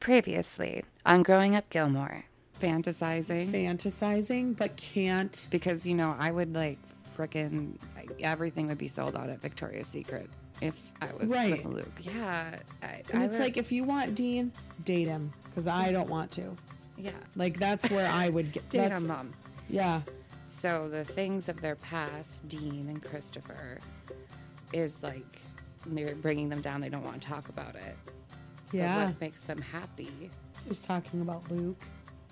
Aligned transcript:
Previously 0.00 0.82
on 1.04 1.22
Growing 1.22 1.56
Up 1.56 1.68
Gilmore, 1.70 2.24
fantasizing. 2.60 3.50
fantasizing 3.52 4.56
but 4.56 4.74
can't 4.76 5.46
because, 5.50 5.86
you 5.86 5.94
know, 5.94 6.16
I 6.18 6.30
would 6.30 6.54
like 6.54 6.78
frickin' 7.16 7.74
everything 8.20 8.66
would 8.68 8.78
be 8.78 8.88
sold 8.88 9.14
out 9.16 9.28
at 9.28 9.40
Victoria's 9.42 9.88
Secret 9.88 10.28
if 10.62 10.80
I 11.02 11.08
was 11.18 11.30
Right. 11.30 11.50
with 11.52 11.64
Luke. 11.66 11.92
Yeah. 12.00 12.56
I, 12.82 13.02
and 13.12 13.22
I 13.22 13.26
it's 13.26 13.34
would- 13.38 13.44
like 13.44 13.56
if 13.58 13.70
you 13.70 13.84
want 13.84 14.14
dean 14.14 14.52
date 14.84 15.06
him 15.06 15.30
because 15.44 15.68
i 15.68 15.92
don't 15.92 16.08
want 16.08 16.30
to 16.30 16.56
yeah. 16.96 17.10
like 17.36 17.58
that's 17.58 17.90
where 17.90 18.08
i 18.10 18.28
would 18.30 18.50
get 18.52 18.68
Date 18.70 18.92
on 18.92 19.06
mom. 19.06 19.32
yeah 19.68 20.00
So 20.48 20.88
the 20.88 21.04
things 21.04 21.48
of 21.48 21.60
their 21.60 21.76
past, 21.76 22.48
Dean 22.48 22.86
and 22.88 23.00
Christopher, 23.02 23.78
is 24.72 25.02
like 25.02 25.40
they're 25.86 26.14
bringing 26.16 26.48
them 26.48 26.60
down. 26.60 26.80
They 26.80 26.88
don't 26.88 27.04
want 27.04 27.22
to 27.22 27.28
talk 27.28 27.48
about 27.50 27.76
it. 27.76 27.96
Yeah 28.72 29.06
what 29.06 29.20
makes 29.20 29.42
them 29.44 29.60
happy? 29.60 30.30
just 30.68 30.84
talking 30.84 31.20
about 31.22 31.50
luke 31.50 31.82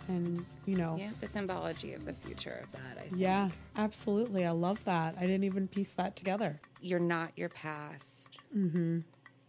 and 0.08 0.44
you 0.66 0.76
know 0.76 0.96
Yeah, 0.98 1.10
the 1.20 1.28
symbology 1.28 1.94
of 1.94 2.04
the 2.04 2.12
future 2.14 2.62
of 2.64 2.72
that. 2.72 2.98
I 2.98 3.02
think. 3.02 3.14
yeah 3.16 3.48
absolutely 3.76 4.44
i 4.46 4.50
love 4.50 4.82
that 4.84 5.14
i 5.18 5.22
didn't 5.22 5.44
even 5.44 5.66
piece 5.68 5.92
that 5.94 6.14
together 6.16 6.60
You're 6.80 7.00
not 7.00 7.32
your 7.36 7.48
past. 7.48 8.40
Mm-hmm. 8.56 9.00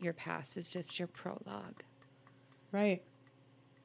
Your 0.02 0.14
past 0.14 0.56
is 0.58 0.70
just 0.70 0.98
your 0.98 1.08
prologue. 1.10 1.84
right 2.72 3.02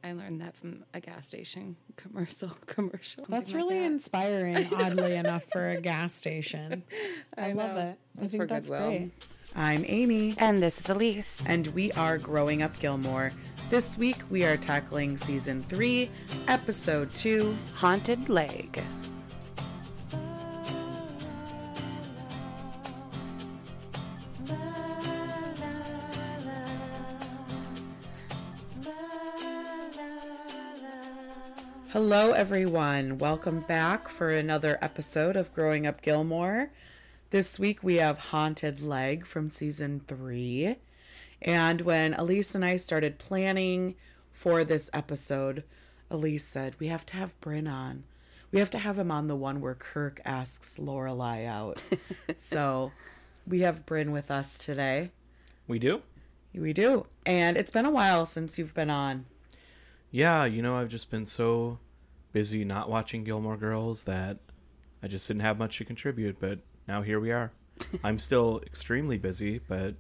I 0.07 0.13
learned 0.13 0.43
that 0.43 0.55
from 0.55 0.85
a 0.93 1.01
gas 1.01 1.25
station 1.27 1.77
commercial. 1.97 2.51
Commercial. 2.67 3.25
that's 3.29 3.51
something 3.51 3.55
like 3.67 3.71
really 3.73 3.79
that. 3.81 3.87
inspiring 3.93 4.69
oddly 4.75 5.15
enough 5.17 5.45
for 5.51 5.67
a 5.71 5.81
gas 5.81 6.13
station 6.15 6.83
i, 7.39 7.53
love 7.53 7.77
it 7.79 7.99
i 8.19 8.21
That's 8.21 8.33
think 8.33 8.49
that's 8.49 8.69
great 8.69 9.13
I'm 9.57 9.85
Amy, 9.87 10.35
And 10.39 10.61
this 10.61 10.81
is 10.81 10.89
Elise. 10.89 11.45
and 11.47 11.67
we 11.69 11.93
are 11.93 12.19
Growing 12.19 12.63
Up 12.63 12.79
Gilmore. 12.81 13.31
This 13.71 13.97
week 13.97 14.17
we 14.31 14.45
are 14.45 14.57
tackling 14.57 15.17
season 15.17 15.63
3, 15.63 16.11
episode 16.49 17.11
2. 17.13 17.55
Haunted 17.75 18.29
Leg. 18.29 18.83
Hello, 31.91 32.33
everyone. 32.33 33.19
Welcome 33.19 33.61
back 33.61 34.09
for 34.09 34.29
another 34.29 34.79
episode 34.83 35.37
of 35.37 35.53
Growing 35.55 35.87
Up 35.87 36.03
Gilmore. 36.03 36.71
This 37.35 37.59
week 37.59 37.83
we 37.83 37.97
have 37.97 38.31
Haunted 38.31 38.81
Leg 38.81 39.27
from 39.27 39.51
season 39.51 40.03
3. 40.07 40.77
And 41.43 41.81
when 41.81 42.15
Elise 42.15 42.55
and 42.55 42.65
I 42.65 42.77
started 42.77 43.19
planning 43.19 43.97
for 44.31 44.63
this 44.63 44.89
episode, 44.95 45.65
Elise 46.09 46.47
said, 46.47 46.77
We 46.79 46.87
have 46.87 47.05
to 47.07 47.17
have 47.17 47.41
Bryn 47.41 47.67
on. 47.67 48.05
We 48.53 48.61
have 48.61 48.71
to 48.71 48.79
have 48.79 49.01
him 49.01 49.11
on 49.11 49.27
the 49.27 49.35
one 49.35 49.61
where 49.61 49.75
Kirk 49.75 50.21
asks 50.25 50.79
Lorelai 50.79 51.45
out. 51.45 51.83
so 52.37 52.93
we 53.49 53.63
have 53.63 53.85
Bryn 53.85 54.13
with 54.13 54.31
us 54.31 54.57
today. 54.57 55.11
We 55.67 55.81
do? 55.81 56.03
We 56.55 56.73
do. 56.73 57.05
And 57.27 57.57
it's 57.57 57.73
been 57.73 57.85
a 57.85 57.91
while 57.91 58.27
since 58.27 58.59
you've 58.61 58.75
been 58.75 58.91
on. 58.91 59.27
Yeah, 60.13 60.45
you 60.45 60.63
know, 60.63 60.77
I've 60.77 60.89
just 60.89 61.11
been 61.11 61.27
so 61.27 61.81
busy 62.31 62.65
not 62.65 62.89
watching 62.89 63.25
Gilmore 63.25 63.57
Girls 63.57 64.05
that 64.05 64.39
I 65.03 65.09
just 65.09 65.27
didn't 65.27 65.43
have 65.43 65.59
much 65.59 65.79
to 65.79 65.85
contribute, 65.85 66.39
but 66.39 66.61
now 66.89 67.03
here 67.03 67.21
we 67.21 67.31
are. 67.33 67.53
I'm 68.05 68.19
still 68.19 68.61
extremely 68.67 69.19
busy, 69.19 69.59
but 69.67 69.95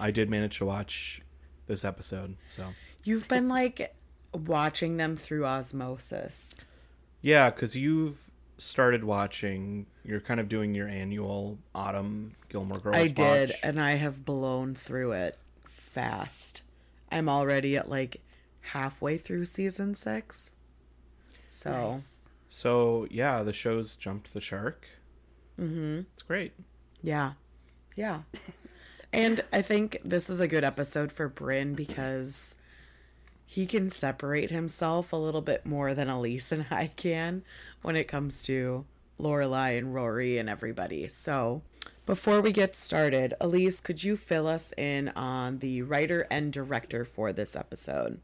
I 0.00 0.10
did 0.10 0.30
manage 0.30 0.58
to 0.58 0.64
watch 0.64 1.20
this 1.66 1.84
episode. 1.84 2.36
So, 2.48 2.68
You've 3.02 3.28
been 3.28 3.48
like 3.48 3.94
watching 4.32 4.96
them 4.96 5.16
through 5.16 5.44
osmosis. 5.44 6.54
yeah, 7.20 7.50
cuz 7.50 7.76
you've 7.76 8.30
started 8.58 9.02
watching, 9.04 9.86
you're 10.04 10.20
kind 10.20 10.38
of 10.40 10.48
doing 10.48 10.74
your 10.74 10.86
annual 10.88 11.58
autumn 11.74 12.34
Gilmore 12.48 12.78
Girls 12.78 12.96
I 12.96 13.08
did, 13.08 13.50
watch. 13.50 13.58
and 13.64 13.80
I 13.82 13.92
have 13.92 14.24
blown 14.24 14.74
through 14.74 15.12
it 15.12 15.38
fast. 15.66 16.62
I'm 17.10 17.28
already 17.28 17.76
at 17.76 17.88
like 17.88 18.22
halfway 18.60 19.18
through 19.18 19.44
season 19.46 19.94
six. 19.94 20.52
So 21.48 22.00
So, 22.48 23.06
yeah, 23.10 23.42
the 23.42 23.52
show's 23.52 23.96
jumped 23.96 24.32
the 24.32 24.40
shark. 24.40 24.86
Mhm. 25.60 26.06
It's 26.12 26.22
great. 26.22 26.52
yeah, 27.02 27.32
yeah. 27.96 28.22
and 29.12 29.44
I 29.52 29.62
think 29.62 29.98
this 30.04 30.28
is 30.28 30.40
a 30.40 30.48
good 30.48 30.64
episode 30.64 31.12
for 31.12 31.28
Bryn 31.28 31.74
because 31.74 32.56
he 33.46 33.66
can 33.66 33.90
separate 33.90 34.50
himself 34.50 35.12
a 35.12 35.16
little 35.16 35.42
bit 35.42 35.64
more 35.64 35.94
than 35.94 36.08
Elise 36.08 36.50
and 36.50 36.66
I 36.70 36.88
can 36.96 37.44
when 37.82 37.94
it 37.94 38.08
comes 38.08 38.42
to 38.44 38.84
Lorelai 39.20 39.78
and 39.78 39.94
Rory 39.94 40.38
and 40.38 40.48
everybody. 40.48 41.06
So 41.08 41.62
before 42.04 42.40
we 42.40 42.50
get 42.50 42.74
started, 42.74 43.34
Elise, 43.40 43.80
could 43.80 44.02
you 44.02 44.16
fill 44.16 44.48
us 44.48 44.72
in 44.76 45.10
on 45.10 45.58
the 45.58 45.82
writer 45.82 46.26
and 46.30 46.52
director 46.52 47.04
for 47.04 47.32
this 47.32 47.54
episode? 47.54 48.20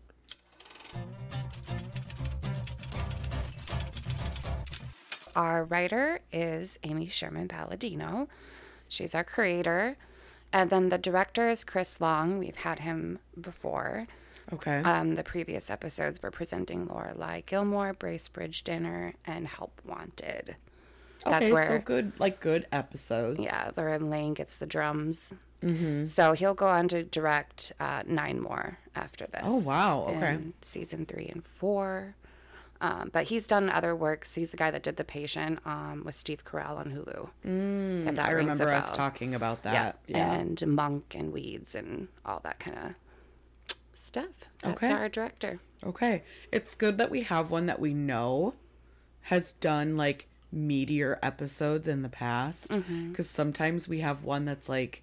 Our 5.34 5.64
writer 5.64 6.20
is 6.32 6.78
Amy 6.82 7.08
Sherman 7.08 7.48
Palladino. 7.48 8.28
She's 8.88 9.14
our 9.14 9.24
creator. 9.24 9.96
And 10.52 10.70
then 10.70 10.88
the 10.88 10.98
director 10.98 11.48
is 11.48 11.64
Chris 11.64 12.00
Long. 12.00 12.38
We've 12.38 12.56
had 12.56 12.80
him 12.80 13.20
before. 13.40 14.06
Okay. 14.52 14.78
Um, 14.78 15.14
the 15.14 15.22
previous 15.22 15.70
episodes 15.70 16.20
were 16.22 16.32
presenting 16.32 16.88
Lorelai 16.88 17.46
Gilmore, 17.46 17.94
Bracebridge 17.94 18.64
Dinner, 18.64 19.14
and 19.24 19.46
Help 19.46 19.80
Wanted. 19.86 20.56
That's 21.24 21.44
okay, 21.44 21.52
where, 21.52 21.66
so 21.66 21.78
good, 21.78 22.12
like 22.18 22.40
good 22.40 22.66
episodes. 22.72 23.38
yeah, 23.38 23.70
Lauren 23.76 24.10
Lane 24.10 24.34
gets 24.34 24.58
the 24.58 24.66
drums. 24.66 25.34
Mm-hmm. 25.62 26.06
So 26.06 26.32
he'll 26.32 26.54
go 26.54 26.66
on 26.66 26.88
to 26.88 27.04
direct 27.04 27.72
uh, 27.78 28.02
nine 28.06 28.40
more 28.40 28.78
after 28.96 29.26
this. 29.26 29.42
Oh, 29.44 29.62
wow, 29.66 30.06
okay. 30.08 30.38
season 30.62 31.04
three 31.06 31.26
and 31.26 31.44
four. 31.44 32.14
Um, 32.82 33.10
but 33.12 33.24
he's 33.24 33.46
done 33.46 33.68
other 33.68 33.94
works. 33.94 34.34
He's 34.34 34.52
the 34.52 34.56
guy 34.56 34.70
that 34.70 34.82
did 34.82 34.96
The 34.96 35.04
Patient 35.04 35.58
um, 35.66 36.02
with 36.04 36.14
Steve 36.14 36.44
Carell 36.46 36.78
on 36.78 36.86
Hulu. 36.90 37.28
Mm, 37.46 38.18
I 38.18 38.30
remember 38.30 38.70
us 38.70 38.90
talking 38.92 39.34
about 39.34 39.62
that. 39.64 39.98
Yeah. 40.06 40.32
And 40.34 40.66
Monk 40.66 41.14
and 41.14 41.30
Weeds 41.32 41.74
and 41.74 42.08
all 42.24 42.40
that 42.42 42.58
kind 42.58 42.78
of 42.78 42.94
stuff. 43.94 44.24
That's 44.62 44.82
Okay. 44.82 44.92
our 44.92 45.08
director. 45.10 45.60
Okay. 45.84 46.22
It's 46.52 46.74
good 46.74 46.96
that 46.98 47.10
we 47.10 47.20
have 47.22 47.50
one 47.50 47.66
that 47.66 47.80
we 47.80 47.92
know 47.92 48.54
has 49.22 49.52
done 49.52 49.96
like 49.98 50.26
meteor 50.50 51.18
episodes 51.22 51.86
in 51.86 52.00
the 52.02 52.08
past. 52.08 52.70
Mm-hmm. 52.70 53.10
Because 53.10 53.28
sometimes 53.28 53.88
we 53.88 54.00
have 54.00 54.24
one 54.24 54.46
that's 54.46 54.68
like 54.70 55.02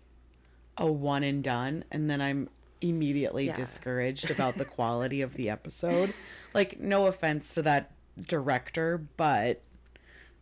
a 0.77 0.91
one 0.91 1.23
and 1.23 1.43
done, 1.43 1.83
and 1.91 2.09
then 2.09 2.21
I'm 2.21 2.49
immediately 2.81 3.47
Yeah. 3.47 3.55
discouraged 3.55 4.29
about 4.29 4.57
the 4.57 4.65
quality 4.77 5.21
of 5.21 5.35
the 5.35 5.49
episode. 5.49 6.13
Like, 6.57 6.79
no 6.79 7.05
offense 7.07 7.53
to 7.53 7.61
that 7.61 7.91
director, 8.19 9.01
but 9.15 9.61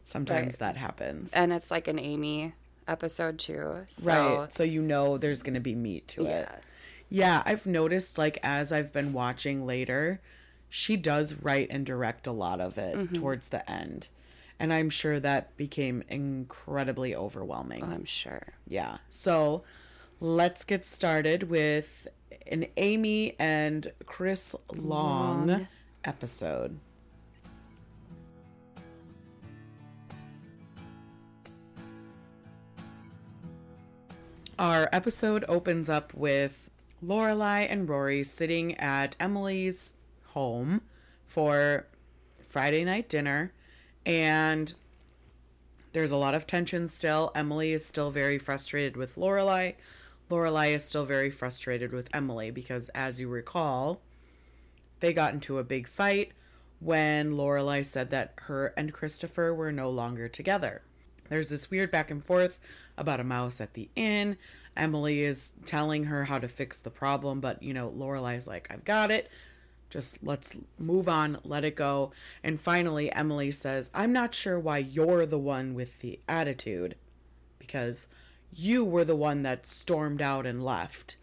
sometimes 0.03 0.53
Right. 0.53 0.59
that 0.59 0.77
happens. 0.77 1.33
And 1.33 1.51
it's 1.53 1.69
like 1.69 1.87
an 1.87 1.99
Amy 1.99 2.53
episode 2.87 3.37
too. 3.39 3.85
So, 3.89 4.39
right. 4.41 4.53
So 4.53 4.63
you 4.63 4.81
know 4.81 5.17
there's 5.17 5.43
going 5.43 5.53
to 5.55 5.59
be 5.59 5.75
meat 5.75 6.07
to 6.09 6.25
it. 6.25 6.29
yeah. 6.49 6.55
Yeah, 7.07 7.43
I've 7.45 7.67
noticed 7.67 8.17
like 8.17 8.39
as 8.41 8.71
I've 8.71 8.91
been 8.91 9.13
watching 9.13 9.65
later, 9.65 10.21
she 10.69 10.97
does 10.97 11.35
write 11.35 11.67
and 11.69 11.85
direct 11.85 12.25
a 12.27 12.31
lot 12.31 12.59
of 12.59 12.77
it 12.79 12.95
Mm-hmm. 12.95 13.15
towards 13.15 13.49
the 13.49 13.69
end. 13.69 14.07
And 14.59 14.73
I'm 14.73 14.89
sure 14.89 15.19
that 15.19 15.55
became 15.57 16.03
incredibly 16.09 17.13
overwhelming. 17.15 17.83
I'm 17.83 18.05
sure. 18.05 18.53
yeah. 18.67 18.97
So 19.09 19.63
let's 20.19 20.63
get 20.63 20.85
started 20.85 21.43
with 21.49 22.07
an 22.47 22.65
Amy 22.77 23.35
and 23.37 23.91
Chris 24.05 24.55
Long, 24.73 25.47
Long. 25.47 25.67
Episode. 26.05 26.79
Our 34.57 34.87
episode 34.93 35.43
opens 35.49 35.89
up 35.89 36.13
with 36.13 36.69
Lorelai 37.03 37.67
and 37.69 37.89
Rory 37.89 38.23
sitting 38.23 38.75
at 38.75 39.15
Emily's 39.19 39.97
home 40.27 40.81
for 41.27 41.87
Friday 42.47 42.85
night 42.85 43.09
dinner, 43.09 43.51
and 44.05 44.73
there's 45.91 46.11
a 46.11 46.17
lot 46.17 46.35
of 46.35 46.47
tension 46.47 46.87
still. 46.87 47.31
Emily 47.35 47.73
is 47.73 47.85
still 47.85 48.11
very 48.11 48.37
frustrated 48.37 48.95
with 48.95 49.15
Lorelai. 49.15 49.75
Lorelai 50.29 50.73
is 50.73 50.85
still 50.85 51.05
very 51.05 51.29
frustrated 51.29 51.91
with 51.91 52.09
Emily 52.13 52.49
because, 52.49 52.87
as 52.89 53.19
you 53.19 53.27
recall, 53.27 54.01
they 54.99 55.13
got 55.13 55.33
into 55.33 55.59
a 55.59 55.63
big 55.63 55.87
fight 55.87 56.31
when 56.79 57.33
Lorelai 57.33 57.85
said 57.85 58.09
that 58.09 58.33
her 58.43 58.73
and 58.77 58.93
Christopher 58.93 59.53
were 59.53 59.71
no 59.71 59.89
longer 59.89 60.27
together. 60.27 60.81
There's 61.29 61.49
this 61.49 61.71
weird 61.71 61.91
back 61.91 62.11
and 62.11 62.23
forth 62.23 62.59
about 62.97 63.19
a 63.19 63.23
mouse 63.23 63.59
at 63.59 63.73
the 63.73 63.89
inn. 63.95 64.37
Emily 64.77 65.21
is 65.21 65.53
telling 65.65 66.05
her 66.05 66.25
how 66.25 66.39
to 66.39 66.47
fix 66.47 66.79
the 66.79 66.91
problem, 66.91 67.39
but 67.39 67.63
you 67.63 67.73
know, 67.73 67.89
Lorelai's 67.89 68.45
like, 68.45 68.67
I've 68.69 68.85
got 68.85 69.09
it. 69.09 69.29
Just 69.89 70.23
let's 70.23 70.57
move 70.77 71.07
on, 71.07 71.39
let 71.43 71.63
it 71.63 71.75
go. 71.75 72.11
And 72.43 72.59
finally, 72.59 73.11
Emily 73.13 73.51
says, 73.51 73.89
I'm 73.93 74.11
not 74.11 74.33
sure 74.33 74.59
why 74.59 74.79
you're 74.79 75.25
the 75.25 75.39
one 75.39 75.73
with 75.73 75.99
the 75.99 76.19
attitude 76.27 76.95
because 77.59 78.07
you 78.53 78.83
were 78.83 79.05
the 79.05 79.15
one 79.15 79.43
that 79.43 79.65
stormed 79.65 80.21
out 80.21 80.45
and 80.45 80.63
left. 80.63 81.17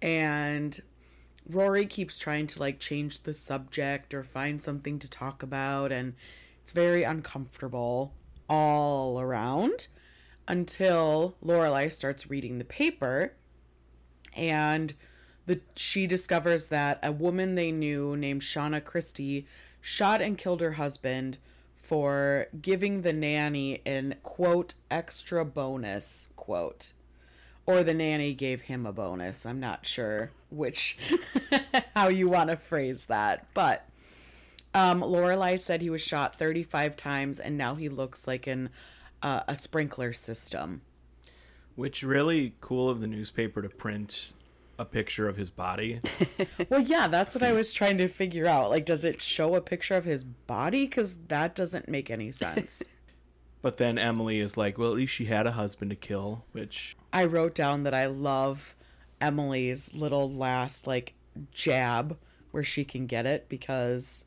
And 0.00 0.80
Rory 1.48 1.86
keeps 1.86 2.18
trying 2.18 2.46
to 2.48 2.60
like 2.60 2.78
change 2.78 3.22
the 3.22 3.32
subject 3.32 4.12
or 4.12 4.22
find 4.22 4.62
something 4.62 4.98
to 4.98 5.08
talk 5.08 5.42
about. 5.42 5.92
And 5.92 6.14
it's 6.62 6.72
very 6.72 7.02
uncomfortable 7.02 8.12
all 8.48 9.20
around 9.20 9.88
until 10.46 11.36
Lorelai 11.44 11.90
starts 11.90 12.30
reading 12.30 12.58
the 12.58 12.64
paper 12.64 13.34
and 14.34 14.94
the 15.46 15.60
she 15.74 16.06
discovers 16.06 16.68
that 16.68 16.98
a 17.02 17.10
woman 17.12 17.54
they 17.54 17.72
knew 17.72 18.16
named 18.16 18.42
Shauna 18.42 18.84
Christie 18.84 19.46
shot 19.80 20.20
and 20.20 20.36
killed 20.36 20.60
her 20.60 20.72
husband 20.72 21.38
for 21.76 22.48
giving 22.60 23.02
the 23.02 23.12
nanny 23.12 23.80
an 23.86 24.16
quote 24.22 24.74
extra 24.90 25.44
bonus 25.44 26.28
quote 26.36 26.92
or 27.68 27.84
the 27.84 27.94
nanny 27.94 28.32
gave 28.34 28.62
him 28.62 28.86
a 28.86 28.92
bonus 28.92 29.44
i'm 29.46 29.60
not 29.60 29.86
sure 29.86 30.30
which 30.50 30.96
how 31.94 32.08
you 32.08 32.28
want 32.28 32.48
to 32.50 32.56
phrase 32.56 33.04
that 33.04 33.46
but 33.54 33.86
um 34.74 35.00
lorelai 35.00 35.58
said 35.58 35.82
he 35.82 35.90
was 35.90 36.02
shot 36.02 36.34
35 36.36 36.96
times 36.96 37.38
and 37.38 37.56
now 37.56 37.74
he 37.74 37.88
looks 37.88 38.26
like 38.26 38.46
an 38.46 38.70
uh, 39.22 39.42
a 39.48 39.56
sprinkler 39.56 40.12
system 40.12 40.80
Which 41.74 42.02
really 42.02 42.54
cool 42.60 42.88
of 42.88 43.00
the 43.00 43.06
newspaper 43.06 43.62
to 43.62 43.68
print 43.68 44.32
a 44.78 44.84
picture 44.84 45.28
of 45.28 45.36
his 45.36 45.50
body. 45.50 46.00
Well, 46.70 46.80
yeah, 46.80 47.08
that's 47.08 47.34
what 47.34 47.42
I 47.42 47.52
was 47.52 47.72
trying 47.72 47.98
to 47.98 48.06
figure 48.08 48.46
out. 48.46 48.70
Like, 48.70 48.84
does 48.84 49.04
it 49.04 49.20
show 49.22 49.54
a 49.56 49.60
picture 49.60 49.94
of 49.94 50.04
his 50.04 50.22
body? 50.22 50.84
Because 50.84 51.16
that 51.28 51.54
doesn't 51.56 51.88
make 51.88 52.10
any 52.10 52.30
sense. 52.32 52.82
But 53.60 53.76
then 53.78 53.98
Emily 53.98 54.38
is 54.38 54.56
like, 54.56 54.78
well, 54.78 54.90
at 54.90 54.96
least 54.96 55.12
she 55.14 55.24
had 55.24 55.46
a 55.46 55.52
husband 55.52 55.90
to 55.90 55.96
kill, 55.96 56.44
which 56.52 56.96
I 57.12 57.24
wrote 57.24 57.54
down 57.54 57.82
that 57.84 57.94
I 57.94 58.06
love 58.06 58.74
Emily's 59.20 59.94
little 59.94 60.28
last, 60.28 60.86
like, 60.86 61.14
jab 61.52 62.16
where 62.50 62.64
she 62.64 62.84
can 62.84 63.06
get 63.06 63.26
it 63.26 63.48
because 63.48 64.24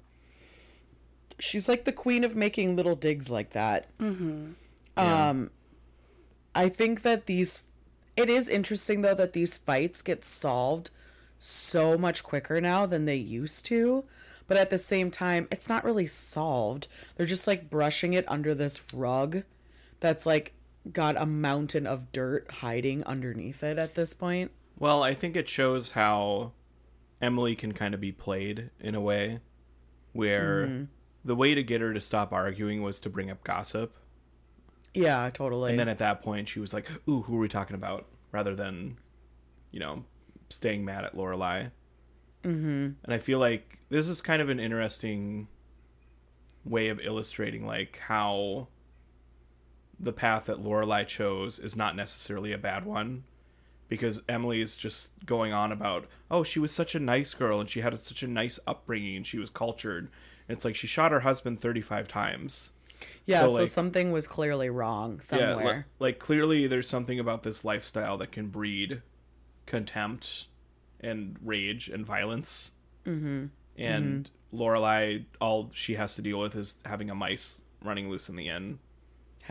she's 1.39 1.68
like 1.68 1.86
the 1.86 1.92
queen 1.92 2.24
of 2.24 2.36
making 2.36 2.75
little 2.75 2.95
digs 2.95 3.30
like 3.30 3.51
that. 3.51 3.88
Mm-hmm. 4.00 4.51
Yeah. 4.98 5.30
Um, 5.30 5.50
I 6.54 6.69
think 6.69 7.01
that 7.01 7.25
these, 7.25 7.63
it 8.16 8.30
is 8.30 8.50
interesting 8.50 9.01
though 9.01 9.16
that 9.16 9.33
these 9.33 9.57
fights 9.57 10.01
get 10.01 10.24
solved 10.24 10.92
so 11.38 11.98
much 11.98 12.24
quicker 12.24 12.62
now 12.62 12.86
than 12.86 13.06
they 13.06 13.16
used 13.16 13.66
to. 13.66 14.06
But 14.48 14.57
at 14.57 14.69
the 14.69 14.78
same 14.78 15.12
time, 15.12 15.48
it's 15.50 15.69
not 15.69 15.86
really 15.86 16.07
solved. 16.07 16.88
They're 17.16 17.25
just 17.25 17.48
like 17.48 17.69
brushing 17.69 18.13
it 18.13 18.25
under 18.28 18.54
this 18.54 18.81
rug 18.94 19.44
that's 20.01 20.25
like 20.25 20.54
got 20.92 21.16
a 21.16 21.25
mountain 21.25 21.86
of 21.86 22.12
dirt 22.12 22.50
hiding 22.50 23.04
underneath 23.04 23.63
it 23.63 23.78
at 23.78 23.95
this 23.95 24.13
point. 24.13 24.51
Well, 24.80 25.04
I 25.04 25.13
think 25.13 25.36
it 25.36 25.48
shows 25.48 25.92
how 25.92 26.54
Emily 27.22 27.56
can 27.56 27.74
kind 27.74 27.94
of 27.94 28.01
be 28.01 28.12
played 28.12 28.72
in 28.80 28.95
a 28.95 29.01
way 29.01 29.42
where 30.13 30.88
the 31.24 31.36
way 31.36 31.54
to 31.54 31.63
get 31.63 31.81
her 31.81 31.94
to 31.94 32.01
stop 32.01 32.33
arguing 32.33 32.81
was 32.81 33.00
to 33.01 33.10
bring 33.10 33.30
up 33.30 33.44
gossip. 33.44 33.95
Yeah, 34.94 35.30
totally. 35.31 35.69
And 35.69 35.80
then 35.80 35.88
at 35.88 36.00
that 36.00 36.22
point, 36.22 36.50
she 36.50 36.60
was 36.60 36.74
like, 36.74 36.89
ooh, 37.07 37.22
who 37.22 37.38
are 37.38 37.39
we 37.39 37.48
talking 37.48 37.75
about? 37.75 38.07
Rather 38.31 38.56
than, 38.56 38.98
you 39.72 39.80
know, 39.80 40.04
staying 40.50 40.83
mad 40.83 41.06
at 41.06 41.16
Lorelai. 41.16 41.72
Mm-hmm. 42.44 42.89
And 43.04 43.13
I 43.13 43.19
feel 43.19 43.39
like 43.39 43.78
this 43.89 44.07
is 44.07 44.22
kind 44.22 44.42
of 44.42 44.50
an 44.50 44.60
interesting 44.60 45.48
way 46.66 46.89
of 46.89 47.00
illustrating, 47.00 47.66
like, 47.66 48.00
how 48.06 48.68
the 50.01 50.13
path 50.13 50.45
that 50.45 50.63
Lorelai 50.63 51.06
chose 51.06 51.59
is 51.59 51.75
not 51.75 51.95
necessarily 51.95 52.51
a 52.51 52.57
bad 52.57 52.86
one 52.86 53.24
because 53.88 54.21
Emily 54.27 54.62
is 54.62 54.77
just 54.77 55.12
going 55.25 55.53
on 55.53 55.71
about, 55.71 56.07
oh, 56.31 56.44
she 56.44 56.59
was 56.59 56.71
such 56.71 56.95
a 56.95 57.00
nice 57.00 57.33
girl 57.33 57.59
and 57.59 57.69
she 57.69 57.81
had 57.81 57.98
such 58.00 58.24
a 58.24 58.27
nice 58.27 58.59
upbringing 58.65 59.18
and 59.18 59.27
she 59.27 59.38
was 59.38 59.50
cultured. 59.50 60.09
And 60.48 60.56
it's 60.56 60.65
like 60.65 60.75
she 60.75 60.88
shot 60.88 61.12
her 61.12 61.19
husband 61.19 61.59
35 61.59 62.07
times. 62.07 62.71
yeah, 63.25 63.42
so, 63.42 63.48
so, 63.50 63.53
like- 63.56 63.68
something 63.68 64.12
was 64.12 64.27
clearly 64.27 64.69
wrong 64.69 65.19
somewhere. 65.21 65.59
Yeah, 65.62 65.75
li- 65.77 65.83
like 66.00 66.19
clearly 66.19 66.68
there's 66.68 66.88
something 66.88 67.19
about 67.19 67.44
this 67.44 67.63
lifestyle 67.65 68.18
that 68.19 68.31
can 68.31 68.47
breed 68.47 69.01
contempt 69.65 70.47
and 71.00 71.38
rage 71.44 71.88
and 71.89 72.06
violence. 72.06 72.71
Mm-hmm. 73.06 73.45
And 73.77 74.30
Lorelai, 74.54 75.25
all 75.39 75.69
she 75.74 75.95
has 75.95 76.15
to 76.15 76.21
deal 76.21 76.39
with 76.39 76.56
is 76.56 76.77
having 76.86 77.09
a 77.09 77.15
mice 77.15 77.62
running 77.83 78.09
loose 78.09 78.30
in 78.30 78.36
the 78.36 78.47
inn. 78.50 78.80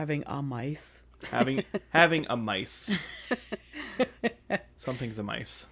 Having 0.01 0.23
a 0.25 0.41
mice. 0.41 1.03
Having 1.29 1.63
having 1.89 2.25
a 2.27 2.35
mice. 2.35 2.89
Something's 4.79 5.19
a 5.19 5.23
mice. 5.23 5.67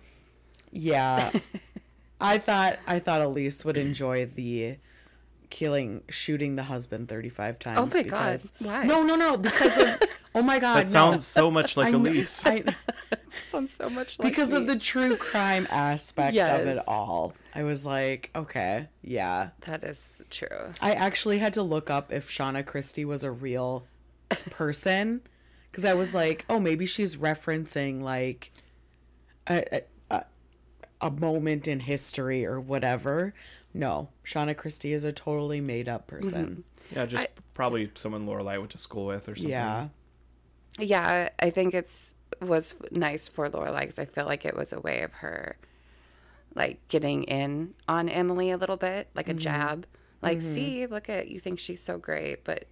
Yeah. 0.71 1.31
I 2.21 2.37
thought 2.37 2.77
I 2.85 2.99
thought 2.99 3.21
Elise 3.21 3.65
would 3.65 3.75
enjoy 3.75 4.27
the 4.27 4.77
killing 5.49 6.03
shooting 6.11 6.57
the 6.57 6.61
husband 6.61 7.09
35 7.09 7.57
times 7.57 7.79
Oh 7.79 7.85
my 7.87 8.03
God, 8.03 8.33
because- 8.33 8.53
why? 8.59 8.83
No, 8.83 9.01
no, 9.01 9.15
no, 9.15 9.35
because 9.35 9.75
of 9.79 9.99
Oh 10.35 10.43
my 10.43 10.59
god. 10.59 10.75
That 10.75 10.83
no. 10.85 10.89
sounds 10.91 11.25
so 11.25 11.49
much 11.49 11.75
like 11.75 11.87
I 11.87 11.91
kn- 11.93 12.05
Elise. 12.05 12.45
I- 12.45 12.63
Sounds 13.43 13.73
so 13.73 13.89
much 13.89 14.19
like 14.19 14.29
because 14.29 14.51
of 14.51 14.67
the 14.67 14.77
true 14.77 15.15
crime 15.17 15.65
aspect 15.71 16.37
of 16.37 16.67
it 16.67 16.77
all. 16.87 17.33
I 17.55 17.63
was 17.63 17.83
like, 17.83 18.29
okay, 18.35 18.89
yeah. 19.01 19.49
That 19.61 19.83
is 19.83 20.21
true. 20.29 20.73
I 20.81 20.91
actually 20.93 21.39
had 21.39 21.53
to 21.53 21.63
look 21.63 21.89
up 21.89 22.11
if 22.13 22.29
Shauna 22.29 22.63
Christie 22.63 23.05
was 23.05 23.23
a 23.23 23.31
real 23.31 23.85
person 24.51 25.21
because 25.71 25.85
I 25.85 25.93
was 25.93 26.13
like, 26.13 26.45
oh, 26.49 26.59
maybe 26.59 26.85
she's 26.85 27.15
referencing 27.15 28.01
like 28.01 28.51
a, 29.47 29.77
a, 29.77 29.81
a, 30.11 30.23
a 31.01 31.11
moment 31.11 31.67
in 31.67 31.81
history 31.81 32.45
or 32.45 32.59
whatever. 32.59 33.33
No, 33.73 34.09
Shauna 34.25 34.57
Christie 34.57 34.93
is 34.93 35.03
a 35.03 35.11
totally 35.11 35.61
made 35.61 35.87
up 35.87 36.07
person. 36.07 36.63
Mm-hmm. 36.91 36.95
yeah, 36.99 37.05
just 37.05 37.27
probably 37.53 37.91
someone 37.95 38.25
Lorelai 38.25 38.57
went 38.57 38.71
to 38.71 38.77
school 38.77 39.05
with 39.05 39.29
or 39.29 39.35
something. 39.35 39.51
Yeah. 39.51 39.89
Yeah, 40.79 41.29
I 41.39 41.49
think 41.49 41.73
it's 41.73 42.15
was 42.41 42.75
nice 42.91 43.27
for 43.27 43.49
Lorelai 43.49 43.81
because 43.81 43.99
I 43.99 44.05
feel 44.05 44.25
like 44.25 44.45
it 44.45 44.55
was 44.55 44.71
a 44.71 44.79
way 44.79 45.01
of 45.01 45.11
her, 45.13 45.57
like 46.55 46.79
getting 46.87 47.23
in 47.23 47.73
on 47.87 48.07
Emily 48.07 48.51
a 48.51 48.57
little 48.57 48.77
bit, 48.77 49.09
like 49.13 49.27
a 49.27 49.31
mm-hmm. 49.31 49.39
jab. 49.39 49.85
Like, 50.21 50.39
mm-hmm. 50.39 50.53
see, 50.53 50.87
look 50.87 51.09
at 51.09 51.27
you 51.27 51.39
think 51.39 51.59
she's 51.59 51.81
so 51.81 51.97
great, 51.97 52.43
but 52.43 52.65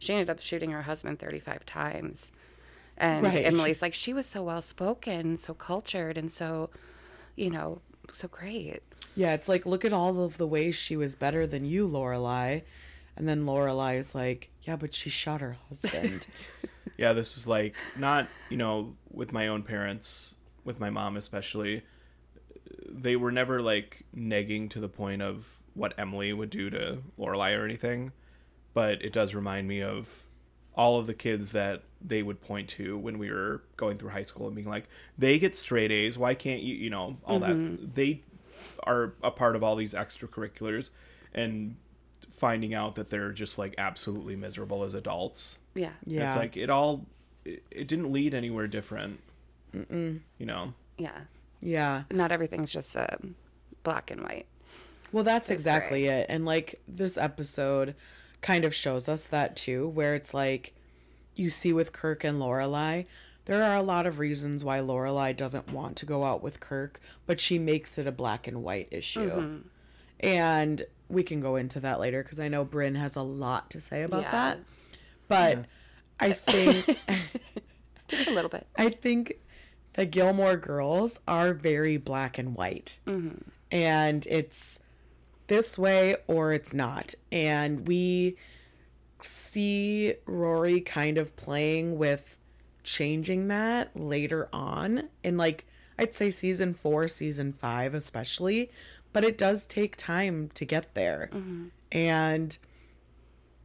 she 0.00 0.12
ended 0.12 0.28
up 0.28 0.40
shooting 0.40 0.72
her 0.72 0.82
husband 0.82 1.20
thirty 1.20 1.38
five 1.38 1.64
times, 1.64 2.32
and 2.96 3.24
Right. 3.26 3.46
Emily's 3.46 3.80
like 3.82 3.94
she 3.94 4.12
was 4.12 4.26
so 4.26 4.42
well 4.42 4.60
spoken, 4.62 5.36
so 5.36 5.54
cultured, 5.54 6.18
and 6.18 6.30
so, 6.32 6.70
you 7.36 7.50
know, 7.50 7.80
so 8.12 8.26
great. 8.26 8.82
Yeah, 9.14 9.34
it's 9.34 9.48
like 9.48 9.64
look 9.64 9.84
at 9.84 9.92
all 9.92 10.24
of 10.24 10.36
the 10.36 10.46
ways 10.46 10.74
she 10.74 10.96
was 10.96 11.14
better 11.14 11.46
than 11.46 11.64
you, 11.64 11.86
Lorelai. 11.86 12.62
And 13.16 13.28
then 13.28 13.44
Lorelai 13.44 13.98
is 13.98 14.14
like, 14.14 14.50
yeah, 14.62 14.76
but 14.76 14.94
she 14.94 15.10
shot 15.10 15.40
her 15.40 15.58
husband. 15.68 16.26
yeah 16.96 17.14
this 17.14 17.36
is 17.38 17.46
like 17.46 17.74
not 17.96 18.28
you 18.50 18.56
know 18.58 18.94
with 19.10 19.32
my 19.32 19.48
own 19.48 19.62
parents 19.62 20.34
with 20.64 20.78
my 20.78 20.90
mom 20.90 21.16
especially 21.16 21.82
they 22.88 23.16
were 23.16 23.32
never 23.32 23.62
like 23.62 24.04
negging 24.14 24.68
to 24.68 24.80
the 24.80 24.88
point 24.88 25.22
of 25.22 25.62
what 25.74 25.94
emily 25.98 26.30
would 26.32 26.50
do 26.50 26.68
to 26.68 26.98
lorelai 27.18 27.56
or 27.58 27.64
anything 27.64 28.12
but 28.74 29.02
it 29.02 29.12
does 29.12 29.34
remind 29.34 29.66
me 29.68 29.82
of 29.82 30.24
all 30.74 30.98
of 30.98 31.06
the 31.06 31.14
kids 31.14 31.52
that 31.52 31.82
they 32.00 32.22
would 32.22 32.40
point 32.40 32.68
to 32.68 32.96
when 32.96 33.18
we 33.18 33.30
were 33.30 33.62
going 33.76 33.98
through 33.98 34.10
high 34.10 34.22
school 34.22 34.46
and 34.46 34.54
being 34.56 34.68
like 34.68 34.88
they 35.18 35.38
get 35.38 35.54
straight 35.56 35.90
a's 35.90 36.16
why 36.16 36.34
can't 36.34 36.62
you 36.62 36.74
you 36.74 36.88
know 36.88 37.16
all 37.26 37.38
that 37.40 37.94
they 37.94 38.22
are 38.84 39.12
a 39.22 39.30
part 39.30 39.56
of 39.56 39.62
all 39.62 39.76
these 39.76 39.92
extracurriculars 39.94 40.90
and 41.34 41.76
finding 42.30 42.72
out 42.72 42.94
that 42.94 43.10
they're 43.10 43.32
just 43.32 43.58
like 43.58 43.74
absolutely 43.76 44.36
miserable 44.36 44.82
as 44.84 44.94
adults 44.94 45.58
Yeah. 45.74 45.90
yeah. 46.06 46.28
it's 46.28 46.36
like 46.36 46.56
it 46.56 46.70
all 46.70 47.04
it, 47.44 47.62
it 47.70 47.88
didn't 47.88 48.12
lead 48.12 48.32
anywhere 48.34 48.66
different. 48.66 49.20
You 49.72 50.20
know. 50.40 50.74
Yeah. 50.98 51.18
yeah. 51.60 52.02
Not 52.10 52.32
everything's 52.32 52.72
just 52.72 52.96
uh, 52.96 53.06
black 53.82 54.10
and 54.10 54.20
white. 54.22 54.46
Well, 55.12 55.24
that's 55.24 55.48
exactly 55.48 56.06
it. 56.06 56.26
And 56.28 56.44
like 56.44 56.80
this 56.88 57.16
episode 57.16 57.94
kind 58.40 58.64
of 58.64 58.74
shows 58.74 59.08
us 59.08 59.26
that 59.28 59.56
too, 59.56 59.88
where 59.88 60.14
it's 60.14 60.32
like 60.34 60.74
you 61.34 61.50
see 61.50 61.72
with 61.72 61.92
Kirk 61.92 62.24
and 62.24 62.40
Lorelai, 62.40 63.06
there 63.46 63.62
are 63.62 63.76
a 63.76 63.82
lot 63.82 64.06
of 64.06 64.18
reasons 64.18 64.62
why 64.64 64.78
Lorelai 64.78 65.36
doesn't 65.36 65.72
want 65.72 65.96
to 65.96 66.06
go 66.06 66.24
out 66.24 66.42
with 66.42 66.60
Kirk, 66.60 67.00
but 67.26 67.40
she 67.40 67.58
makes 67.58 67.98
it 67.98 68.06
a 68.06 68.12
black 68.12 68.46
and 68.46 68.62
white 68.62 68.88
issue. 68.90 69.30
Mm-hmm. 69.30 69.56
And 70.20 70.86
we 71.08 71.22
can 71.22 71.40
go 71.40 71.56
into 71.56 71.80
that 71.80 71.98
later 71.98 72.22
because 72.22 72.38
I 72.38 72.48
know 72.48 72.64
Bryn 72.64 72.94
has 72.94 73.16
a 73.16 73.22
lot 73.22 73.70
to 73.70 73.80
say 73.80 74.02
about 74.02 74.22
Yeah. 74.22 74.30
that. 74.30 74.58
But 75.28 75.64
I 76.20 76.32
think 76.32 76.98
Just 78.08 78.26
a 78.26 78.32
little 78.32 78.50
bit. 78.50 78.66
I 78.76 78.90
think 78.90 79.34
the 79.94 80.04
Gilmore 80.04 80.56
girls 80.56 81.18
are 81.28 81.52
very 81.54 81.96
black 81.96 82.38
and 82.38 82.54
white. 82.56 82.98
Mm-hmm. 83.06 83.36
And 83.70 84.26
it's 84.26 84.79
this 85.50 85.76
way 85.76 86.14
or 86.28 86.52
it's 86.52 86.72
not. 86.72 87.12
And 87.32 87.88
we 87.88 88.36
see 89.20 90.14
Rory 90.24 90.80
kind 90.80 91.18
of 91.18 91.34
playing 91.34 91.98
with 91.98 92.36
changing 92.84 93.48
that 93.48 93.90
later 93.96 94.48
on 94.52 95.08
in 95.24 95.36
like 95.36 95.66
I'd 95.98 96.14
say 96.14 96.30
season 96.30 96.72
4, 96.72 97.08
season 97.08 97.52
5 97.52 97.94
especially, 97.94 98.70
but 99.12 99.24
it 99.24 99.36
does 99.36 99.66
take 99.66 99.96
time 99.96 100.50
to 100.54 100.64
get 100.64 100.94
there. 100.94 101.28
Mm-hmm. 101.32 101.66
And 101.90 102.56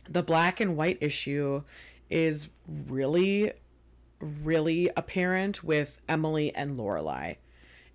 the 0.10 0.24
black 0.24 0.60
and 0.60 0.76
white 0.76 0.98
issue 1.00 1.62
is 2.10 2.50
really 2.68 3.54
really 4.20 4.90
apparent 4.98 5.64
with 5.64 6.00
Emily 6.10 6.54
and 6.56 6.78
Lorelai. 6.78 7.36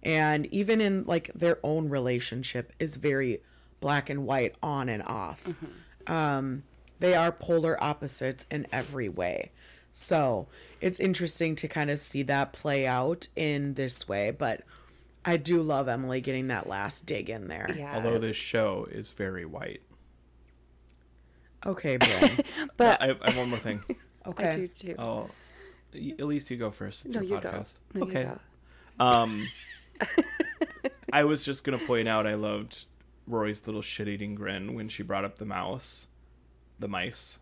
And 0.01 0.47
even 0.47 0.81
in 0.81 1.05
like 1.07 1.33
their 1.35 1.59
own 1.65 1.89
relationship 1.89 2.73
is 2.79 2.95
very 2.95 3.41
black 3.81 4.11
and 4.11 4.27
white 4.27 4.55
on 4.63 4.89
and 4.89 5.03
off. 5.03 5.49
Um 6.07 6.63
they 6.99 7.15
are 7.15 7.33
polar 7.33 7.83
opposites 7.83 8.47
in 8.51 8.67
every 8.71 9.09
way. 9.09 9.51
So, 9.93 10.47
it's 10.81 11.01
interesting 11.01 11.57
to 11.57 11.69
kind 11.69 11.91
of 11.91 11.99
see 11.99 12.23
that 12.25 12.53
play 12.53 12.87
out 12.87 13.27
in 13.35 13.75
this 13.75 14.07
way, 14.09 14.31
but 14.31 14.63
I 15.25 15.37
do 15.37 15.63
love 15.63 15.89
Emily 15.89 16.21
getting 16.21 16.47
that 16.49 16.69
last 16.69 17.07
dig 17.07 17.29
in 17.29 17.49
there. 17.49 17.69
Yeah. 17.77 17.97
Although 17.97 18.19
this 18.19 18.37
show 18.37 18.87
is 18.91 19.11
very 19.11 19.45
white. 19.45 19.83
Okay, 21.67 21.97
Ben. 21.99 22.39
but 22.77 23.03
I, 23.03 23.17
I 23.21 23.31
have 23.31 23.37
one 23.37 23.51
more 23.51 23.59
thing. 23.59 23.83
Okay. 24.27 24.49
I 24.49 24.55
do 24.55 24.69
too. 24.69 24.95
Oh, 24.99 25.31
at 25.95 26.27
least 26.27 26.51
you 26.51 26.59
go 26.59 26.71
first. 26.71 27.07
It's 27.07 27.15
no, 27.15 27.23
your 27.23 27.39
you 27.39 27.43
go. 27.43 27.65
No, 27.95 28.03
okay. 28.03 28.21
you 28.21 28.39
go. 28.99 29.05
Um, 29.05 29.49
I 31.13 31.25
was 31.25 31.43
just 31.43 31.65
gonna 31.65 31.79
point 31.79 32.07
out 32.07 32.27
I 32.27 32.35
loved 32.35 32.85
Rory's 33.31 33.67
little 33.67 33.83
shit-eating 33.83 34.35
grin 34.35 34.75
when 34.75 34.89
she 34.89 35.03
brought 35.03 35.25
up 35.25 35.39
the 35.39 35.45
mouse, 35.45 36.07
the 36.79 36.89
mice, 36.89 37.39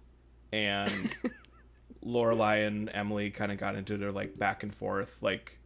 and 0.52 1.10
Lorelai 2.04 2.66
and 2.66 2.90
Emily 2.94 3.30
kind 3.30 3.50
of 3.50 3.58
got 3.58 3.74
into 3.74 3.96
their 3.96 4.12
like 4.12 4.38
back 4.38 4.62
and 4.62 4.74
forth 4.74 5.16
like 5.20 5.58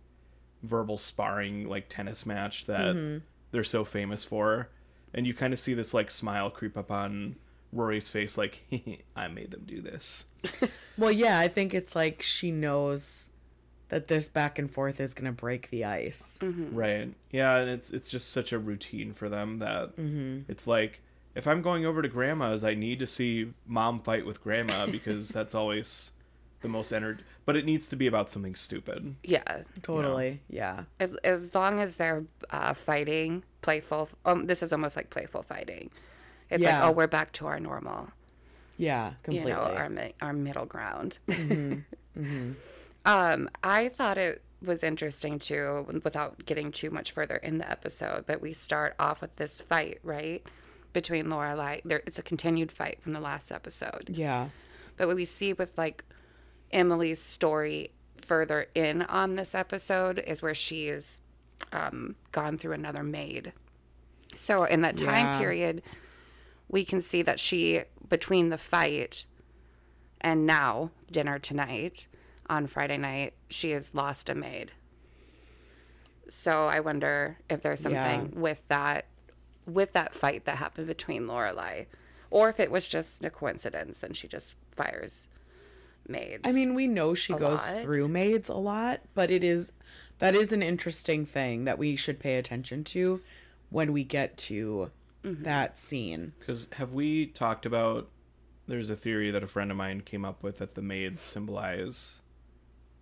verbal 0.63 0.97
sparring 0.99 1.69
like 1.69 1.89
tennis 1.89 2.25
match 2.25 2.67
that 2.67 2.95
Mm-hmm. 2.95 3.19
they're 3.51 3.65
so 3.65 3.85
famous 3.85 4.25
for, 4.25 4.69
and 5.13 5.27
you 5.27 5.35
kind 5.35 5.53
of 5.53 5.59
see 5.59 5.75
this 5.75 5.93
like 5.93 6.11
smile 6.11 6.51
creep 6.51 6.77
up 6.77 6.91
on 6.91 7.37
Rory's 7.73 8.11
face, 8.11 8.39
like 8.39 8.63
I 9.17 9.29
made 9.29 9.51
them 9.51 9.65
do 9.67 9.81
this. 9.83 10.27
well, 10.99 11.13
yeah, 11.13 11.39
I 11.39 11.49
think 11.49 11.75
it's 11.75 11.95
like 11.97 12.23
she 12.23 12.51
knows 12.51 13.31
that 13.93 14.09
this 14.09 14.27
back 14.27 14.59
and 14.59 14.71
forth 14.71 15.01
is 15.01 15.13
going 15.13 15.27
to 15.27 15.33
break 15.33 15.69
the 15.69 15.85
ice. 15.85 16.39
Right. 16.41 17.13
Yeah, 17.31 17.57
and 17.59 17.69
it's 17.69 17.91
it's 17.91 18.11
just 18.11 18.31
such 18.31 18.51
a 18.51 18.59
routine 18.59 19.13
for 19.13 19.29
them 19.29 19.59
that 19.59 19.93
it's 20.49 20.67
like 20.67 21.03
if 21.35 21.47
I'm 21.47 21.61
going 21.61 21.85
over 21.85 22.01
to 22.01 22.09
grandma's, 22.09 22.65
I 22.65 22.73
need 22.75 22.99
to 23.01 23.07
see 23.07 23.53
mom 23.67 24.01
fight 24.01 24.25
with 24.25 24.43
grandma 24.43 24.87
because 24.91 25.29
that's 25.29 25.55
always 25.55 26.13
the 26.63 26.69
most 26.69 26.91
energy. 26.91 27.23
But 27.45 27.57
it 27.57 27.67
needs 27.67 27.89
to 27.91 27.97
be 27.97 28.07
about 28.07 28.31
something 28.31 28.55
stupid. 28.55 29.17
Yeah. 29.25 29.63
Totally. 29.83 30.41
Yeah. 30.49 30.85
As, 30.99 31.17
as 31.17 31.55
long 31.55 31.79
as 31.81 31.97
they're 31.97 32.25
uh, 32.51 32.73
fighting, 32.73 33.43
playful. 33.61 34.09
Um, 34.25 34.47
this 34.47 34.63
is 34.63 34.73
almost 34.73 34.97
like 34.97 35.11
playful 35.11 35.43
fighting. 35.43 35.91
It's 36.51 36.63
Yeah. 36.63 36.81
like, 36.81 36.89
oh, 36.89 36.93
we're 36.93 37.09
back 37.09 37.33
to 37.33 37.47
our 37.47 37.61
normal. 37.61 38.11
Yeah, 38.79 39.11
you 39.11 39.17
completely. 39.23 39.53
know 39.53 39.59
our 39.59 39.89
mi- 39.91 40.15
our 40.23 40.33
middle 40.33 40.65
ground. 40.67 41.19
Um, 43.05 43.49
I 43.63 43.89
thought 43.89 44.19
it 44.19 44.43
was 44.65 44.83
interesting 44.85 45.39
too, 45.39 45.87
without 46.05 46.45
getting 46.47 46.71
too 46.71 46.91
much 46.91 47.11
further 47.13 47.37
in 47.37 47.59
the 47.59 47.69
episode. 47.71 48.25
But 48.27 48.41
we 48.41 48.53
start 48.53 48.95
off 48.99 49.21
with 49.21 49.35
this 49.37 49.61
fight, 49.61 49.99
right, 50.05 50.47
between 50.93 51.27
Lorelai. 51.27 51.81
There, 51.85 52.03
it's 52.07 52.19
a 52.19 52.23
continued 52.23 52.71
fight 52.71 53.03
from 53.03 53.13
the 53.13 53.21
last 53.21 53.51
episode. 53.51 54.09
yeah. 54.11 54.49
But 54.97 55.07
what 55.09 55.17
we 55.17 55.25
see 55.25 55.53
with 55.55 55.77
like 55.79 56.05
Emily's 56.71 57.21
story 57.21 57.91
further 58.27 58.67
in 58.75 59.03
on 59.03 59.35
this 59.37 59.55
episode 59.55 60.19
is 60.25 60.43
where 60.43 60.55
she 60.55 60.87
is 60.89 61.23
um, 61.73 62.15
gone 62.31 62.57
through 62.59 62.73
another 62.73 63.03
maid. 63.03 63.53
So 64.35 64.65
in 64.65 64.83
that 64.83 64.97
time 64.97 65.27
Yeah. 65.27 65.39
period, 65.39 65.83
we 66.69 66.85
can 66.85 67.01
see 67.01 67.23
that 67.23 67.41
she 67.41 67.83
between 68.09 68.51
the 68.51 68.59
fight 68.59 69.25
and 70.21 70.47
now 70.47 70.91
dinner 71.11 71.39
tonight 71.39 72.07
on 72.49 72.67
Friday 72.67 72.99
night, 72.99 73.35
she 73.49 73.71
has 73.71 73.95
lost 73.95 74.29
a 74.29 74.35
maid. 74.35 74.73
So 76.29 76.67
I 76.67 76.81
wonder 76.81 77.39
if 77.51 77.63
there's 77.63 77.81
something 77.81 78.33
Yeah. 78.33 78.41
with 78.41 78.67
that 78.69 79.07
with 79.65 79.93
that 79.93 80.13
fight 80.13 80.45
that 80.45 80.57
happened 80.57 80.89
between 80.89 81.27
Lorelai, 81.27 81.87
or 82.31 82.49
if 82.49 82.59
it 82.59 82.71
was 82.71 82.89
just 82.89 83.23
a 83.23 83.31
coincidence 83.31 84.03
and 84.03 84.17
she 84.17 84.27
just 84.27 84.57
fires 84.73 85.29
maids. 86.09 86.43
I 86.45 86.53
mean, 86.53 86.75
we 86.75 86.89
know 86.89 87.15
she 87.15 87.33
goes 87.33 87.67
lot. 87.69 87.83
through 87.83 88.09
maids 88.09 88.49
a 88.49 88.55
lot, 88.55 89.03
but 89.15 89.31
it 89.31 89.45
is 89.45 89.73
that 90.19 90.35
is 90.35 90.53
an 90.53 90.63
interesting 90.63 91.27
thing 91.27 91.65
that 91.65 91.79
we 91.79 91.97
should 91.97 92.19
pay 92.19 92.39
attention 92.39 92.85
to 92.85 93.21
when 93.71 93.93
we 93.93 94.05
get 94.05 94.37
to 94.37 94.91
mm-hmm. 95.25 95.43
that 95.43 95.79
scene. 95.79 96.33
Because 96.39 96.69
have 96.73 96.93
we 96.93 97.27
talked 97.27 97.67
about? 97.67 98.09
There's 98.67 98.91
a 98.91 98.97
theory 98.97 99.31
that 99.31 99.43
a 99.43 99.49
friend 99.49 99.71
of 99.71 99.77
mine 99.77 100.01
came 100.01 100.25
up 100.25 100.43
with 100.43 100.59
that 100.59 100.77
the 100.77 100.83
maids 100.83 101.23
symbolize 101.23 102.22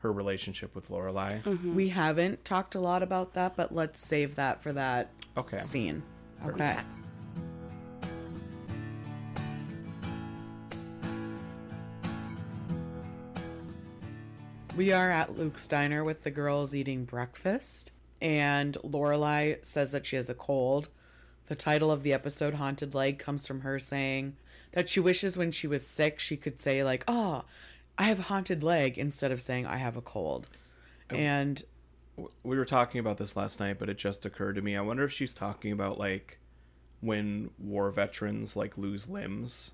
her 0.00 0.12
relationship 0.12 0.74
with 0.74 0.88
Lorelai. 0.90 1.42
Mm-hmm. 1.42 1.74
We 1.74 1.88
haven't 1.88 2.44
talked 2.44 2.74
a 2.74 2.80
lot 2.80 3.02
about 3.02 3.34
that, 3.34 3.56
but 3.56 3.74
let's 3.74 4.00
save 4.00 4.34
that 4.36 4.62
for 4.62 4.72
that 4.72 5.10
Okay. 5.38 5.60
scene. 5.60 6.02
Okay. 6.46 6.76
We 14.76 14.92
are 14.92 15.10
at 15.10 15.36
Luke's 15.36 15.66
diner 15.66 16.02
with 16.04 16.22
the 16.22 16.30
girls 16.30 16.74
eating 16.74 17.04
breakfast, 17.04 17.92
and 18.22 18.76
Lorelai 18.84 19.62
says 19.64 19.92
that 19.92 20.06
she 20.06 20.16
has 20.16 20.30
a 20.30 20.34
cold. 20.34 20.88
The 21.46 21.54
title 21.56 21.90
of 21.90 22.02
the 22.02 22.12
episode, 22.12 22.54
"Haunted 22.54 22.94
Leg," 22.94 23.18
comes 23.18 23.46
from 23.46 23.60
her 23.62 23.78
saying 23.78 24.36
that 24.72 24.88
she 24.88 25.00
wishes 25.00 25.36
when 25.36 25.50
she 25.50 25.66
was 25.66 25.86
sick 25.86 26.18
she 26.20 26.36
could 26.36 26.60
say 26.60 26.84
like, 26.84 27.04
"Oh, 27.08 27.44
I 28.00 28.04
have 28.04 28.18
a 28.18 28.22
haunted 28.22 28.62
leg," 28.62 28.98
instead 28.98 29.30
of 29.30 29.40
saying 29.42 29.66
"I 29.66 29.76
have 29.76 29.96
a 29.96 30.02
cold." 30.02 30.48
Oh. 31.10 31.16
And 31.16 31.62
we 32.42 32.56
were 32.56 32.64
talking 32.64 32.98
about 32.98 33.18
this 33.18 33.36
last 33.36 33.60
night, 33.60 33.78
but 33.78 33.88
it 33.88 33.98
just 33.98 34.26
occurred 34.26 34.56
to 34.56 34.62
me. 34.62 34.76
I 34.76 34.80
wonder 34.80 35.04
if 35.04 35.12
she's 35.12 35.34
talking 35.34 35.72
about 35.72 35.98
like 35.98 36.38
when 37.00 37.50
war 37.58 37.90
veterans 37.90 38.56
like 38.56 38.76
lose 38.76 39.08
limbs 39.08 39.72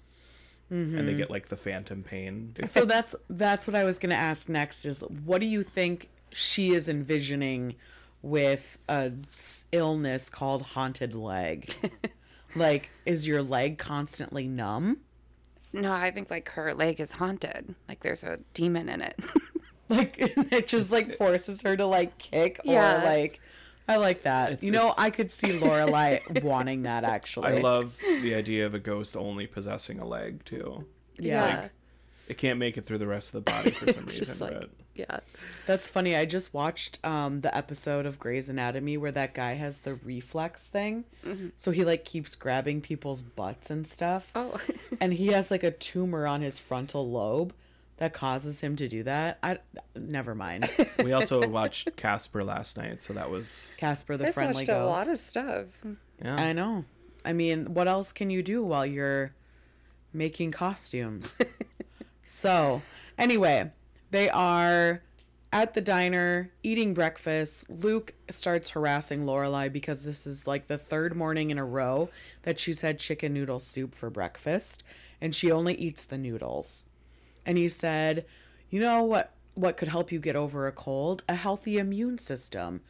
and 0.70 0.94
they 0.94 1.02
mm-hmm. 1.02 1.16
get 1.18 1.30
like 1.30 1.48
the 1.48 1.56
phantom 1.56 2.02
pain. 2.02 2.54
so 2.64 2.84
that's 2.84 3.14
that's 3.30 3.66
what 3.66 3.74
I 3.74 3.84
was 3.84 3.98
going 3.98 4.10
to 4.10 4.16
ask 4.16 4.48
next 4.48 4.84
is 4.84 5.00
what 5.24 5.40
do 5.40 5.46
you 5.46 5.62
think 5.62 6.08
she 6.30 6.72
is 6.72 6.88
envisioning 6.88 7.76
with 8.22 8.78
a 8.88 9.12
s- 9.36 9.66
illness 9.72 10.28
called 10.28 10.62
haunted 10.62 11.14
leg? 11.14 11.72
like 12.56 12.90
is 13.04 13.26
your 13.26 13.42
leg 13.42 13.78
constantly 13.78 14.48
numb? 14.48 14.98
No, 15.76 15.92
I 15.92 16.10
think 16.10 16.30
like 16.30 16.48
her 16.50 16.74
leg 16.74 17.00
is 17.00 17.12
haunted. 17.12 17.74
Like 17.88 18.00
there's 18.00 18.24
a 18.24 18.38
demon 18.54 18.88
in 18.88 19.00
it. 19.02 19.18
Like 19.88 20.16
it 20.18 20.66
just 20.66 20.90
like 20.90 21.16
forces 21.16 21.62
her 21.62 21.76
to 21.76 21.86
like 21.86 22.18
kick 22.18 22.60
Yeah. 22.64 23.02
or 23.02 23.04
like 23.04 23.38
I 23.88 23.98
like 23.98 24.24
that. 24.24 24.50
It's- 24.54 24.64
you 24.64 24.72
know, 24.72 24.86
it's- 24.88 24.98
I 24.98 25.10
could 25.10 25.30
see 25.30 25.60
Lorelai 25.60 26.42
wanting 26.42 26.82
that 26.82 27.04
actually. 27.04 27.46
I 27.46 27.58
love 27.60 27.96
the 28.04 28.34
idea 28.34 28.66
of 28.66 28.74
a 28.74 28.80
ghost 28.80 29.16
only 29.16 29.46
possessing 29.46 30.00
a 30.00 30.04
leg 30.04 30.44
too. 30.44 30.84
Yeah. 31.20 31.60
Like 31.60 31.70
it 32.26 32.36
can't 32.36 32.58
make 32.58 32.76
it 32.76 32.84
through 32.84 32.98
the 32.98 33.06
rest 33.06 33.32
of 33.32 33.44
the 33.44 33.52
body 33.52 33.70
for 33.70 33.92
some 33.92 34.06
reason. 34.06 34.38
like 34.44 34.58
but 34.60 34.70
yeah. 34.98 35.20
That's 35.66 35.88
funny. 35.88 36.16
I 36.16 36.24
just 36.24 36.52
watched 36.54 36.98
um 37.04 37.40
the 37.40 37.54
episode 37.56 38.06
of 38.06 38.18
Grey's 38.18 38.48
Anatomy 38.48 38.96
where 38.96 39.12
that 39.12 39.34
guy 39.34 39.54
has 39.54 39.80
the 39.80 39.94
reflex 39.94 40.68
thing. 40.68 41.04
So 41.56 41.70
he 41.70 41.84
like 41.84 42.04
keeps 42.04 42.34
grabbing 42.34 42.80
people's 42.80 43.22
butts 43.22 43.70
and 43.70 43.86
stuff. 43.86 44.30
Oh. 44.34 44.60
and 45.00 45.12
he 45.12 45.28
has 45.28 45.50
like 45.50 45.64
a 45.64 45.70
tumor 45.70 46.26
on 46.26 46.40
his 46.42 46.58
frontal 46.58 47.10
lobe 47.10 47.52
that 47.98 48.12
causes 48.12 48.60
him 48.60 48.76
to 48.76 48.88
do 48.88 49.02
that. 49.04 49.38
I 49.42 49.58
never 49.94 50.34
mind. 50.34 50.70
we 51.04 51.12
also 51.12 51.46
watched 51.48 51.96
Casper 51.96 52.44
last 52.44 52.76
night, 52.76 53.02
so 53.02 53.14
that 53.14 53.30
was 53.30 53.74
Casper 53.78 54.16
the 54.16 54.28
I've 54.28 54.34
friendly 54.34 54.54
watched 54.54 54.66
ghost. 54.66 54.80
a 54.80 54.86
lot 54.86 55.10
of 55.10 55.18
stuff. 55.18 55.66
yeah. 56.22 56.36
I 56.36 56.52
know. 56.52 56.84
I 57.24 57.32
mean, 57.32 57.74
what 57.74 57.88
else 57.88 58.12
can 58.12 58.30
you 58.30 58.42
do 58.42 58.62
while 58.62 58.86
you're 58.86 59.32
making 60.12 60.52
costumes? 60.52 61.40
so, 62.22 62.82
anyway, 63.18 63.72
they 64.10 64.28
are 64.30 65.02
at 65.52 65.74
the 65.74 65.80
diner 65.80 66.50
eating 66.62 66.92
breakfast. 66.94 67.70
Luke 67.70 68.14
starts 68.30 68.70
harassing 68.70 69.24
Lorelai 69.24 69.72
because 69.72 70.04
this 70.04 70.26
is 70.26 70.46
like 70.46 70.66
the 70.66 70.78
third 70.78 71.16
morning 71.16 71.50
in 71.50 71.58
a 71.58 71.64
row 71.64 72.10
that 72.42 72.58
she's 72.58 72.82
had 72.82 72.98
chicken 72.98 73.32
noodle 73.32 73.60
soup 73.60 73.94
for 73.94 74.10
breakfast 74.10 74.82
and 75.20 75.34
she 75.34 75.50
only 75.50 75.74
eats 75.74 76.04
the 76.04 76.18
noodles. 76.18 76.86
And 77.44 77.56
he 77.56 77.68
said, 77.68 78.26
"You 78.70 78.80
know 78.80 79.02
what 79.02 79.32
what 79.54 79.78
could 79.78 79.88
help 79.88 80.12
you 80.12 80.18
get 80.18 80.36
over 80.36 80.66
a 80.66 80.72
cold? 80.72 81.22
A 81.28 81.34
healthy 81.34 81.78
immune 81.78 82.18
system. 82.18 82.82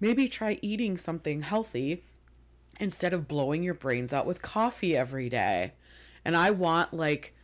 Maybe 0.00 0.28
try 0.28 0.58
eating 0.62 0.96
something 0.96 1.42
healthy 1.42 2.04
instead 2.80 3.12
of 3.12 3.28
blowing 3.28 3.62
your 3.62 3.74
brains 3.74 4.12
out 4.14 4.26
with 4.26 4.40
coffee 4.42 4.96
every 4.96 5.28
day. 5.28 5.72
And 6.24 6.36
I 6.36 6.50
want 6.50 6.94
like 6.94 7.34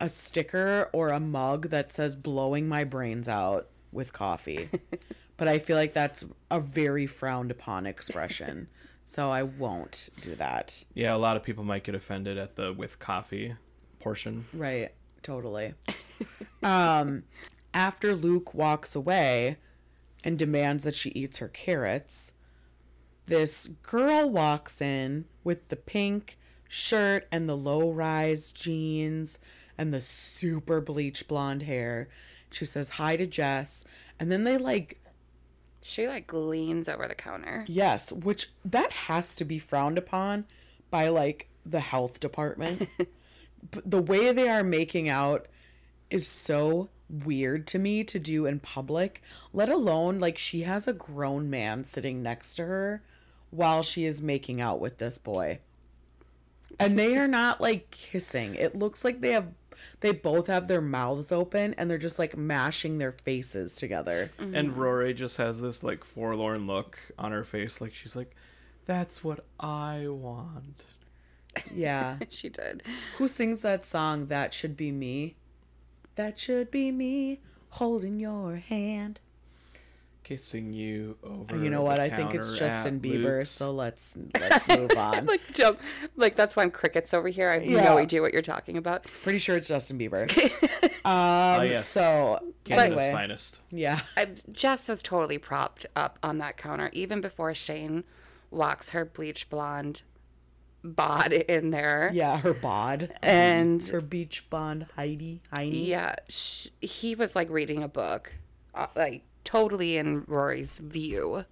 a 0.00 0.08
sticker 0.08 0.88
or 0.92 1.10
a 1.10 1.20
mug 1.20 1.70
that 1.70 1.92
says 1.92 2.16
blowing 2.16 2.68
my 2.68 2.84
brains 2.84 3.28
out 3.28 3.68
with 3.92 4.12
coffee. 4.12 4.68
but 5.36 5.48
I 5.48 5.58
feel 5.58 5.76
like 5.76 5.92
that's 5.92 6.24
a 6.50 6.60
very 6.60 7.06
frowned 7.06 7.50
upon 7.50 7.86
expression. 7.86 8.68
So 9.04 9.30
I 9.30 9.42
won't 9.42 10.10
do 10.20 10.34
that. 10.34 10.84
Yeah, 10.94 11.14
a 11.14 11.18
lot 11.18 11.36
of 11.36 11.42
people 11.42 11.64
might 11.64 11.84
get 11.84 11.94
offended 11.94 12.36
at 12.36 12.56
the 12.56 12.72
with 12.72 12.98
coffee 12.98 13.54
portion. 14.00 14.46
Right. 14.52 14.92
Totally. 15.22 15.74
um 16.62 17.24
after 17.74 18.14
Luke 18.14 18.54
walks 18.54 18.94
away 18.94 19.58
and 20.24 20.38
demands 20.38 20.84
that 20.84 20.94
she 20.94 21.10
eats 21.10 21.38
her 21.38 21.48
carrots, 21.48 22.34
this 23.26 23.68
girl 23.82 24.28
walks 24.28 24.80
in 24.80 25.26
with 25.44 25.68
the 25.68 25.76
pink 25.76 26.38
shirt 26.68 27.26
and 27.30 27.48
the 27.48 27.56
low 27.56 27.90
rise 27.90 28.52
jeans 28.52 29.38
and 29.78 29.94
the 29.94 30.02
super 30.02 30.80
bleach 30.80 31.26
blonde 31.28 31.62
hair. 31.62 32.08
She 32.50 32.64
says 32.64 32.90
hi 32.90 33.16
to 33.16 33.26
Jess, 33.26 33.84
and 34.18 34.30
then 34.30 34.44
they 34.44 34.58
like, 34.58 34.98
She 35.82 36.06
like 36.08 36.32
leans 36.32 36.88
over 36.88 37.06
the 37.08 37.14
counter. 37.14 37.64
yes, 37.68 38.10
which 38.12 38.50
that 38.64 38.92
has 38.92 39.34
to 39.36 39.44
be 39.44 39.58
frowned 39.58 39.96
upon 39.98 40.44
by 40.90 41.08
like 41.08 41.48
the 41.64 41.80
health 41.80 42.20
department. 42.20 42.88
But 43.72 43.90
the 43.90 44.00
way 44.00 44.30
they 44.32 44.48
are 44.48 44.62
making 44.62 45.08
out 45.08 45.46
is 46.10 46.28
so 46.28 46.90
weird 47.10 47.66
to 47.66 47.78
me 47.80 48.04
to 48.04 48.18
do 48.20 48.46
in 48.46 48.60
public, 48.60 49.20
let 49.52 49.68
alone 49.68 50.20
like 50.20 50.38
she 50.38 50.62
has 50.62 50.86
a 50.86 50.92
grown 50.92 51.50
man 51.50 51.84
sitting 51.84 52.22
next 52.22 52.54
to 52.54 52.66
her 52.66 53.02
while 53.50 53.82
she 53.82 54.04
is 54.04 54.22
making 54.22 54.60
out 54.60 54.78
with 54.78 54.98
this 54.98 55.18
boy. 55.18 55.58
And 56.78 56.96
they 56.96 57.16
are 57.16 57.26
not 57.26 57.60
like 57.60 57.90
kissing. 57.90 58.54
It 58.54 58.76
looks 58.76 59.04
like 59.04 59.20
they 59.20 59.32
have 59.32 59.48
they 60.00 60.12
both 60.12 60.46
have 60.46 60.68
their 60.68 60.80
mouths 60.80 61.32
open 61.32 61.74
and 61.74 61.90
they're 61.90 61.98
just 61.98 62.18
like 62.18 62.36
mashing 62.36 62.98
their 62.98 63.12
faces 63.12 63.76
together. 63.76 64.30
Mm-hmm. 64.38 64.54
And 64.54 64.76
Rory 64.76 65.14
just 65.14 65.36
has 65.36 65.60
this 65.60 65.82
like 65.82 66.04
forlorn 66.04 66.66
look 66.66 66.98
on 67.18 67.32
her 67.32 67.44
face, 67.44 67.80
like 67.80 67.94
she's 67.94 68.16
like, 68.16 68.34
"That's 68.86 69.22
what 69.24 69.44
I 69.58 70.06
want." 70.08 70.84
Yeah. 71.74 72.18
She 72.30 72.48
did. 72.48 72.82
Who 73.16 73.28
sings 73.28 73.62
that 73.62 73.84
song 73.84 74.26
that 74.26 74.54
should 74.54 74.76
be 74.76 74.92
me? 74.92 75.36
That 76.16 76.38
should 76.38 76.70
be 76.70 76.92
me 76.92 77.40
holding 77.70 78.20
your 78.20 78.56
hand. 78.56 79.20
Kissing 80.28 80.74
you 80.74 81.16
over. 81.22 81.56
You 81.56 81.70
know 81.70 81.80
what? 81.80 82.00
I 82.00 82.10
think 82.10 82.34
it's 82.34 82.58
Justin 82.58 83.00
Bieber, 83.00 83.38
Luke's. 83.38 83.48
so 83.50 83.72
let's 83.72 84.14
let's 84.38 84.68
move 84.68 84.90
on. 84.96 85.24
like 85.24 85.40
jump 85.54 85.80
like 86.16 86.36
that's 86.36 86.54
why 86.54 86.64
I'm 86.64 86.70
crickets 86.70 87.14
over 87.14 87.28
here. 87.28 87.48
I 87.48 87.54
have 87.54 87.64
Yeah. 87.64 87.84
no 87.84 87.96
idea 87.96 88.20
what 88.20 88.34
you're 88.34 88.42
talking 88.42 88.76
about. 88.76 89.04
Pretty 89.22 89.38
sure 89.38 89.56
it's 89.56 89.68
Justin 89.68 89.98
Bieber. 89.98 90.30
Oh 91.04 91.58
Um, 91.60 91.64
yes, 91.64 91.88
so 91.88 92.40
Canada's 92.64 92.98
anyway, 92.98 93.12
finest. 93.12 93.60
yeah, 93.70 94.00
I, 94.18 94.26
Jess 94.52 94.88
was 94.90 95.00
totally 95.02 95.38
propped 95.38 95.86
up 95.96 96.18
on 96.22 96.36
that 96.38 96.58
counter 96.58 96.90
even 96.92 97.22
before 97.22 97.54
Shane 97.54 98.04
walks 98.50 98.90
her 98.90 99.06
bleach 99.06 99.48
blonde 99.48 100.02
bod 100.84 101.32
in 101.32 101.70
there. 101.70 102.10
yeah, 102.12 102.38
her 102.38 102.52
bod 102.52 103.14
And 103.22 103.82
her 103.88 104.02
beach 104.02 104.50
bond 104.50 104.86
Heidi 104.96 105.40
Heidi. 105.54 105.78
yeah, 105.78 106.16
sh- 106.28 106.68
he 106.82 107.14
was 107.14 107.34
like 107.34 107.48
reading 107.48 107.82
a 107.82 107.88
book, 107.88 108.34
uh, 108.74 108.88
like 108.94 109.24
totally 109.48 109.96
in 109.96 110.24
Rory's 110.26 110.76
view. 110.76 111.44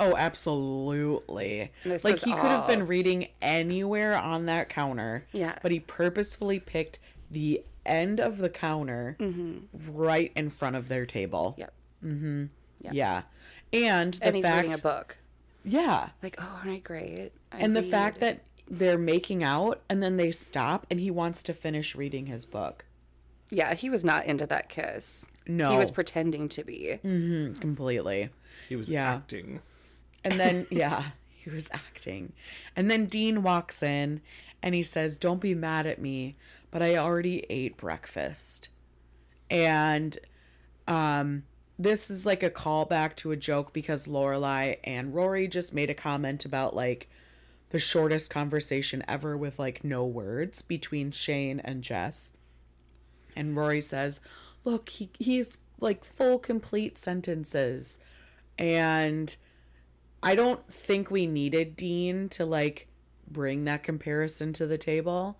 Oh, 0.00 0.16
absolutely. 0.16 1.70
This 1.84 2.04
like 2.04 2.18
he 2.18 2.32
could 2.32 2.42
have 2.42 2.66
been 2.66 2.86
reading 2.86 3.28
anywhere 3.42 4.16
on 4.16 4.46
that 4.46 4.68
counter. 4.68 5.26
Yeah. 5.32 5.58
But 5.62 5.70
he 5.70 5.80
purposefully 5.80 6.58
picked 6.58 6.98
the 7.30 7.62
end 7.84 8.18
of 8.18 8.38
the 8.38 8.48
counter 8.48 9.16
right 9.90 10.32
in 10.34 10.48
front 10.50 10.76
of 10.76 10.88
their 10.88 11.04
table. 11.06 11.54
Yep. 11.58 11.72
Mhm. 12.04 12.48
Yeah. 12.80 13.22
And 13.72 14.14
the 14.14 14.18
fact 14.18 14.26
And 14.26 14.36
he's 14.36 14.44
fact 14.44 14.62
reading 14.66 14.78
a 14.78 14.82
book. 14.82 15.18
Yeah. 15.64 16.08
Like, 16.22 16.36
oh, 16.38 16.60
aren't 16.64 16.76
I 16.76 16.78
great? 16.78 17.32
I 17.52 17.58
And 17.58 17.76
the 17.76 17.82
fact 17.82 18.20
that 18.20 18.40
they're 18.68 18.98
making 18.98 19.42
out 19.44 19.82
and 19.90 20.02
then 20.02 20.16
they 20.16 20.30
stop 20.30 20.86
and 20.90 20.98
he 20.98 21.10
wants 21.10 21.42
to 21.44 21.52
finish 21.52 21.94
reading 21.94 22.26
his 22.26 22.44
book. 22.46 22.84
Yeah, 23.54 23.74
he 23.74 23.88
was 23.90 24.04
not 24.04 24.26
into 24.26 24.46
that 24.46 24.68
kiss. 24.68 25.26
No. 25.46 25.70
he 25.72 25.76
was 25.76 25.90
pretending 25.90 26.48
to 26.50 26.64
be. 26.64 26.98
Completely. 27.02 28.30
He 28.68 28.76
was 28.76 28.88
Yeah. 28.90 29.12
acting. 29.14 29.60
And 30.24 30.40
then, 30.40 30.66
yeah, 30.70 31.10
he 31.28 31.50
was 31.50 31.68
acting. 31.72 32.32
And 32.74 32.90
then 32.90 33.06
Dean 33.06 33.42
walks 33.42 33.82
in 33.82 34.20
and 34.62 34.74
he 34.74 34.82
says, 34.82 35.16
Don't 35.18 35.40
be 35.40 35.54
mad 35.54 35.86
at 35.86 36.00
me, 36.00 36.36
but 36.70 36.82
I 36.82 36.96
already 36.96 37.44
ate 37.50 37.76
breakfast. 37.76 38.70
And 39.50 40.18
um, 40.88 41.44
this 41.78 42.10
is 42.10 42.24
like 42.24 42.42
a 42.42 42.50
callback 42.50 43.14
to 43.16 43.30
a 43.32 43.36
joke 43.36 43.72
because 43.72 44.08
Lorelai 44.08 44.78
and 44.84 45.14
Rory 45.14 45.46
just 45.48 45.74
made 45.74 45.90
a 45.90 45.94
comment 45.94 46.44
about 46.44 46.74
like 46.74 47.08
the 47.70 47.78
shortest 47.78 48.30
conversation 48.30 49.04
ever 49.06 49.36
with 49.36 49.58
like 49.58 49.84
no 49.84 50.04
words 50.06 50.62
between 50.62 51.10
Shane 51.10 51.60
and 51.60 51.82
Jess. 51.82 52.36
And 53.36 53.56
Rory 53.56 53.80
says, 53.80 54.20
Look, 54.64 54.88
he, 54.88 55.10
he's 55.18 55.58
like 55.80 56.04
full, 56.04 56.38
complete 56.38 56.96
sentences. 56.98 57.98
And 58.58 59.34
I 60.22 60.34
don't 60.34 60.66
think 60.72 61.10
we 61.10 61.26
needed 61.26 61.76
Dean 61.76 62.28
to 62.30 62.46
like 62.46 62.88
bring 63.30 63.64
that 63.64 63.82
comparison 63.82 64.52
to 64.54 64.66
the 64.66 64.78
table. 64.78 65.38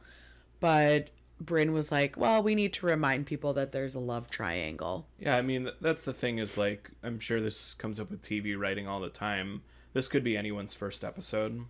But 0.61 1.11
Bryn 1.41 1.73
was 1.73 1.91
like, 1.91 2.17
well, 2.17 2.43
we 2.43 2.55
need 2.55 2.73
to 2.75 2.87
remind 2.87 3.27
people 3.27 3.53
that 3.55 3.73
there's 3.73 3.95
a 3.95 4.01
love 4.01 4.31
triangle. 4.31 5.07
Yeah, 5.19 5.37
I 5.37 5.43
mean 5.43 5.71
that's 5.81 6.05
the 6.05 6.13
thing 6.13 6.39
is 6.39 6.57
like 6.57 6.91
I'm 7.03 7.19
sure 7.21 7.41
this 7.41 7.75
comes 7.75 7.99
up 8.01 8.11
with 8.11 8.23
TV 8.23 8.59
writing 8.59 8.87
all 8.87 9.01
the 9.01 9.09
time. 9.09 9.63
This 9.93 10.09
could 10.09 10.25
be 10.25 10.37
anyone's 10.37 10.75
first 10.75 11.05
episode, 11.05 11.65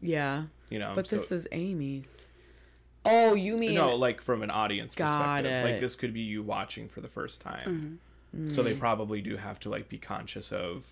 Yeah. 0.00 0.44
you 0.70 0.78
know. 0.78 0.92
But 0.94 1.06
so- 1.06 1.16
this 1.16 1.30
is 1.32 1.46
Amy's. 1.52 2.26
Oh, 3.04 3.34
you 3.34 3.56
mean 3.56 3.74
no, 3.74 3.96
like 3.96 4.20
from 4.20 4.42
an 4.42 4.50
audience 4.50 4.94
Got 4.94 5.16
perspective. 5.44 5.64
Like 5.64 5.80
this 5.80 5.96
could 5.96 6.12
be 6.12 6.20
you 6.20 6.42
watching 6.42 6.88
for 6.88 7.00
the 7.00 7.08
first 7.08 7.40
time. 7.40 8.00
So 8.48 8.62
they 8.62 8.74
probably 8.74 9.20
do 9.20 9.36
have 9.36 9.58
to 9.60 9.70
like 9.70 9.88
be 9.88 9.98
conscious 9.98 10.52
of 10.52 10.86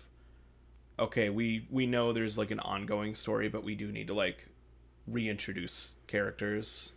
okay, 0.99 1.29
we 1.29 1.65
we 1.69 1.85
know 1.85 2.11
there's 2.11 2.37
like 2.37 2.51
an 2.51 2.59
ongoing 2.59 3.15
story, 3.15 3.47
but 3.47 3.63
we 3.63 3.75
do 3.75 3.91
need 3.91 4.07
to 4.07 4.13
like 4.13 4.49
reintroduce 5.07 5.95
characters. 6.07 6.93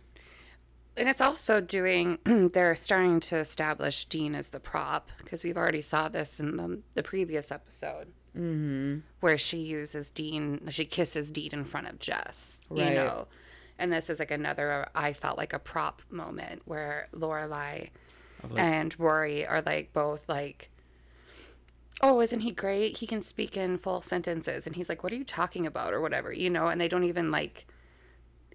And 0.95 1.09
it's 1.09 1.21
also 1.21 1.59
doing, 1.59 2.19
they're 2.53 2.75
starting 2.75 3.19
to 3.21 3.37
establish 3.37 4.05
Dean 4.05 4.35
as 4.35 4.49
the 4.49 4.59
prop 4.59 5.09
because 5.17 5.43
we've 5.43 5.57
already 5.57 5.81
saw 5.81 6.07
this 6.07 6.39
in 6.39 6.57
the, 6.57 6.81
the 6.93 7.01
previous 7.01 7.51
episode 7.51 8.09
mm-hmm. 8.37 8.99
where 9.19 9.37
she 9.39 9.57
uses 9.57 10.11
Dean, 10.11 10.61
she 10.69 10.85
kisses 10.85 11.31
Dean 11.31 11.49
in 11.51 11.65
front 11.65 11.87
of 11.87 11.97
Jess, 11.97 12.61
Right. 12.69 12.89
you 12.89 12.93
know. 12.93 13.27
And 13.79 13.91
this 13.91 14.09
is 14.09 14.19
like 14.19 14.31
another, 14.31 14.87
I 14.95 15.13
felt 15.13 15.37
like 15.37 15.53
a 15.53 15.59
prop 15.59 16.01
moment 16.09 16.61
where 16.65 17.07
Lorelai 17.13 17.89
and 18.55 18.97
Rory 18.99 19.45
are 19.45 19.61
like 19.61 19.93
both 19.93 20.27
like, 20.29 20.69
oh, 22.01 22.19
isn't 22.21 22.41
he 22.41 22.51
great? 22.51 22.97
He 22.97 23.07
can 23.07 23.21
speak 23.21 23.55
in 23.57 23.77
full 23.77 24.01
sentences. 24.01 24.67
And 24.67 24.75
he's 24.75 24.89
like, 24.89 25.03
what 25.03 25.11
are 25.11 25.15
you 25.15 25.23
talking 25.23 25.65
about 25.65 25.93
or 25.93 26.01
whatever, 26.01 26.31
you 26.33 26.49
know? 26.49 26.67
And 26.67 26.79
they 26.79 26.87
don't 26.87 27.03
even 27.05 27.31
like 27.31 27.65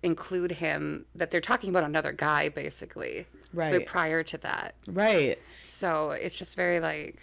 include 0.03 0.53
him 0.53 1.05
that 1.15 1.31
they're 1.31 1.41
talking 1.41 1.71
about 1.71 1.83
another 1.83 2.13
guy 2.13 2.49
basically 2.49 3.27
Right. 3.53 3.73
but 3.73 3.87
prior 3.87 4.23
to 4.23 4.39
that 4.39 4.75
right? 4.87 5.39
so 5.61 6.11
it's 6.13 6.39
just 6.39 6.55
very 6.55 6.79
like 6.79 7.19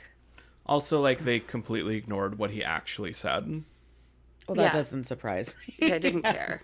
Also, 0.66 1.00
like 1.00 1.20
they 1.20 1.40
completely 1.40 1.96
ignored 1.96 2.38
what 2.38 2.52
he 2.52 2.64
actually 2.64 3.14
said. 3.14 3.64
Well, 4.48 4.56
that 4.56 4.64
Yeah. 4.64 4.72
doesn't 4.72 5.06
surprise 5.06 5.56
me. 5.80 5.92
i 5.92 5.98
didn't 5.98 6.22
care 6.38 6.62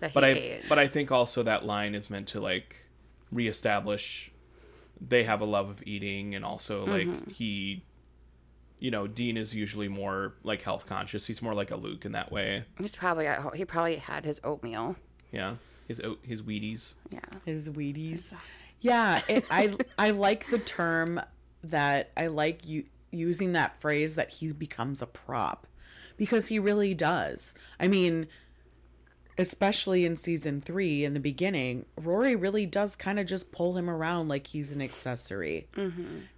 that 0.00 0.10
he 0.10 0.14
But 0.14 0.24
I 0.24 0.28
ate. 0.28 0.62
but 0.68 0.78
I 0.78 0.86
think 0.88 1.10
also 1.10 1.42
that 1.42 1.64
line 1.64 1.94
is 1.94 2.08
meant 2.10 2.28
to 2.28 2.40
like 2.40 2.76
reestablish 3.32 4.30
they 5.00 5.24
have 5.24 5.40
a 5.40 5.44
love 5.44 5.68
of 5.68 5.82
eating 5.86 6.34
and 6.34 6.44
also 6.44 6.86
like 6.86 7.06
Mm-hmm. 7.06 7.30
he 7.30 7.82
you 8.78 8.90
know, 8.90 9.06
Dean 9.06 9.38
is 9.38 9.54
usually 9.54 9.88
more 9.88 10.34
like 10.42 10.60
health 10.60 10.84
conscious. 10.84 11.26
He's 11.26 11.40
more 11.40 11.54
like 11.54 11.70
a 11.70 11.76
Luke 11.76 12.04
in 12.04 12.12
that 12.12 12.30
way. 12.30 12.64
he's 12.78 12.94
probably 12.94 13.26
at 13.26 13.38
home. 13.40 13.52
he 13.54 13.64
probably 13.64 13.96
had 13.96 14.24
his 14.26 14.38
oatmeal 14.44 14.96
Yeah. 15.32 15.54
His 15.88 16.00
oat 16.02 16.18
his 16.22 16.42
Wheaties. 16.42 16.94
yeah 17.10 17.20
His 17.44 17.68
Wheaties. 17.70 18.32
Yeah, 18.80 19.22
it, 19.28 19.44
I 19.50 19.74
I 19.98 20.10
like 20.10 20.50
the 20.50 20.58
term 20.58 21.20
that 21.64 22.10
I 22.16 22.26
like 22.26 22.66
you 22.68 22.84
using 23.10 23.52
that 23.52 23.80
phrase 23.80 24.14
that 24.16 24.28
he 24.30 24.52
becomes 24.52 25.00
a 25.00 25.06
prop 25.06 25.66
because 26.16 26.48
he 26.48 26.58
really 26.58 26.94
does. 26.94 27.54
I 27.78 27.88
mean, 27.88 28.26
especially 29.38 30.04
in 30.04 30.16
season 30.16 30.60
three 30.60 31.04
in 31.04 31.14
the 31.14 31.20
beginning, 31.20 31.86
Rory 31.96 32.34
really 32.34 32.66
does 32.66 32.96
kind 32.96 33.18
of 33.18 33.26
just 33.26 33.52
pull 33.52 33.76
him 33.76 33.88
around 33.90 34.28
like 34.28 34.48
he's 34.48 34.72
an 34.72 34.82
accessory, 34.82 35.68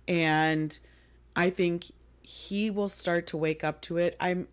and 0.07 0.79
I 1.37 1.51
think 1.51 1.93
he 2.23 2.71
will 2.71 2.89
start 2.89 3.27
to 3.29 3.37
wake 3.37 3.65
up 3.65 3.81
to 3.83 3.97
it. 3.97 4.17
I'm 4.21 4.49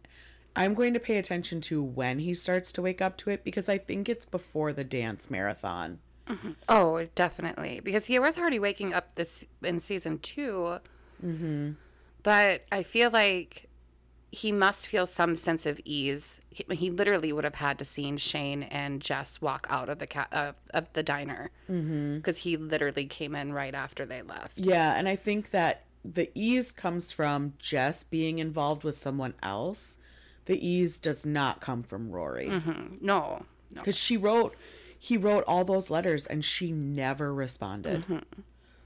I'm 0.56 0.74
going 0.74 0.94
to 0.94 1.00
pay 1.00 1.18
attention 1.18 1.60
to 1.62 1.84
when 1.84 2.20
he 2.20 2.34
starts 2.34 2.72
to 2.74 2.82
wake 2.82 3.02
up 3.02 3.18
to 3.18 3.30
it 3.30 3.44
because 3.44 3.68
I 3.68 3.78
think 3.78 4.08
it's 4.08 4.26
before 4.26 4.72
the 4.72 4.86
dance 4.86 5.30
marathon. 5.30 6.00
Oh, 6.68 7.06
definitely. 7.14 7.82
Because 7.84 8.08
he 8.08 8.18
was 8.18 8.38
already 8.38 8.58
waking 8.58 8.94
up 8.94 9.14
this 9.16 9.46
in 9.62 9.80
season 9.80 10.20
2 10.20 10.80
Mm-hmm. 11.24 11.72
But 12.24 12.66
I 12.72 12.84
feel 12.84 13.12
like 13.12 13.70
he 14.36 14.52
must 14.52 14.88
feel 14.88 15.08
some 15.08 15.36
sense 15.36 15.66
of 15.66 15.80
ease. 15.86 16.40
He, 16.50 16.66
he 16.76 16.90
literally 16.90 17.32
would 17.32 17.44
have 17.44 17.56
had 17.56 17.80
to 17.80 17.86
seen 17.86 18.18
Shane 18.18 18.64
and 18.64 19.02
Jess 19.02 19.40
walk 19.42 19.66
out 19.70 19.88
of 19.90 20.00
the 20.00 20.08
ca- 20.08 20.28
uh, 20.32 20.52
of 20.74 20.92
the 20.94 21.04
diner 21.04 21.52
because 21.68 22.38
he 22.40 22.58
literally 22.58 23.06
came 23.06 23.34
in 23.36 23.54
right 23.54 23.74
after 23.74 24.06
they 24.06 24.22
left. 24.22 24.58
Yeah, 24.58 24.96
and 24.98 25.08
I 25.08 25.16
think 25.16 25.52
that 25.52 25.84
the 26.04 26.30
ease 26.36 26.72
comes 26.72 27.12
from 27.12 27.54
Jess 27.60 28.04
being 28.04 28.40
involved 28.40 28.84
with 28.84 28.96
someone 28.96 29.34
else. 29.42 30.00
The 30.46 30.60
ease 30.68 31.00
does 31.00 31.26
not 31.26 31.62
come 31.62 31.82
from 31.82 32.12
Rory 32.12 32.48
Mm, 32.48 33.02
No, 33.02 33.46
no. 33.74 33.82
because 33.82 33.98
she 33.98 34.16
wrote, 34.18 34.56
he 35.00 35.18
wrote 35.18 35.44
all 35.48 35.64
those 35.66 35.90
letters 35.90 36.26
and 36.28 36.46
she 36.46 36.72
never 36.72 37.34
responded. 37.34 38.04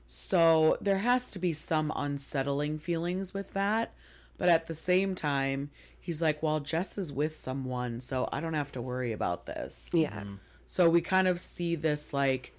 So 0.06 0.78
there 0.82 1.00
has 1.00 1.32
to 1.32 1.40
be 1.40 1.54
some 1.54 1.92
unsettling 1.96 2.80
feelings 2.80 3.34
with 3.34 3.54
that. 3.54 3.94
But 4.40 4.50
at 4.50 4.66
the 4.66 4.74
same 4.74 5.14
time, 5.14 5.70
he's 6.00 6.22
like, 6.22 6.42
well, 6.42 6.60
Jess 6.60 6.98
is 6.98 7.14
with 7.14 7.36
someone, 7.36 8.02
so 8.02 8.28
I 8.32 8.42
don't 8.42 8.56
have 8.56 8.72
to 8.72 8.82
worry 8.82 9.12
about 9.12 9.46
this. 9.46 9.92
Yeah. 9.94 10.22
Mm-hmm. 10.22 10.36
So 10.66 10.90
we 10.90 11.02
kind 11.02 11.28
of 11.28 11.40
see 11.40 11.76
this 11.76 12.14
like 12.14 12.54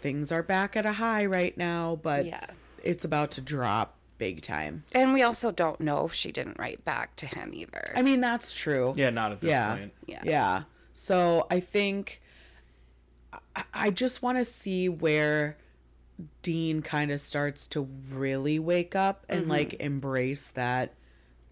things 0.00 0.32
are 0.32 0.42
back 0.42 0.76
at 0.76 0.86
a 0.86 0.92
high 0.92 1.26
right 1.26 1.56
now, 1.56 2.00
but 2.02 2.24
Yeah. 2.24 2.46
it's 2.82 3.04
about 3.04 3.30
to 3.32 3.40
drop 3.40 3.96
big 4.18 4.42
time. 4.42 4.84
And 4.92 5.12
we 5.12 5.22
also 5.22 5.50
don't 5.50 5.80
know 5.80 6.04
if 6.04 6.12
she 6.12 6.32
didn't 6.32 6.58
write 6.58 6.84
back 6.84 7.16
to 7.16 7.26
him 7.26 7.52
either. 7.54 7.92
I 7.94 8.02
mean, 8.02 8.20
that's 8.20 8.52
true. 8.52 8.92
Yeah, 8.96 9.10
not 9.10 9.32
at 9.32 9.40
this 9.40 9.50
yeah. 9.50 9.76
point. 9.76 9.92
Yeah. 10.06 10.22
Yeah. 10.24 10.62
So 10.92 11.46
I 11.50 11.60
think 11.60 12.20
I, 13.54 13.64
I 13.72 13.90
just 13.90 14.22
want 14.22 14.38
to 14.38 14.44
see 14.44 14.88
where 14.88 15.56
Dean 16.42 16.82
kind 16.82 17.10
of 17.10 17.20
starts 17.20 17.66
to 17.68 17.88
really 18.10 18.58
wake 18.58 18.94
up 18.94 19.24
and 19.28 19.42
mm-hmm. 19.42 19.50
like 19.50 19.74
embrace 19.80 20.48
that 20.48 20.94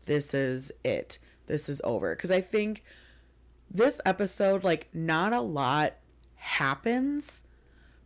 this 0.08 0.34
is 0.34 0.72
it. 0.84 1.18
This 1.46 1.68
is 1.68 1.80
over. 1.84 2.14
Because 2.14 2.32
I 2.32 2.40
think 2.40 2.82
this 3.70 4.00
episode, 4.04 4.64
like, 4.64 4.88
not 4.92 5.32
a 5.32 5.40
lot 5.40 5.94
happens, 6.34 7.44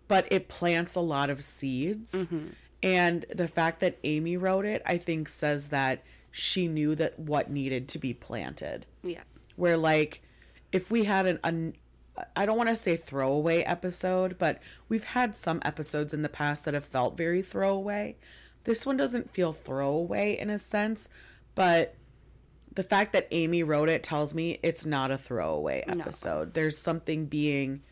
but 0.06 0.26
it 0.30 0.48
plants 0.48 0.94
a 0.94 1.00
lot 1.00 1.30
of 1.30 1.42
seeds. 1.42 2.28
Mm-hmm. 2.28 2.46
And 2.82 3.24
the 3.32 3.48
fact 3.48 3.80
that 3.80 3.98
Amy 4.04 4.36
wrote 4.36 4.66
it, 4.66 4.82
I 4.84 4.98
think, 4.98 5.28
says 5.28 5.68
that 5.68 6.02
she 6.32 6.66
knew 6.66 6.94
that 6.96 7.18
what 7.18 7.50
needed 7.50 7.88
to 7.88 7.98
be 7.98 8.14
planted 8.14 8.86
yeah. 9.02 9.20
where 9.54 9.76
like 9.76 10.22
if 10.72 10.90
we 10.90 11.04
had 11.04 11.26
an 11.26 11.38
un, 11.44 11.74
I 12.34 12.46
don't 12.46 12.56
want 12.56 12.70
to 12.70 12.76
say 12.76 12.96
throwaway 12.96 13.62
episode, 13.62 14.38
but 14.38 14.60
we've 14.88 15.04
had 15.04 15.36
some 15.36 15.60
episodes 15.64 16.14
in 16.14 16.22
the 16.22 16.28
past 16.28 16.64
that 16.64 16.74
have 16.74 16.84
felt 16.84 17.16
very 17.16 17.42
throwaway. 17.42 18.16
This 18.64 18.86
one 18.86 18.96
doesn't 18.96 19.30
feel 19.30 19.52
throwaway 19.52 20.38
in 20.38 20.48
a 20.48 20.58
sense, 20.58 21.08
but 21.54 21.94
the 22.74 22.82
fact 22.82 23.12
that 23.12 23.28
Amy 23.30 23.62
wrote 23.62 23.88
it 23.88 24.02
tells 24.02 24.34
me 24.34 24.58
it's 24.62 24.86
not 24.86 25.10
a 25.10 25.18
throwaway 25.18 25.84
episode. 25.86 26.54
There's 26.54 26.78
something 26.78 27.26
being 27.26 27.82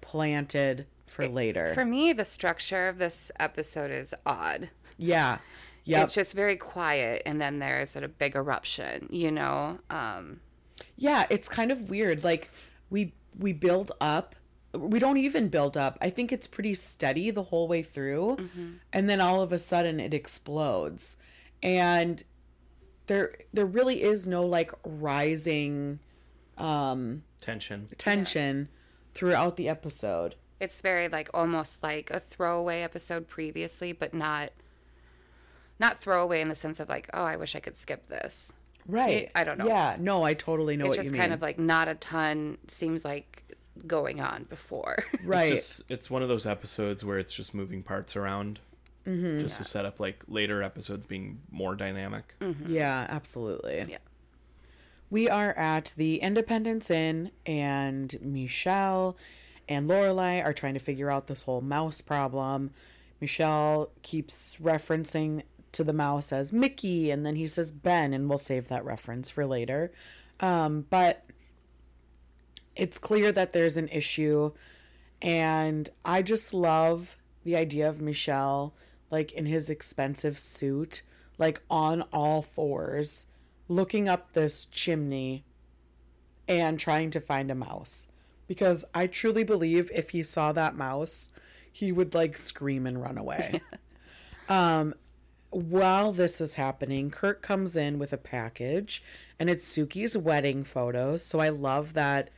planted 0.00 0.86
for 1.06 1.28
later. 1.28 1.74
For 1.74 1.84
me, 1.84 2.12
the 2.12 2.24
structure 2.24 2.88
of 2.88 2.98
this 2.98 3.30
episode 3.38 3.90
is 3.90 4.14
odd. 4.26 4.70
yeah. 4.96 5.38
Yep. 5.86 6.04
It's 6.04 6.14
just 6.14 6.32
very 6.32 6.56
quiet, 6.56 7.20
and 7.26 7.38
then 7.38 7.58
there's 7.58 7.94
a 7.94 8.08
big 8.08 8.36
eruption, 8.36 9.06
you 9.10 9.30
know? 9.30 9.78
Um, 9.90 10.40
Yeah, 10.96 11.26
it's 11.28 11.46
kind 11.46 11.70
of 11.70 11.90
weird. 11.90 12.24
Like 12.24 12.50
we 12.88 13.12
we 13.38 13.52
build 13.52 13.92
up. 14.00 14.34
We 14.72 14.98
don't 14.98 15.18
even 15.18 15.48
build 15.48 15.76
up. 15.76 15.98
I 16.00 16.08
think 16.08 16.32
it's 16.32 16.46
pretty 16.46 16.72
steady 16.72 17.30
the 17.30 17.42
whole 17.42 17.68
way 17.68 17.82
through. 17.82 18.48
And 18.94 19.10
then 19.10 19.20
all 19.20 19.42
of 19.42 19.52
a 19.52 19.58
sudden 19.58 20.00
it 20.00 20.14
explodes. 20.14 21.18
And 21.62 22.22
there 23.06 23.34
there 23.52 23.66
really 23.66 24.02
is 24.02 24.26
no 24.26 24.44
like 24.44 24.72
rising 24.84 25.98
um 26.58 27.22
Tension. 27.40 27.86
tension 27.98 28.68
throughout 29.14 29.56
the 29.56 29.68
episode. 29.68 30.34
it's 30.60 30.80
very 30.80 31.08
like 31.08 31.28
almost 31.34 31.82
like 31.82 32.10
a 32.10 32.18
throwaway 32.20 32.80
episode 32.82 33.28
previously, 33.28 33.92
but 33.92 34.14
not 34.14 34.50
not 35.78 36.00
throwaway 36.00 36.40
in 36.40 36.48
the 36.48 36.54
sense 36.54 36.78
of 36.80 36.88
like, 36.88 37.10
oh, 37.12 37.24
I 37.24 37.36
wish 37.36 37.54
I 37.56 37.60
could 37.60 37.76
skip 37.76 38.06
this. 38.06 38.52
Right. 38.86 39.30
I 39.34 39.44
don't 39.44 39.58
know. 39.58 39.66
Yeah, 39.66 39.96
no, 39.98 40.22
I 40.22 40.34
totally 40.34 40.76
know 40.76 40.84
what 40.86 40.90
It's 40.90 40.98
what 40.98 41.02
just 41.04 41.14
you 41.14 41.20
kind 41.20 41.30
mean. 41.30 41.34
of 41.34 41.42
like 41.42 41.58
not 41.58 41.88
a 41.88 41.94
ton 41.96 42.58
seems 42.68 43.04
like 43.04 43.56
going 43.86 44.20
on 44.20 44.44
before. 44.44 45.04
right. 45.24 45.52
It's 45.52 45.78
just 45.78 45.82
it's 45.90 46.10
one 46.10 46.22
of 46.22 46.28
those 46.28 46.46
episodes 46.46 47.04
where 47.04 47.18
it's 47.18 47.32
just 47.32 47.54
moving 47.54 47.82
parts 47.82 48.14
around, 48.14 48.60
Mm-hmm. 49.06 49.40
just 49.40 49.58
to 49.58 49.64
set 49.64 49.84
up 49.84 50.00
like 50.00 50.22
later 50.28 50.62
episodes 50.62 51.04
being 51.04 51.40
more 51.50 51.74
dynamic. 51.74 52.34
Yeah, 52.66 53.06
absolutely. 53.08 53.84
Yeah. 53.88 53.98
We 55.10 55.28
are 55.28 55.52
at 55.52 55.92
the 55.96 56.16
Independence 56.16 56.90
Inn, 56.90 57.30
and 57.44 58.16
Michel 58.20 59.16
and 59.68 59.88
Lorelai 59.88 60.44
are 60.44 60.52
trying 60.52 60.74
to 60.74 60.80
figure 60.80 61.10
out 61.10 61.26
this 61.26 61.42
whole 61.42 61.60
mouse 61.60 62.00
problem. 62.00 62.70
Michel 63.20 63.90
keeps 64.02 64.56
referencing 64.60 65.42
to 65.72 65.84
the 65.84 65.92
mouse 65.92 66.32
as 66.32 66.52
Mickey, 66.52 67.10
and 67.10 67.24
then 67.24 67.36
he 67.36 67.46
says 67.46 67.70
Ben, 67.70 68.12
and 68.14 68.28
we'll 68.28 68.38
save 68.38 68.68
that 68.68 68.84
reference 68.84 69.30
for 69.30 69.44
later. 69.46 69.92
Um, 70.40 70.86
but 70.90 71.24
it's 72.74 72.98
clear 72.98 73.30
that 73.32 73.52
there's 73.52 73.76
an 73.76 73.88
issue, 73.88 74.52
and 75.22 75.90
I 76.04 76.22
just 76.22 76.52
love 76.54 77.16
the 77.44 77.56
idea 77.56 77.88
of 77.88 78.00
Michel, 78.00 78.74
like 79.10 79.32
in 79.32 79.46
his 79.46 79.70
expensive 79.70 80.38
suit, 80.38 81.02
like 81.38 81.60
on 81.70 82.02
all 82.12 82.42
fours, 82.42 83.26
looking 83.68 84.08
up 84.08 84.32
this 84.32 84.64
chimney 84.66 85.44
and 86.46 86.78
trying 86.78 87.10
to 87.10 87.20
find 87.20 87.50
a 87.50 87.54
mouse. 87.54 88.08
Because 88.46 88.84
I 88.94 89.06
truly 89.06 89.44
believe 89.44 89.90
if 89.94 90.10
he 90.10 90.22
saw 90.22 90.52
that 90.52 90.76
mouse, 90.76 91.30
he 91.72 91.92
would 91.92 92.14
like 92.14 92.36
scream 92.36 92.86
and 92.86 93.00
run 93.00 93.16
away. 93.16 93.60
um, 94.48 94.94
while 95.50 96.12
this 96.12 96.40
is 96.40 96.54
happening, 96.54 97.10
Kirk 97.10 97.40
comes 97.40 97.76
in 97.76 97.98
with 97.98 98.12
a 98.12 98.18
package 98.18 99.02
and 99.38 99.48
it's 99.48 99.66
Sookie's 99.66 100.16
wedding 100.16 100.64
photos. 100.64 101.24
So 101.24 101.40
I 101.40 101.48
love 101.48 101.94
that 101.94 102.30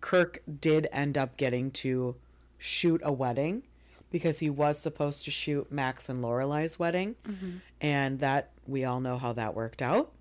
Kirk 0.00 0.42
did 0.60 0.88
end 0.92 1.18
up 1.18 1.36
getting 1.36 1.70
to 1.72 2.16
shoot 2.56 3.00
a 3.04 3.12
wedding 3.12 3.62
because 4.10 4.38
he 4.38 4.50
was 4.50 4.78
supposed 4.78 5.24
to 5.24 5.30
shoot 5.30 5.70
Max 5.70 6.08
and 6.08 6.22
Lorelai's 6.22 6.78
wedding. 6.78 7.16
Mm-hmm. 7.26 7.56
And 7.80 8.20
that 8.20 8.50
we 8.66 8.84
all 8.84 9.00
know 9.00 9.18
how 9.18 9.32
that 9.34 9.54
worked 9.54 9.82
out. 9.82 10.12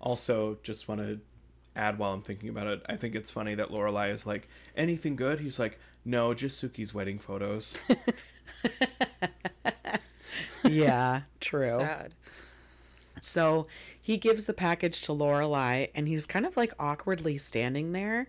Also, 0.00 0.58
just 0.62 0.88
want 0.88 1.00
to 1.00 1.20
add 1.76 1.98
while 1.98 2.12
I'm 2.12 2.22
thinking 2.22 2.48
about 2.48 2.66
it, 2.66 2.82
I 2.88 2.96
think 2.96 3.14
it's 3.14 3.30
funny 3.30 3.54
that 3.54 3.68
Lorelai 3.68 4.12
is 4.12 4.26
like, 4.26 4.48
anything 4.76 5.16
good? 5.16 5.40
He's 5.40 5.58
like, 5.58 5.78
no, 6.04 6.34
just 6.34 6.62
Sookie's 6.62 6.94
wedding 6.94 7.18
photos. 7.18 7.78
Yeah, 10.70 11.22
true. 11.40 11.78
Sad. 11.78 12.14
So 13.22 13.66
he 14.00 14.16
gives 14.16 14.46
the 14.46 14.52
package 14.52 15.02
to 15.02 15.12
Lorelai, 15.12 15.90
and 15.94 16.08
he's 16.08 16.26
kind 16.26 16.46
of 16.46 16.56
like 16.56 16.72
awkwardly 16.78 17.38
standing 17.38 17.92
there. 17.92 18.28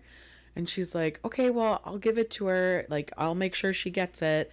And 0.54 0.68
she's 0.68 0.94
like, 0.94 1.18
"Okay, 1.24 1.48
well, 1.48 1.80
I'll 1.84 1.98
give 1.98 2.18
it 2.18 2.30
to 2.32 2.46
her. 2.46 2.84
Like, 2.88 3.10
I'll 3.16 3.34
make 3.34 3.54
sure 3.54 3.72
she 3.72 3.90
gets 3.90 4.20
it." 4.20 4.50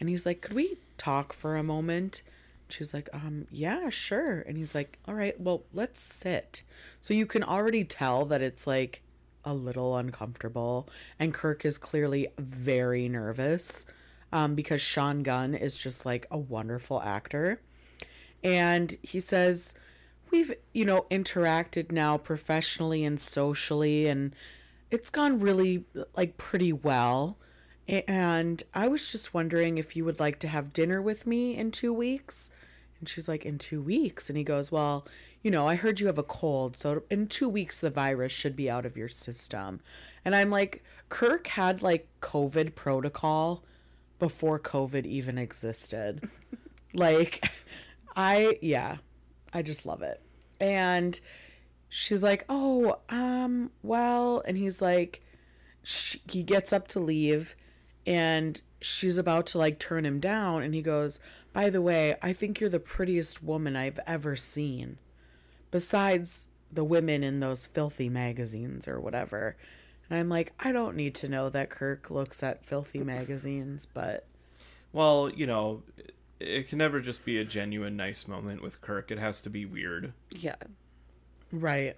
And 0.00 0.08
he's 0.08 0.26
like, 0.26 0.40
"Could 0.42 0.54
we 0.54 0.78
talk 0.98 1.32
for 1.32 1.56
a 1.56 1.62
moment?" 1.62 2.22
She's 2.68 2.92
like, 2.92 3.08
"Um, 3.12 3.46
yeah, 3.50 3.88
sure." 3.90 4.40
And 4.40 4.56
he's 4.58 4.74
like, 4.74 4.98
"All 5.06 5.14
right, 5.14 5.38
well, 5.40 5.64
let's 5.72 6.00
sit." 6.00 6.62
So 7.00 7.14
you 7.14 7.26
can 7.26 7.42
already 7.42 7.84
tell 7.84 8.24
that 8.26 8.42
it's 8.42 8.66
like 8.66 9.02
a 9.44 9.54
little 9.54 9.96
uncomfortable, 9.96 10.88
and 11.18 11.32
Kirk 11.32 11.64
is 11.64 11.78
clearly 11.78 12.28
very 12.38 13.08
nervous, 13.08 13.86
um, 14.32 14.54
because 14.54 14.80
Sean 14.80 15.22
Gunn 15.22 15.54
is 15.54 15.78
just 15.78 16.04
like 16.04 16.26
a 16.30 16.38
wonderful 16.38 17.00
actor 17.02 17.60
and 18.46 18.96
he 19.02 19.20
says 19.20 19.74
we've 20.30 20.52
you 20.72 20.84
know 20.84 21.04
interacted 21.10 21.90
now 21.90 22.16
professionally 22.16 23.04
and 23.04 23.18
socially 23.18 24.06
and 24.06 24.34
it's 24.90 25.10
gone 25.10 25.38
really 25.38 25.84
like 26.16 26.36
pretty 26.36 26.72
well 26.72 27.36
and 27.88 28.62
i 28.74 28.88
was 28.88 29.10
just 29.12 29.32
wondering 29.34 29.78
if 29.78 29.94
you 29.94 30.04
would 30.04 30.18
like 30.20 30.38
to 30.38 30.48
have 30.48 30.72
dinner 30.72 31.00
with 31.00 31.26
me 31.26 31.56
in 31.56 31.70
2 31.70 31.92
weeks. 31.92 32.50
And 32.98 33.08
she's 33.08 33.28
like 33.28 33.44
in 33.44 33.58
2 33.58 33.82
weeks? 33.82 34.28
And 34.28 34.36
he 34.36 34.44
goes 34.44 34.72
well 34.72 35.06
you 35.42 35.50
know 35.50 35.68
i 35.68 35.76
heard 35.76 36.00
you 36.00 36.06
have 36.06 36.18
a 36.18 36.22
cold 36.24 36.76
so 36.76 37.02
in 37.10 37.28
2 37.28 37.48
weeks 37.48 37.80
the 37.80 37.90
virus 37.90 38.32
should 38.32 38.56
be 38.56 38.70
out 38.70 38.86
of 38.86 38.96
your 38.96 39.08
system. 39.08 39.80
And 40.24 40.34
i'm 40.34 40.50
like 40.50 40.82
kirk 41.08 41.46
had 41.48 41.82
like 41.82 42.08
covid 42.20 42.74
protocol 42.74 43.62
before 44.18 44.58
covid 44.58 45.06
even 45.06 45.38
existed. 45.38 46.28
Like 46.94 47.46
I 48.16 48.58
yeah, 48.62 48.96
I 49.52 49.62
just 49.62 49.84
love 49.86 50.02
it. 50.02 50.20
And 50.58 51.20
she's 51.88 52.22
like, 52.22 52.44
"Oh, 52.48 52.98
um, 53.10 53.70
well," 53.82 54.42
and 54.46 54.56
he's 54.56 54.80
like, 54.80 55.22
sh- 55.82 56.16
he 56.28 56.42
gets 56.42 56.72
up 56.72 56.88
to 56.88 57.00
leave, 57.00 57.54
and 58.06 58.60
she's 58.80 59.18
about 59.18 59.46
to 59.48 59.58
like 59.58 59.78
turn 59.78 60.04
him 60.06 60.20
down, 60.20 60.62
and 60.62 60.74
he 60.74 60.82
goes, 60.82 61.20
"By 61.52 61.70
the 61.70 61.82
way, 61.82 62.16
I 62.22 62.32
think 62.32 62.60
you're 62.60 62.70
the 62.70 62.80
prettiest 62.80 63.42
woman 63.42 63.76
I've 63.76 64.00
ever 64.06 64.36
seen, 64.36 64.98
besides 65.70 66.50
the 66.72 66.84
women 66.84 67.22
in 67.22 67.40
those 67.40 67.66
filthy 67.66 68.08
magazines 68.08 68.86
or 68.88 69.00
whatever." 69.00 69.56
And 70.08 70.18
I'm 70.18 70.28
like, 70.28 70.52
I 70.60 70.70
don't 70.72 70.96
need 70.96 71.14
to 71.16 71.28
know 71.28 71.48
that 71.50 71.70
Kirk 71.70 72.10
looks 72.10 72.42
at 72.42 72.64
filthy 72.64 73.02
magazines, 73.02 73.86
but 73.86 74.26
Well, 74.92 75.30
you 75.34 75.46
know, 75.46 75.82
it, 75.96 76.14
it 76.40 76.68
can 76.68 76.78
never 76.78 77.00
just 77.00 77.24
be 77.24 77.38
a 77.38 77.44
genuine 77.44 77.96
nice 77.96 78.28
moment 78.28 78.62
with 78.62 78.80
Kirk. 78.80 79.10
It 79.10 79.18
has 79.18 79.40
to 79.42 79.50
be 79.50 79.64
weird. 79.66 80.12
Yeah. 80.30 80.56
Right. 81.52 81.96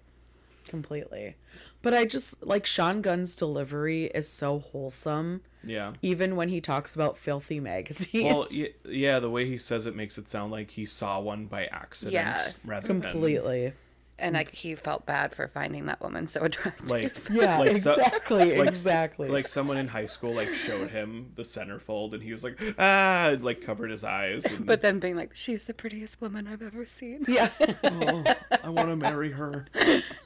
Completely. 0.67 1.37
But 1.83 1.95
I 1.95 2.05
just 2.05 2.45
like 2.45 2.67
Sean 2.67 3.01
Gunn's 3.03 3.35
delivery 3.37 4.07
is 4.07 4.29
so 4.29 4.59
wholesome, 4.59 5.43
Yeah. 5.65 5.93
even 6.03 6.37
when 6.37 6.49
he 6.49 6.61
talks 6.61 6.95
about 6.95 7.19
filthy 7.19 7.61
magazines. 7.61 8.25
Well, 8.33 8.47
y- 8.53 8.73
yeah, 8.89 9.19
the 9.21 9.31
way 9.31 9.47
he 9.47 9.59
says 9.59 9.87
it 9.87 9.95
makes 9.97 10.19
it 10.19 10.29
sound 10.29 10.53
like 10.53 10.71
he 10.71 10.85
saw 10.87 11.19
one 11.21 11.47
by 11.47 11.67
accident 11.67 12.15
Yeah. 12.15 12.53
rather 12.65 12.87
completely. 12.87 13.73
And 14.21 14.35
like 14.35 14.53
he 14.53 14.75
felt 14.75 15.07
bad 15.07 15.33
for 15.33 15.47
finding 15.47 15.87
that 15.87 16.01
woman 16.01 16.27
so 16.27 16.41
attractive. 16.43 16.91
like 16.91 17.17
Yeah, 17.31 17.59
like 17.59 17.77
so- 17.77 17.93
exactly, 17.93 18.59
like- 18.59 18.69
exactly. 18.69 19.29
like 19.29 19.47
someone 19.47 19.77
in 19.77 19.87
high 19.87 20.07
school 20.07 20.33
like 20.35 20.55
showed 20.55 20.91
him 20.91 21.31
the 21.37 21.43
centerfold 21.43 22.15
and 22.15 22.23
he 22.25 22.33
was 22.33 22.43
like 22.43 22.61
ah 22.81 23.37
like 23.41 23.61
covered 23.63 23.91
his 23.93 24.03
eyes 24.03 24.45
and, 24.45 24.67
but 24.67 24.81
then 24.83 24.99
being 24.99 25.15
like, 25.15 25.37
she's 25.37 25.65
the 25.65 25.75
prettiest 25.75 26.21
woman 26.21 26.49
I've 26.49 26.63
ever 26.63 26.85
seen. 26.85 27.27
yeah. 27.29 27.51
oh, 27.85 28.25
I 28.65 28.69
want 28.71 28.89
to 28.89 28.97
marry 28.97 29.31
her. 29.31 29.67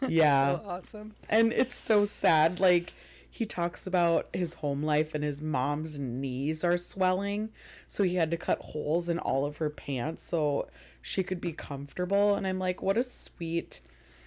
yeah. 0.08 0.56
So 0.56 0.62
awesome. 0.66 1.14
and 1.28 1.52
it's 1.52 1.76
so 1.76 2.06
sad 2.06 2.60
like 2.60 2.94
he 3.34 3.46
talks 3.46 3.86
about 3.86 4.28
his 4.34 4.52
home 4.52 4.82
life 4.82 5.14
and 5.14 5.24
his 5.24 5.40
mom's 5.40 5.98
knees 5.98 6.62
are 6.62 6.76
swelling. 6.76 7.48
So 7.88 8.02
he 8.02 8.16
had 8.16 8.30
to 8.30 8.36
cut 8.36 8.60
holes 8.60 9.08
in 9.08 9.18
all 9.18 9.46
of 9.46 9.56
her 9.56 9.70
pants 9.70 10.22
so 10.22 10.68
she 11.00 11.22
could 11.22 11.40
be 11.40 11.54
comfortable. 11.54 12.34
And 12.34 12.46
i'm 12.46 12.58
like 12.58 12.82
what 12.82 12.98
a 12.98 13.02
sweet 13.02 13.80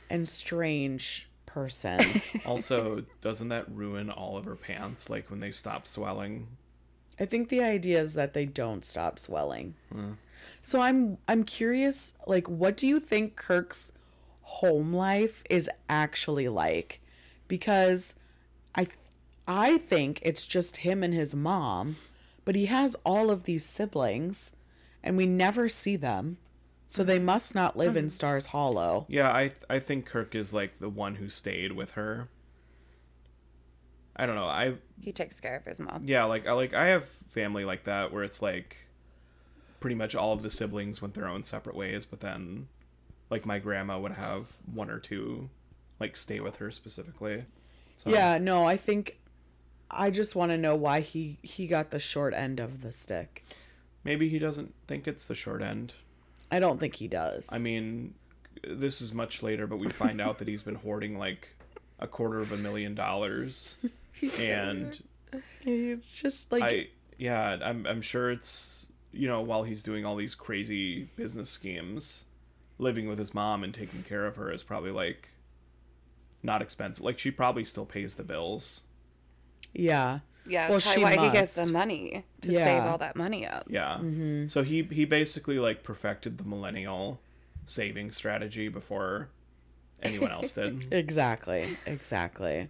and 0.09 0.27
strange 0.27 1.29
person. 1.45 1.99
Also, 2.47 3.05
doesn't 3.21 3.49
that 3.49 3.71
ruin 3.71 4.09
all 4.09 4.37
of 4.37 4.45
her 4.45 4.55
pants 4.55 5.07
like 5.07 5.29
when 5.29 5.39
they 5.39 5.51
stop 5.51 5.85
swelling? 5.85 6.47
i 7.19 7.25
think 7.25 7.49
the 7.49 7.61
idea 7.61 8.01
is 8.01 8.15
that 8.15 8.33
they 8.33 8.45
don't 8.45 8.83
stop 8.83 9.19
swelling. 9.19 9.75
So 10.63 10.81
i'm 10.81 11.19
i'm 11.27 11.43
curious 11.43 12.15
like 12.25 12.49
what 12.49 12.75
do 12.75 12.87
you 12.87 12.99
think 12.99 13.35
kirk's 13.35 13.91
home 14.41 14.93
life 14.93 15.43
is 15.47 15.69
actually 15.89 16.47
like? 16.47 17.01
Because 17.47 18.15
I 18.75 18.87
I 19.47 19.77
think 19.77 20.19
it's 20.23 20.45
just 20.45 20.77
him 20.77 21.03
and 21.03 21.13
his 21.13 21.35
mom, 21.35 21.97
but 22.43 22.55
he 22.55 22.65
has 22.65 22.95
all 23.03 23.29
of 23.29 23.43
these 23.43 23.65
siblings 23.65 24.55
and 25.03 25.15
we 25.15 25.25
never 25.25 25.69
see 25.69 25.95
them. 25.95 26.37
So 26.87 27.03
they 27.03 27.19
must 27.19 27.55
not 27.55 27.77
live 27.77 27.97
in 27.97 28.05
mm-hmm. 28.05 28.09
Stars 28.09 28.47
Hollow. 28.47 29.05
Yeah, 29.09 29.31
I 29.31 29.51
I 29.69 29.79
think 29.79 30.05
Kirk 30.05 30.35
is 30.35 30.53
like 30.53 30.79
the 30.79 30.89
one 30.89 31.15
who 31.15 31.29
stayed 31.29 31.71
with 31.71 31.91
her. 31.91 32.29
I 34.15 34.25
don't 34.25 34.35
know. 34.35 34.45
I 34.45 34.75
He 35.01 35.11
takes 35.11 35.39
care 35.39 35.57
of 35.57 35.65
his 35.65 35.79
mom. 35.79 36.01
yeah, 36.05 36.25
like 36.25 36.47
I 36.47 36.53
like 36.53 36.73
I 36.73 36.87
have 36.87 37.05
family 37.05 37.65
like 37.65 37.85
that 37.85 38.11
where 38.13 38.23
it's 38.23 38.41
like 38.41 38.77
pretty 39.79 39.95
much 39.95 40.15
all 40.15 40.33
of 40.33 40.41
the 40.41 40.49
siblings 40.49 41.01
went 41.01 41.13
their 41.13 41.27
own 41.27 41.43
separate 41.43 41.75
ways, 41.75 42.05
but 42.05 42.19
then 42.19 42.67
like 43.29 43.45
my 43.45 43.59
grandma 43.59 43.99
would 43.99 44.13
have 44.13 44.57
one 44.71 44.89
or 44.89 44.99
two 44.99 45.49
like 45.99 46.15
stay 46.15 46.39
with 46.39 46.57
her 46.57 46.71
specifically. 46.71 47.45
So 47.97 48.09
Yeah, 48.09 48.37
no, 48.37 48.65
I 48.65 48.77
think 48.77 49.19
I 49.89 50.09
just 50.09 50.35
want 50.35 50.51
to 50.51 50.57
know 50.57 50.75
why 50.75 50.99
he 51.01 51.37
he 51.41 51.67
got 51.67 51.89
the 51.91 51.99
short 51.99 52.33
end 52.33 52.59
of 52.59 52.81
the 52.81 52.91
stick. 52.91 53.45
maybe 54.03 54.29
he 54.29 54.39
doesn't 54.39 54.73
think 54.87 55.07
it's 55.07 55.25
the 55.25 55.35
short 55.35 55.61
end. 55.61 55.93
I 56.51 56.59
don't 56.59 56.79
think 56.79 56.95
he 56.95 57.07
does. 57.07 57.49
I 57.51 57.57
mean, 57.57 58.13
this 58.63 59.01
is 59.01 59.13
much 59.13 59.41
later, 59.41 59.67
but 59.67 59.77
we 59.77 59.89
find 59.89 60.21
out 60.21 60.37
that 60.39 60.47
he's 60.47 60.61
been 60.61 60.75
hoarding 60.75 61.17
like 61.17 61.55
a 61.99 62.07
quarter 62.07 62.39
of 62.39 62.51
a 62.51 62.57
million 62.57 62.93
dollars, 62.95 63.77
and 64.39 65.01
it's 65.61 66.15
just 66.21 66.51
like 66.51 66.63
I 66.63 66.87
yeah, 67.17 67.57
I'm 67.63 67.85
I'm 67.85 68.01
sure 68.01 68.31
it's 68.31 68.87
you 69.11 69.27
know 69.27 69.41
while 69.41 69.63
he's 69.63 69.81
doing 69.81 70.05
all 70.05 70.15
these 70.15 70.35
crazy 70.35 71.03
business 71.15 71.49
schemes, 71.49 72.25
living 72.77 73.07
with 73.07 73.17
his 73.17 73.33
mom 73.33 73.63
and 73.63 73.73
taking 73.73 74.03
care 74.03 74.25
of 74.25 74.35
her 74.35 74.51
is 74.51 74.63
probably 74.63 74.91
like 74.91 75.29
not 76.45 76.61
expensive. 76.61 77.03
Like 77.03 77.19
she 77.19 77.31
probably 77.31 77.65
still 77.65 77.85
pays 77.85 78.15
the 78.15 78.23
bills. 78.23 78.81
yeah. 79.73 80.19
Yeah, 80.47 80.69
Well, 80.69 80.79
she 80.79 81.01
probably 81.01 81.17
why 81.17 81.25
he 81.25 81.31
gets 81.33 81.55
the 81.55 81.65
money 81.73 82.23
to 82.41 82.51
Yeah. 82.51 82.63
save 82.63 82.83
all 82.83 82.99
that 82.99 83.15
money 83.15 83.47
up. 83.47 83.65
Yeah. 83.67 83.95
Mm-hmm. 83.99 84.47
So 84.49 84.61
he 84.61 84.83
he 84.83 85.03
basically 85.03 85.57
like 85.57 85.81
perfected 85.81 86.37
the 86.37 86.43
millennial 86.43 87.19
saving 87.65 88.11
strategy 88.11 88.67
before 88.67 89.29
anyone 90.03 90.29
else 90.31 90.51
did. 90.51 90.87
Exactly. 90.93 91.77
Exactly. 91.87 92.69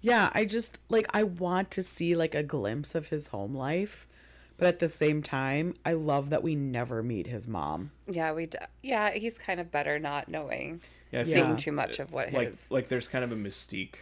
Yeah, 0.00 0.30
I 0.34 0.44
just 0.44 0.78
like 0.88 1.08
I 1.12 1.24
want 1.24 1.72
to 1.72 1.82
see 1.82 2.14
like 2.14 2.36
a 2.36 2.44
glimpse 2.44 2.94
of 2.94 3.08
his 3.08 3.26
home 3.28 3.56
life, 3.56 4.06
but 4.56 4.68
at 4.68 4.78
the 4.78 4.88
same 4.88 5.20
time, 5.20 5.74
I 5.84 5.94
love 5.94 6.30
that 6.30 6.44
we 6.44 6.54
never 6.54 7.02
meet 7.02 7.26
his 7.26 7.48
mom. 7.48 7.90
Yeah, 8.08 8.32
we. 8.32 8.46
D- 8.46 8.58
yeah, 8.84 9.10
he's 9.10 9.36
kind 9.36 9.58
of 9.58 9.72
better 9.72 9.98
not 9.98 10.28
knowing, 10.28 10.80
Yeah, 11.12 11.22
seeing 11.24 11.50
Yeah. 11.50 11.56
too 11.56 11.72
much 11.72 11.98
of 11.98 12.12
what 12.12 12.32
like 12.32 12.48
his. 12.50 12.70
like 12.70 12.88
there's 12.88 13.08
kind 13.08 13.24
of 13.24 13.32
a 13.32 13.36
mystique 13.36 13.96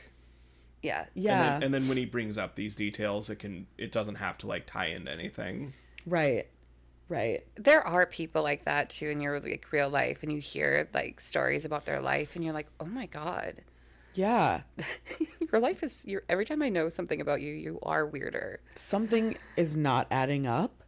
yeah. 0.83 1.07
Yeah. 1.15 1.33
and 1.33 1.43
then, 1.43 1.63
and 1.65 1.75
then 1.75 1.89
when 1.89 1.97
he 1.97 2.05
brings 2.05 2.39
up 2.39 2.55
these 2.55 2.77
details 2.77 3.31
it 3.31 3.37
can 3.41 3.67
it 3.79 3.91
doesn't 3.93 4.15
have 4.17 4.39
to 4.39 4.47
like 4.47 4.67
tie 4.67 4.87
into 4.87 5.11
anything 5.11 5.73
Right. 6.07 6.47
Right. 7.09 7.45
there 7.57 7.81
are 7.83 8.05
people 8.07 8.43
like 8.43 8.65
that 8.67 8.91
too 8.91 9.09
in 9.09 9.21
your 9.21 9.41
like 9.41 9.67
real 9.73 9.89
life, 9.89 10.19
and 10.23 10.31
you 10.31 10.39
hear 10.41 10.89
like 10.93 11.21
stories 11.21 11.65
about 11.65 11.85
their 11.87 12.01
life, 12.01 12.37
and 12.37 12.45
you're 12.45 12.53
like, 12.53 12.69
oh 12.81 12.85
my 12.85 13.07
god, 13.07 13.63
Yeah. 14.15 14.61
your 15.53 15.61
life 15.61 15.83
is. 15.83 16.05
Your 16.07 16.23
every 16.29 16.45
time 16.45 16.61
I 16.63 16.69
know 16.69 16.91
something 16.91 17.21
about 17.23 17.41
you, 17.41 17.53
you 17.55 17.79
are 17.83 18.05
weirder. 18.07 18.61
Something 18.77 19.37
is 19.57 19.75
not 19.77 20.07
adding 20.11 20.47
up, 20.47 20.83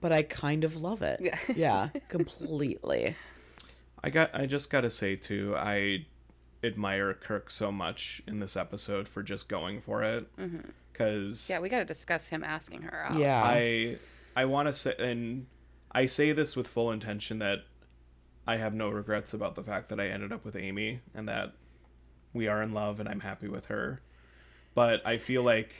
but 0.00 0.12
I 0.12 0.22
kind 0.22 0.64
of 0.64 0.76
love 0.76 1.02
it. 1.02 1.20
Yeah. 1.22 1.38
Yeah, 1.54 1.88
completely. 2.08 3.16
I 4.02 4.10
got 4.10 4.34
i 4.34 4.46
just 4.46 4.70
gotta 4.70 4.90
say 4.90 5.16
too 5.16 5.54
i 5.56 6.04
admire 6.62 7.14
kirk 7.14 7.50
so 7.50 7.72
much 7.72 8.20
in 8.26 8.38
this 8.40 8.56
episode 8.56 9.08
for 9.08 9.22
just 9.22 9.48
going 9.48 9.80
for 9.80 10.02
it 10.02 10.26
mm-hmm. 10.36 10.58
because 10.92 11.48
Yeah, 11.48 11.60
we 11.60 11.68
got 11.68 11.78
to 11.78 11.84
discuss 11.86 12.28
him 12.28 12.44
asking 12.44 12.82
her 12.82 13.06
out. 13.06 13.18
Yeah. 13.18 13.42
i 13.42 13.96
i 14.36 14.44
want 14.44 14.68
to 14.68 14.72
say 14.72 14.94
and 14.98 15.46
i 15.92 16.06
say 16.06 16.32
this 16.32 16.56
with 16.56 16.68
full 16.68 16.90
intention 16.92 17.38
that 17.38 17.60
i 18.46 18.56
have 18.56 18.74
no 18.74 18.88
regrets 18.90 19.32
about 19.32 19.54
the 19.54 19.62
fact 19.62 19.88
that 19.88 19.98
i 19.98 20.08
ended 20.08 20.32
up 20.32 20.44
with 20.44 20.54
amy 20.56 21.00
and 21.14 21.28
that 21.28 21.54
we 22.34 22.46
are 22.46 22.62
in 22.62 22.72
love 22.74 23.00
and 23.00 23.08
i'm 23.08 23.20
happy 23.20 23.48
with 23.48 23.66
her 23.66 24.02
but 24.74 25.00
i 25.06 25.16
feel 25.16 25.42
like 25.42 25.72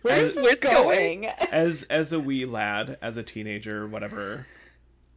Where's 0.00 0.36
as- 0.36 0.42
this 0.42 0.60
going? 0.60 1.26
as 1.26 1.82
as 1.84 2.12
a 2.14 2.18
wee 2.18 2.46
lad, 2.46 2.96
as 3.02 3.18
a 3.18 3.22
teenager, 3.22 3.86
whatever, 3.86 4.46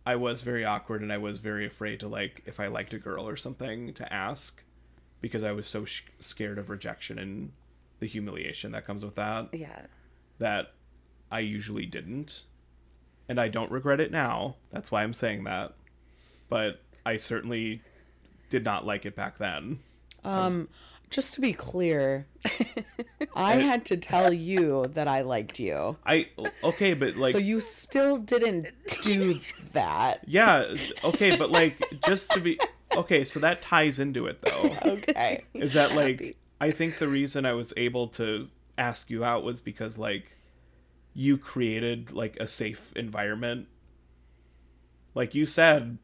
I 0.07 0.15
was 0.15 0.41
very 0.41 0.63
awkward 0.63 1.01
and 1.01 1.11
I 1.11 1.17
was 1.17 1.39
very 1.39 1.65
afraid 1.65 1.99
to 1.99 2.07
like 2.07 2.41
if 2.45 2.59
I 2.59 2.67
liked 2.67 2.93
a 2.93 2.97
girl 2.99 3.27
or 3.27 3.35
something 3.35 3.93
to 3.95 4.13
ask 4.13 4.63
because 5.19 5.43
I 5.43 5.51
was 5.51 5.67
so 5.67 5.83
sh- 5.83 6.03
scared 6.19 6.57
of 6.57 6.69
rejection 6.69 7.19
and 7.19 7.51
the 7.99 8.07
humiliation 8.07 8.71
that 8.71 8.85
comes 8.85 9.03
with 9.03 9.15
that 9.15 9.49
Yeah. 9.53 9.81
that 10.39 10.71
I 11.29 11.39
usually 11.41 11.85
didn't. 11.85 12.43
And 13.27 13.37
I 13.41 13.49
don't 13.49 13.69
regret 13.69 13.99
it 13.99 14.11
now. 14.11 14.55
That's 14.71 14.91
why 14.91 15.03
I'm 15.03 15.13
saying 15.13 15.43
that. 15.43 15.73
But 16.47 16.81
I 17.05 17.17
certainly 17.17 17.81
did 18.49 18.63
not 18.63 18.85
like 18.85 19.05
it 19.05 19.15
back 19.15 19.37
then. 19.39 19.79
Um, 20.23 20.69
just 21.09 21.33
to 21.35 21.41
be 21.41 21.53
clear, 21.53 22.27
I 23.35 23.55
had 23.55 23.85
to 23.85 23.97
tell 23.97 24.33
you 24.33 24.87
that 24.93 25.07
I 25.07 25.21
liked 25.21 25.59
you. 25.59 25.97
I 26.05 26.27
okay, 26.63 26.93
but 26.93 27.15
like 27.15 27.31
so 27.31 27.37
you 27.37 27.59
still 27.59 28.17
didn't 28.17 28.67
do 29.03 29.39
that. 29.73 30.21
yeah, 30.27 30.75
okay, 31.03 31.35
but 31.35 31.51
like 31.51 31.81
just 32.05 32.31
to 32.31 32.39
be 32.39 32.59
okay, 32.95 33.23
so 33.23 33.39
that 33.39 33.61
ties 33.61 33.99
into 33.99 34.25
it 34.27 34.41
though. 34.41 34.91
Okay. 34.91 35.43
is 35.53 35.73
that 35.73 35.93
like 35.93 36.37
I 36.59 36.71
think 36.71 36.99
the 36.99 37.07
reason 37.07 37.45
I 37.45 37.53
was 37.53 37.73
able 37.77 38.07
to 38.09 38.49
ask 38.77 39.09
you 39.09 39.23
out 39.23 39.43
was 39.43 39.61
because 39.61 39.97
like 39.97 40.37
you 41.13 41.37
created 41.37 42.11
like 42.11 42.37
a 42.39 42.47
safe 42.47 42.93
environment. 42.95 43.67
Like 45.15 45.33
you 45.33 45.45
said, 45.45 45.97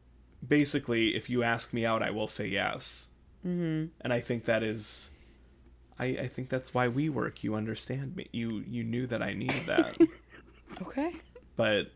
basically, 0.46 1.14
if 1.14 1.30
you 1.30 1.42
ask 1.42 1.72
me 1.72 1.86
out, 1.86 2.02
I 2.02 2.10
will 2.10 2.26
say 2.26 2.48
yes. 2.48 3.08
Mm-hmm. 3.46 3.86
And 4.00 4.12
I 4.12 4.20
think 4.20 4.44
that 4.46 4.62
is, 4.62 5.10
I 5.98 6.06
I 6.06 6.28
think 6.28 6.48
that's 6.48 6.72
why 6.74 6.88
we 6.88 7.08
work. 7.08 7.44
You 7.44 7.54
understand 7.54 8.16
me. 8.16 8.28
You 8.32 8.64
you 8.66 8.82
knew 8.84 9.06
that 9.08 9.22
I 9.22 9.32
needed 9.34 9.66
that, 9.66 9.96
Okay. 10.82 11.12
but 11.56 11.92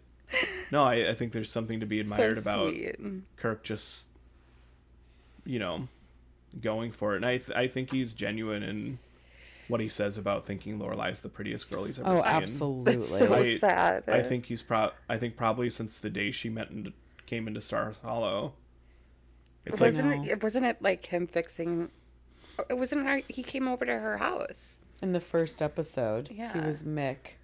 no, 0.71 0.85
I 0.85 1.11
I 1.11 1.15
think 1.15 1.33
there's 1.33 1.51
something 1.51 1.81
to 1.81 1.87
be 1.87 2.01
admired 2.01 2.37
so 2.39 2.51
about 2.51 2.69
sweet. 2.75 2.97
Kirk 3.37 3.65
just, 3.65 4.09
you 5.45 5.59
know, 5.59 5.89
going 6.61 6.93
for 6.93 7.15
it, 7.15 7.17
and 7.17 7.27
I 7.27 7.39
th- 7.39 7.57
I 7.57 7.67
think 7.67 7.91
he's 7.93 8.13
genuine 8.13 8.63
in 8.63 8.99
what 9.69 9.81
he 9.81 9.89
says 9.89 10.17
about 10.17 10.47
thinking 10.47 10.79
Lorelai's 10.79 11.21
the 11.21 11.29
prettiest 11.29 11.71
girl 11.71 11.85
he's 11.85 11.99
ever 11.99 12.09
Oh, 12.09 12.17
seen. 12.23 12.25
Oh, 12.27 12.37
absolutely. 12.37 12.95
It's 12.95 13.19
so 13.19 13.35
I- 13.35 13.57
sad. 13.57 14.05
I 14.09 14.23
think 14.23 14.47
he's 14.47 14.63
pro. 14.63 14.91
I 15.09 15.19
think 15.19 15.37
probably 15.37 15.71
since 15.71 15.99
the 15.99 16.09
day 16.11 16.31
she 16.31 16.49
met 16.49 16.71
and 16.71 16.93
came 17.27 17.47
into 17.49 17.61
Star 17.61 17.95
Hollow, 18.03 18.55
it's 19.65 19.81
wasn't 19.81 20.27
it, 20.27 20.43
wasn't 20.43 20.67
it 20.67 20.81
like 20.81 21.07
him 21.07 21.27
fixing? 21.27 21.91
It 22.69 22.75
wasn't. 22.75 23.07
It, 23.07 23.25
he 23.29 23.43
came 23.43 23.69
over 23.69 23.85
to 23.85 23.99
her 23.99 24.19
house. 24.19 24.81
In 25.01 25.13
the 25.13 25.21
first 25.21 25.63
episode, 25.63 26.29
Yeah, 26.33 26.53
he 26.53 26.61
was 26.61 26.83
Mick. 26.83 27.37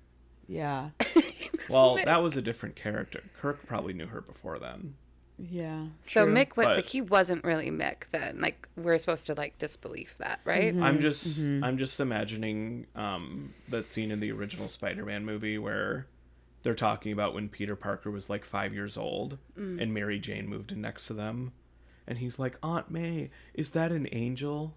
Yeah. 0.48 0.90
well, 1.70 1.96
Mick. 1.96 2.04
that 2.06 2.22
was 2.22 2.36
a 2.36 2.42
different 2.42 2.74
character. 2.74 3.22
Kirk 3.40 3.64
probably 3.66 3.92
knew 3.92 4.06
her 4.06 4.20
before 4.20 4.58
then. 4.58 4.94
Yeah. 5.38 5.86
So 6.02 6.24
true. 6.24 6.34
Mick 6.34 6.56
was 6.56 6.66
But- 6.68 6.76
like 6.76 6.86
he 6.86 7.00
wasn't 7.00 7.44
really 7.44 7.70
Mick 7.70 8.04
then. 8.12 8.40
Like 8.40 8.68
we're 8.76 8.98
supposed 8.98 9.26
to 9.26 9.34
like 9.34 9.58
disbelieve 9.58 10.14
that, 10.18 10.40
right? 10.44 10.74
Mm-hmm. 10.74 10.82
I'm 10.82 11.00
just 11.00 11.26
mm-hmm. 11.26 11.64
I'm 11.64 11.78
just 11.78 12.00
imagining 12.00 12.86
um, 12.94 13.54
that 13.68 13.86
scene 13.86 14.10
in 14.10 14.20
the 14.20 14.32
original 14.32 14.68
Spider-Man 14.68 15.24
movie 15.24 15.58
where 15.58 16.06
they're 16.62 16.74
talking 16.74 17.12
about 17.12 17.34
when 17.34 17.48
Peter 17.48 17.76
Parker 17.76 18.10
was 18.10 18.30
like 18.30 18.44
five 18.44 18.72
years 18.72 18.96
old 18.96 19.38
mm. 19.58 19.80
and 19.80 19.92
Mary 19.92 20.18
Jane 20.18 20.48
moved 20.48 20.72
in 20.72 20.80
next 20.80 21.06
to 21.08 21.12
them, 21.12 21.52
and 22.06 22.18
he's 22.18 22.38
like, 22.38 22.56
"Aunt 22.62 22.90
May, 22.90 23.30
is 23.54 23.70
that 23.70 23.92
an 23.92 24.08
angel?" 24.12 24.74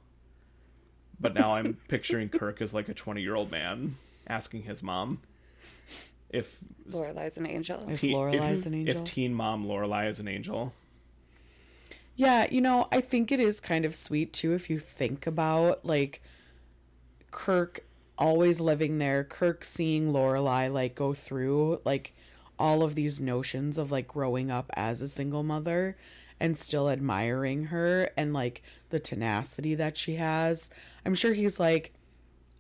But 1.20 1.34
now 1.34 1.56
I'm 1.56 1.78
picturing 1.88 2.30
Kirk 2.30 2.62
as 2.62 2.74
like 2.74 2.90
a 2.90 2.94
20 2.94 3.22
year 3.22 3.36
old 3.36 3.52
man 3.52 3.96
asking 4.28 4.64
his 4.64 4.84
mom 4.84 5.20
if 6.30 6.58
Lorelai's 6.90 7.38
an 7.38 7.46
angel. 7.46 7.86
If 7.90 8.02
teen- 8.02 8.16
Lorelai's 8.16 8.62
if, 8.62 8.66
an 8.66 8.74
angel. 8.74 9.02
if 9.02 9.04
teen 9.06 9.34
mom 9.34 9.66
Lorelai 9.66 10.10
is 10.10 10.20
an 10.20 10.28
angel. 10.28 10.74
Yeah, 12.16 12.48
you 12.50 12.62
know, 12.62 12.88
I 12.92 13.02
think 13.02 13.32
it 13.32 13.40
is 13.40 13.60
kind 13.60 13.86
of 13.86 13.96
sweet 13.96 14.34
too 14.34 14.54
if 14.54 14.70
you 14.70 14.80
think 14.80 15.28
about 15.28 15.86
like 15.86 16.22
Kirk 17.32 17.86
always 18.18 18.60
living 18.60 18.98
there, 18.98 19.24
Kirk 19.24 19.64
seeing 19.64 20.12
Lorelai 20.12 20.72
like 20.72 20.96
go 20.96 21.14
through 21.14 21.82
like 21.86 22.14
all 22.60 22.82
of 22.82 22.96
these 22.96 23.22
notions 23.22 23.78
of 23.78 23.92
like 23.92 24.08
growing 24.08 24.50
up 24.50 24.72
as 24.74 25.02
a 25.02 25.08
single 25.08 25.44
mother 25.44 25.96
and 26.40 26.58
still 26.58 26.90
admiring 26.90 27.66
her 27.66 28.10
and 28.16 28.34
like 28.34 28.62
the 28.90 29.00
tenacity 29.00 29.76
that 29.76 29.98
she 29.98 30.16
has. 30.16 30.70
I'm 31.06 31.16
sure 31.16 31.34
he's 31.34 31.60
like 31.60 31.94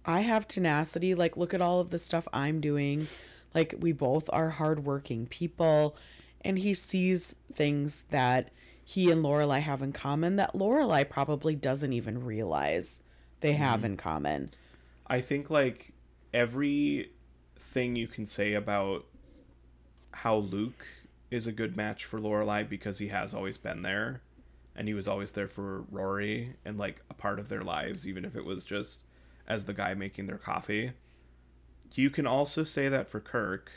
I 0.07 0.21
have 0.21 0.47
tenacity. 0.47 1.13
Like, 1.13 1.35
look 1.35 1.53
at 1.53 1.61
all 1.61 1.81
of 1.81 1.89
the 1.89 1.99
stuff 1.99 2.27
I'm 2.31 2.61
doing. 2.61 3.07
Like, 3.53 3.75
we 3.77 3.91
both 3.91 4.29
are 4.31 4.51
hardworking 4.51 5.27
people. 5.27 5.97
And 6.41 6.57
he 6.57 6.73
sees 6.73 7.35
things 7.51 8.05
that 8.09 8.49
he 8.85 9.11
and 9.11 9.23
Lorelai 9.23 9.59
have 9.59 9.81
in 9.81 9.91
common 9.91 10.37
that 10.37 10.53
Lorelai 10.53 11.07
probably 11.07 11.55
doesn't 11.55 11.91
even 11.91 12.23
realize 12.23 13.03
they 13.41 13.51
mm-hmm. 13.51 13.63
have 13.63 13.83
in 13.83 13.97
common. 13.97 14.51
I 15.07 15.19
think 15.19 15.49
like 15.49 15.91
every 16.33 17.11
thing 17.57 17.97
you 17.97 18.07
can 18.07 18.25
say 18.25 18.53
about 18.53 19.05
how 20.11 20.37
Luke 20.37 20.85
is 21.29 21.47
a 21.47 21.51
good 21.51 21.75
match 21.75 22.05
for 22.05 22.19
Lorelai 22.19 22.67
because 22.67 22.99
he 22.99 23.09
has 23.09 23.33
always 23.33 23.57
been 23.57 23.81
there 23.81 24.21
and 24.75 24.87
he 24.87 24.93
was 24.93 25.07
always 25.07 25.31
there 25.31 25.47
for 25.47 25.81
Rory 25.91 26.55
and 26.63 26.77
like 26.77 27.01
a 27.09 27.13
part 27.13 27.39
of 27.39 27.49
their 27.49 27.63
lives 27.63 28.07
even 28.07 28.23
if 28.23 28.35
it 28.35 28.45
was 28.45 28.63
just 28.63 29.01
as 29.47 29.65
the 29.65 29.73
guy 29.73 29.93
making 29.93 30.27
their 30.27 30.37
coffee. 30.37 30.91
You 31.93 32.09
can 32.09 32.27
also 32.27 32.63
say 32.63 32.89
that 32.89 33.09
for 33.09 33.19
Kirk 33.19 33.71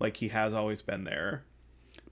like 0.00 0.16
he 0.16 0.28
has 0.28 0.52
always 0.52 0.82
been 0.82 1.04
there. 1.04 1.44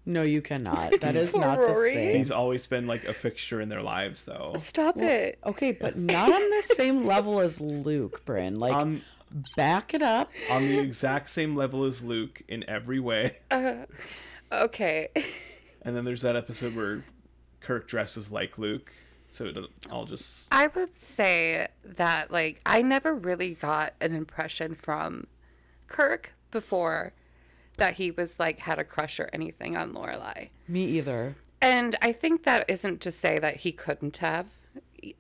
No, 0.07 0.23
you 0.23 0.41
cannot. 0.41 1.01
That 1.01 1.17
is 1.17 1.35
not 1.35 1.59
the 1.59 1.75
same. 1.75 2.17
He's 2.17 2.31
always 2.31 2.67
been 2.67 2.87
like 2.87 3.05
a 3.05 3.13
fixture 3.13 3.61
in 3.61 3.69
their 3.69 3.83
lives 3.83 4.25
though. 4.25 4.53
Stop 4.57 4.99
it. 4.99 5.39
Okay, 5.45 5.73
but 5.73 5.99
not 5.99 6.31
on 6.31 6.51
the 6.51 6.63
same 6.75 7.07
level 7.07 7.41
as 7.41 7.61
Luke, 7.61 8.25
Bryn. 8.25 8.55
Like, 8.55 8.75
On 8.75 9.03
back 9.57 9.95
it 9.95 10.03
up. 10.03 10.31
on 10.49 10.69
the 10.69 10.79
exact 10.79 11.31
same 11.31 11.55
level 11.57 11.85
as 11.85 12.03
Luke 12.03 12.43
in 12.49 12.69
every 12.69 13.01
way. 13.01 13.39
Uh-huh. 13.51 13.87
Okay. 14.53 15.09
And 15.83 15.97
then 15.97 16.05
there's 16.05 16.21
that 16.21 16.37
episode 16.37 16.77
where 16.77 17.05
Kirk 17.61 17.89
dresses 17.89 18.31
like 18.31 18.59
Luke, 18.59 18.93
so 19.31 19.47
it 19.47 19.57
all 19.91 20.05
just 20.05 20.47
I 20.53 20.67
would 20.67 21.01
say 21.01 21.69
that 21.83 22.31
like 22.31 22.61
I 22.67 22.83
never 22.83 23.15
really 23.15 23.55
got 23.55 23.95
an 23.99 24.15
impression 24.15 24.75
from 24.75 25.27
Kirk 25.87 26.35
before 26.51 27.15
that 27.79 27.95
he 27.95 28.11
was 28.11 28.39
like 28.39 28.59
had 28.59 28.79
a 28.79 28.85
crush 28.85 29.19
or 29.19 29.31
anything 29.33 29.75
on 29.75 29.95
Lorelai. 29.95 30.51
Me 30.69 30.85
either. 30.85 31.35
And 31.63 31.97
I 32.03 32.13
think 32.13 32.45
that 32.45 32.69
isn't 32.69 33.01
to 33.01 33.11
say 33.11 33.39
that 33.39 33.57
he 33.57 33.73
couldn't 33.73 34.19
have. 34.19 34.53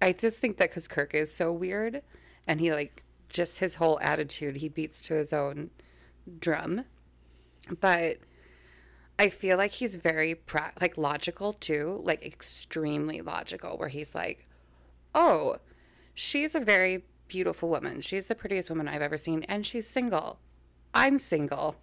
I 0.02 0.12
just 0.12 0.40
think 0.40 0.58
that 0.58 0.68
because 0.68 0.88
Kirk 0.88 1.14
is 1.14 1.32
so 1.34 1.52
weird 1.52 2.02
and 2.46 2.60
he, 2.60 2.70
like, 2.72 3.02
just 3.30 3.58
his 3.58 3.76
whole 3.76 3.98
attitude, 4.02 4.56
he 4.56 4.68
beats 4.68 5.00
to 5.02 5.14
his 5.14 5.32
own 5.32 5.70
drum. 6.38 6.84
But 7.80 8.18
I 9.18 9.28
feel 9.28 9.56
like 9.56 9.72
he's 9.72 9.96
very, 9.96 10.34
pra- 10.34 10.72
like, 10.80 10.98
logical 10.98 11.52
too, 11.54 12.00
like, 12.04 12.24
extremely 12.24 13.20
logical, 13.20 13.78
where 13.78 13.88
he's 13.88 14.14
like, 14.14 14.46
oh, 15.14 15.56
she's 16.14 16.54
a 16.54 16.60
very 16.60 17.04
beautiful 17.28 17.68
woman. 17.68 18.00
She's 18.00 18.28
the 18.28 18.34
prettiest 18.34 18.70
woman 18.70 18.88
I've 18.88 19.02
ever 19.02 19.18
seen, 19.18 19.44
and 19.44 19.64
she's 19.64 19.86
single. 19.86 20.38
I'm 20.92 21.18
single. 21.18 21.76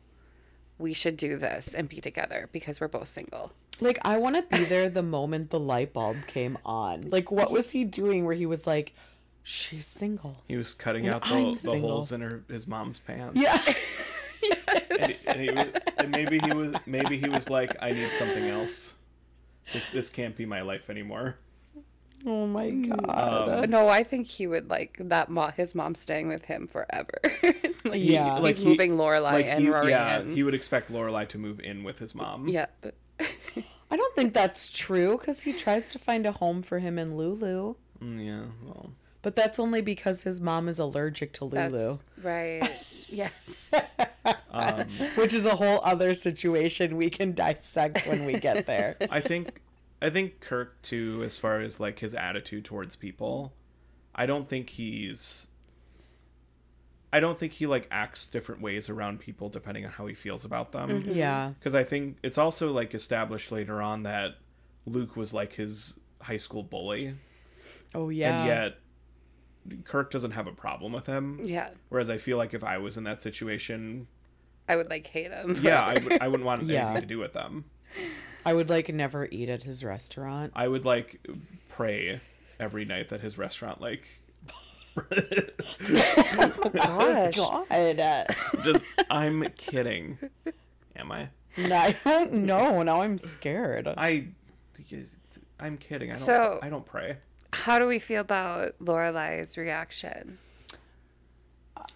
We 0.78 0.94
should 0.94 1.18
do 1.18 1.38
this 1.38 1.74
and 1.74 1.90
be 1.90 2.02
together 2.02 2.50
because 2.52 2.80
we're 2.80 2.88
both 2.88 3.08
single. 3.08 3.54
Like, 3.80 4.00
I 4.04 4.18
want 4.18 4.36
to 4.36 4.58
be 4.58 4.66
there 4.70 4.90
the 4.90 5.04
moment 5.04 5.50
the 5.50 5.60
light 5.60 5.94
bulb 5.94 6.18
came 6.28 6.58
on. 6.66 7.10
Like, 7.10 7.32
what 7.32 7.52
was 7.52 7.72
he 7.72 7.84
doing 7.84 8.26
where 8.26 8.36
he 8.36 8.46
was 8.46 8.68
like, 8.68 8.94
she's 9.50 9.86
single? 9.86 10.36
he 10.48 10.58
was 10.58 10.74
cutting 10.74 11.06
And 11.08 11.16
out 11.16 11.22
the, 11.24 11.58
the 11.72 11.80
holes 11.80 12.12
in 12.12 12.22
her 12.22 12.44
his 12.50 12.68
mom's 12.68 13.00
pants. 13.00 13.40
Yeah. 13.40 13.58
and, 15.00 15.12
he- 15.12 15.28
and, 15.30 15.40
he 15.42 15.52
was, 15.52 15.66
and 15.98 16.12
maybe 16.12 16.40
he 16.40 16.54
was 16.54 16.74
maybe 16.86 17.18
he 17.18 17.30
was 17.30 17.50
like, 17.50 17.76
I 17.82 17.92
need 17.92 18.12
something 18.20 18.46
else. 18.46 18.94
This 19.74 19.90
this 19.90 20.10
can't 20.10 20.36
be 20.36 20.46
my 20.46 20.62
life 20.62 20.90
anymore. 20.90 21.38
oh 22.26 22.46
my 22.48 22.70
God. 22.72 23.64
Um, 23.64 23.70
No, 23.70 23.88
I 23.88 24.04
think 24.04 24.28
he 24.28 24.48
would 24.48 24.70
like 24.70 24.98
that. 25.00 25.30
Mo- 25.30 25.52
his 25.56 25.74
mom 25.76 25.96
staying 25.96 26.28
with 26.28 26.46
him 26.46 26.68
forever. 26.68 27.20
like, 27.44 27.62
Yeah. 27.96 28.34
he's 28.36 28.44
Like, 28.44 28.56
he- 28.58 28.66
moving 28.66 28.98
Lorelai 28.98 29.32
like 29.34 29.46
and 29.46 29.62
he, 29.64 29.70
Rory 29.70 29.92
yeah, 29.92 30.20
in. 30.20 30.34
he 30.36 30.44
would 30.44 30.54
expect 30.56 30.92
Lorelai 30.92 31.28
to 31.30 31.38
move 31.38 31.60
in 31.62 31.84
with 31.84 32.00
his 32.00 32.14
mom. 32.16 32.48
yeah, 32.50 32.66
but 32.82 32.96
I 33.90 33.96
don't 33.96 34.16
think 34.16 34.34
that's 34.34 34.70
true 34.70 35.18
because 35.18 35.42
he 35.44 35.54
tries 35.54 35.90
to 35.92 36.00
find 36.00 36.26
a 36.26 36.34
home 36.34 36.62
for 36.62 36.80
him 36.80 37.00
in 37.00 37.16
Lulu. 37.16 37.76
Mm, 38.04 38.26
yeah. 38.26 38.44
Well, 38.66 38.92
But 39.22 39.36
that's 39.36 39.60
only 39.60 39.82
because 39.82 40.24
his 40.24 40.40
mom 40.40 40.70
is 40.70 40.80
allergic 40.80 41.34
to 41.34 41.50
that's 41.50 41.74
Lulu, 41.74 42.00
right. 42.24 42.70
yes. 43.10 43.74
um, 44.52 44.88
which 45.16 45.34
is 45.34 45.46
a 45.46 45.56
whole 45.56 45.80
other 45.84 46.14
situation 46.14 46.96
we 46.98 47.10
can 47.10 47.34
dissect 47.34 48.06
when 48.08 48.26
we 48.26 48.34
get 48.34 48.68
there. 48.68 48.96
I 49.10 49.20
think 49.20 49.62
I 50.02 50.10
think 50.10 50.40
Kirk 50.40 50.82
too, 50.82 51.24
as 51.26 51.40
far 51.40 51.60
as 51.62 51.80
like 51.80 52.00
his 52.00 52.14
attitude 52.14 52.64
towards 52.66 52.96
people, 52.96 53.54
I 54.16 54.26
don't 54.28 54.48
think 54.48 54.70
he's 54.70 55.48
I 57.12 57.20
don't 57.20 57.38
think 57.40 57.54
he 57.54 57.66
like 57.68 57.88
acts 57.90 58.30
different 58.30 58.62
ways 58.62 58.90
around 58.90 59.20
people 59.20 59.50
depending 59.50 59.86
on 59.86 59.92
how 59.92 60.06
he 60.08 60.14
feels 60.14 60.46
about 60.46 60.72
them. 60.72 61.04
yeah. 61.08 61.54
Because 61.58 61.74
I 61.74 61.84
think 61.84 62.18
it's 62.22 62.38
also 62.38 62.72
like 62.72 62.94
established 62.94 63.52
later 63.52 63.82
on 63.82 64.04
that 64.04 64.36
Luke 64.86 65.16
was 65.16 65.34
like 65.34 65.54
his 65.54 65.98
high 66.22 66.38
school 66.38 66.64
bully, 66.64 67.16
Oh, 67.96 68.10
yeah. 68.10 68.40
and 68.40 68.48
yet 68.48 68.76
Kirk 69.86 70.12
doesn't 70.12 70.32
have 70.32 70.48
a 70.48 70.52
problem 70.52 70.92
with 70.94 71.06
him. 71.06 71.40
Yeah, 71.44 71.70
Whereas 71.90 72.10
I 72.10 72.18
feel 72.18 72.38
like 72.38 72.54
if 72.54 72.64
I 72.64 72.78
was 72.78 72.98
in 72.98 73.04
that 73.06 73.22
situation, 73.22 74.08
I 74.70 74.76
would 74.76 74.90
like 74.90 75.08
hate 75.08 75.32
him. 75.32 75.58
yeah, 75.62 75.84
I 75.86 75.94
would 76.04 76.22
I 76.22 76.28
wouldn't 76.28 76.46
want 76.46 76.62
anything 76.64 76.76
Yeah. 76.76 77.00
to 77.00 77.06
do 77.06 77.20
with 77.20 77.34
them. 77.34 77.66
I 78.46 78.54
would 78.54 78.70
like 78.70 78.94
never 78.94 79.28
eat 79.32 79.50
at 79.50 79.64
his 79.64 79.84
restaurant. 79.84 80.54
I 80.56 80.68
would 80.68 80.86
like 80.86 81.20
pray 81.70 82.22
every 82.60 82.86
night 82.86 83.10
that 83.10 83.22
his 83.22 83.38
restaurant 83.38 83.82
like 83.82 84.04
oh 84.98 86.70
gosh. 86.74 87.36
God. 87.36 88.00
Uh, 88.00 88.26
just 88.63 88.84
I'm 89.10 89.44
kidding. 89.58 90.18
Am 90.96 91.12
I? 91.12 91.30
No, 91.58 91.76
I 91.76 91.96
don't 92.04 92.34
know. 92.34 92.82
Now 92.84 93.02
I'm 93.02 93.18
scared. 93.18 93.88
I 93.98 94.28
I'm 95.60 95.78
kidding. 95.78 96.10
I 96.12 96.13
don't 96.13 96.24
So- 96.24 96.60
I 96.62 96.70
don't 96.70 96.86
pray. 96.86 97.18
How 97.54 97.79
do 97.79 97.87
we 97.87 98.00
feel 98.00 98.21
about 98.21 98.77
Lorelai's 98.79 99.58
reaction? 99.58 100.37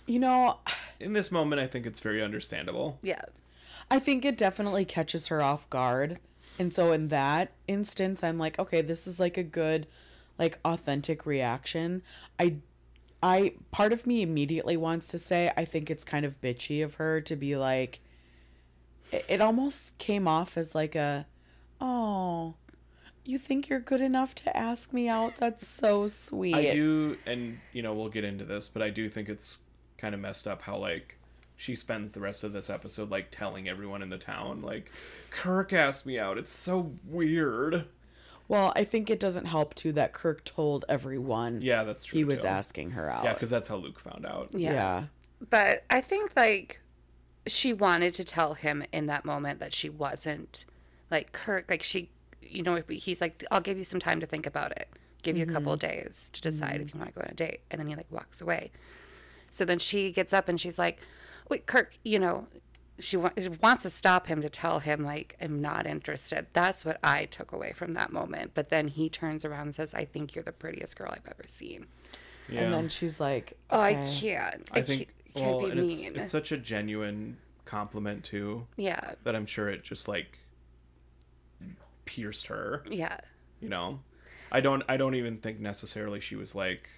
You 0.07 0.19
know, 0.19 0.59
In 0.99 1.13
this 1.13 1.31
moment 1.31 1.61
I 1.61 1.67
think 1.67 1.85
it's 1.85 1.99
very 1.99 2.21
understandable. 2.21 2.99
Yeah. 3.01 3.21
I 3.89 3.99
think 3.99 4.23
it 4.23 4.37
definitely 4.37 4.85
catches 4.85 5.27
her 5.27 5.41
off 5.41 5.69
guard. 5.69 6.19
And 6.59 6.71
so 6.71 6.91
in 6.91 7.09
that 7.09 7.51
instance, 7.67 8.23
I'm 8.23 8.37
like, 8.37 8.59
okay, 8.59 8.81
this 8.81 9.07
is 9.07 9.19
like 9.19 9.37
a 9.37 9.43
good, 9.43 9.87
like 10.37 10.59
authentic 10.63 11.25
reaction. 11.25 12.01
I 12.39 12.57
I 13.23 13.53
part 13.71 13.93
of 13.93 14.07
me 14.07 14.21
immediately 14.21 14.77
wants 14.77 15.07
to 15.09 15.19
say 15.19 15.51
I 15.55 15.65
think 15.65 15.89
it's 15.89 16.03
kind 16.03 16.25
of 16.25 16.41
bitchy 16.41 16.83
of 16.83 16.95
her 16.95 17.21
to 17.21 17.35
be 17.35 17.55
like 17.55 17.99
it, 19.11 19.25
it 19.27 19.41
almost 19.41 19.97
came 19.97 20.27
off 20.27 20.57
as 20.57 20.73
like 20.73 20.95
a 20.95 21.27
oh 21.79 22.55
You 23.23 23.37
think 23.37 23.69
you're 23.69 23.79
good 23.79 24.01
enough 24.01 24.33
to 24.35 24.57
ask 24.57 24.91
me 24.93 25.07
out? 25.07 25.37
That's 25.37 25.67
so 25.67 26.07
sweet. 26.07 26.55
I 26.55 26.73
do, 26.73 27.17
and 27.25 27.59
you 27.71 27.81
know 27.83 27.93
we'll 27.93 28.09
get 28.09 28.23
into 28.23 28.45
this, 28.45 28.67
but 28.67 28.81
I 28.81 28.89
do 28.89 29.09
think 29.09 29.29
it's 29.29 29.59
kind 29.97 30.15
of 30.15 30.21
messed 30.21 30.47
up 30.47 30.63
how 30.63 30.77
like 30.77 31.17
she 31.55 31.75
spends 31.75 32.11
the 32.11 32.19
rest 32.19 32.43
of 32.43 32.53
this 32.53 32.69
episode 32.71 33.11
like 33.11 33.27
telling 33.29 33.69
everyone 33.69 34.01
in 34.01 34.09
the 34.09 34.17
town 34.17 34.63
like 34.63 34.91
Kirk 35.29 35.71
asked 35.73 36.05
me 36.07 36.17
out. 36.17 36.37
It's 36.39 36.51
so 36.51 36.93
weird. 37.05 37.85
Well, 38.47 38.73
I 38.75 38.83
think 38.83 39.09
it 39.09 39.19
doesn't 39.19 39.45
help 39.45 39.75
too 39.75 39.93
that 39.93 40.11
Kirk 40.11 40.43
told 40.43 40.83
everyone 40.89 41.61
Yeah, 41.61 41.83
that's 41.83 42.03
true. 42.05 42.17
he 42.17 42.23
was 42.23 42.41
too. 42.41 42.47
asking 42.47 42.91
her 42.91 43.09
out. 43.09 43.23
Yeah, 43.23 43.33
because 43.33 43.49
that's 43.51 43.67
how 43.67 43.75
Luke 43.77 43.99
found 43.99 44.25
out. 44.25 44.49
Yeah. 44.53 44.73
yeah. 44.73 45.03
But 45.49 45.83
I 45.89 46.01
think 46.01 46.31
like 46.35 46.79
she 47.47 47.71
wanted 47.73 48.13
to 48.15 48.23
tell 48.23 48.55
him 48.55 48.83
in 48.91 49.05
that 49.05 49.23
moment 49.23 49.59
that 49.59 49.73
she 49.73 49.89
wasn't 49.89 50.65
like 51.09 51.31
Kirk. 51.31 51.69
Like 51.69 51.83
she, 51.83 52.09
you 52.51 52.63
know, 52.63 52.81
he's 52.89 53.21
like, 53.21 53.43
"I'll 53.51 53.61
give 53.61 53.77
you 53.77 53.83
some 53.83 53.99
time 53.99 54.19
to 54.19 54.25
think 54.25 54.45
about 54.45 54.71
it. 54.71 54.89
Give 55.23 55.37
you 55.37 55.43
a 55.43 55.47
couple 55.47 55.73
mm-hmm. 55.73 55.73
of 55.73 55.79
days 55.79 56.29
to 56.33 56.41
decide 56.41 56.81
if 56.81 56.87
mm-hmm. 56.87 56.97
you 56.97 56.99
want 56.99 57.13
to 57.13 57.19
go 57.19 57.25
on 57.25 57.31
a 57.31 57.35
date." 57.35 57.61
And 57.71 57.79
then 57.79 57.87
he 57.87 57.95
like 57.95 58.11
walks 58.11 58.41
away. 58.41 58.71
So 59.49 59.65
then 59.65 59.79
she 59.79 60.11
gets 60.11 60.33
up 60.33 60.49
and 60.49 60.59
she's 60.59 60.79
like, 60.79 60.99
"Wait, 61.49 61.65
Kirk, 61.65 61.97
you 62.03 62.19
know." 62.19 62.47
She 62.99 63.17
wa- 63.17 63.31
she 63.39 63.49
wants 63.49 63.81
to 63.81 63.89
stop 63.89 64.27
him 64.27 64.43
to 64.43 64.49
tell 64.49 64.79
him 64.79 65.03
like 65.03 65.35
I'm 65.41 65.59
not 65.59 65.87
interested. 65.87 66.45
That's 66.53 66.85
what 66.85 66.99
I 67.03 67.25
took 67.25 67.51
away 67.51 67.73
from 67.73 67.93
that 67.93 68.13
moment. 68.13 68.51
But 68.53 68.69
then 68.69 68.89
he 68.89 69.09
turns 69.09 69.43
around 69.43 69.61
and 69.61 69.75
says, 69.75 69.95
"I 69.95 70.05
think 70.05 70.35
you're 70.35 70.43
the 70.43 70.51
prettiest 70.51 70.97
girl 70.97 71.09
I've 71.11 71.25
ever 71.25 71.47
seen." 71.47 71.87
Yeah. 72.51 72.61
And 72.61 72.73
then 72.73 72.89
she's 72.89 73.19
like, 73.19 73.57
Oh, 73.69 73.79
I 73.79 73.93
can't. 73.93 74.69
I, 74.71 74.79
I 74.79 74.81
think 74.81 75.07
can't, 75.33 75.35
can't 75.35 75.51
well, 75.51 75.65
be 75.65 75.71
and 75.71 75.87
mean. 75.87 76.07
it's 76.09 76.21
it's 76.21 76.31
such 76.31 76.51
a 76.51 76.57
genuine 76.57 77.37
compliment 77.65 78.23
too 78.23 78.67
yeah, 78.75 79.13
that 79.23 79.35
I'm 79.35 79.45
sure 79.45 79.69
it 79.69 79.83
just 79.83 80.09
like 80.09 80.37
pierced 82.05 82.47
her. 82.47 82.83
yeah. 82.89 83.17
You 83.59 83.69
know, 83.69 83.99
I 84.51 84.59
don't 84.61 84.83
I 84.89 84.97
don't 84.97 85.15
even 85.15 85.37
think 85.37 85.59
necessarily 85.59 86.19
she 86.19 86.35
was 86.35 86.55
like 86.55 86.89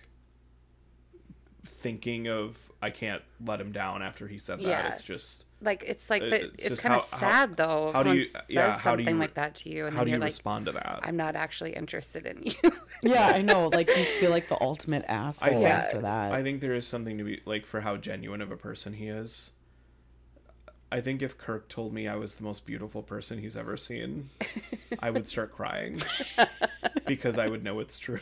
thinking 1.66 2.28
of 2.28 2.72
I 2.82 2.90
can't 2.90 3.22
let 3.46 3.60
him 3.62 3.72
down 3.72 4.02
after 4.02 4.28
he 4.28 4.40
said 4.40 4.60
that. 4.60 4.64
Yeah. 4.68 4.88
It's 4.90 5.04
just 5.04 5.46
Like 5.62 5.84
it's 5.88 6.10
like 6.10 6.22
Uh, 6.22 6.30
the, 6.30 6.36
it's 6.54 6.66
it's, 6.68 6.80
kind 6.82 6.94
how- 6.94 7.00
of 7.00 7.10
how- 7.12 7.18
sad 7.18 7.58
though. 7.58 7.90
If 7.90 7.96
how 7.96 8.04
do 8.04 8.10
someone 8.10 8.18
you- 8.18 8.24
says 8.26 8.42
yeah, 8.50 8.62
how 8.62 8.96
do 8.96 9.04
something 9.04 9.16
you 9.16 9.22
like 9.22 9.34
that 9.36 9.56
to 9.56 9.70
you, 9.70 9.86
and 9.86 9.94
how 9.96 10.00
then 10.02 10.06
do 10.06 10.10
you 10.12 10.16
you're 10.16 10.20
like, 10.22 10.28
respond 10.28 10.66
to 10.66 10.72
that? 10.74 11.00
"I'm 11.04 11.16
not 11.18 11.36
actually 11.36 11.74
interested 11.74 12.26
in 12.26 12.44
you." 12.44 12.72
Yeah, 13.04 13.28
I 13.28 13.42
know. 13.42 13.68
Like 13.68 13.90
you 13.90 14.06
feel 14.06 14.30
like 14.32 14.48
the 14.48 14.58
ultimate 14.62 15.04
asshole 15.10 15.50
think- 15.54 15.66
after 15.68 16.00
that. 16.02 16.32
I 16.34 16.42
think 16.44 16.62
there 16.62 16.74
is 16.74 16.88
something 16.88 17.18
to 17.18 17.24
be 17.26 17.42
like 17.46 17.66
for 17.66 17.82
how 17.82 17.98
genuine 17.98 18.42
of 18.42 18.52
a 18.52 18.58
person 18.58 18.94
he 18.94 19.08
is. 19.08 19.52
I 20.94 21.02
think 21.02 21.24
if 21.24 21.40
Kirk 21.40 21.68
told 21.70 21.92
me 21.92 22.08
I 22.08 22.16
was 22.16 22.36
the 22.36 22.44
most 22.44 22.68
beautiful 22.68 23.02
person 23.02 23.40
he's 23.40 23.58
ever 23.58 23.78
seen, 23.78 24.30
I 25.00 25.10
would 25.10 25.28
start 25.28 25.52
crying 25.52 26.00
because 27.08 27.40
I 27.40 27.48
would 27.48 27.64
know 27.64 27.80
it's 27.80 27.98
true. 27.98 28.20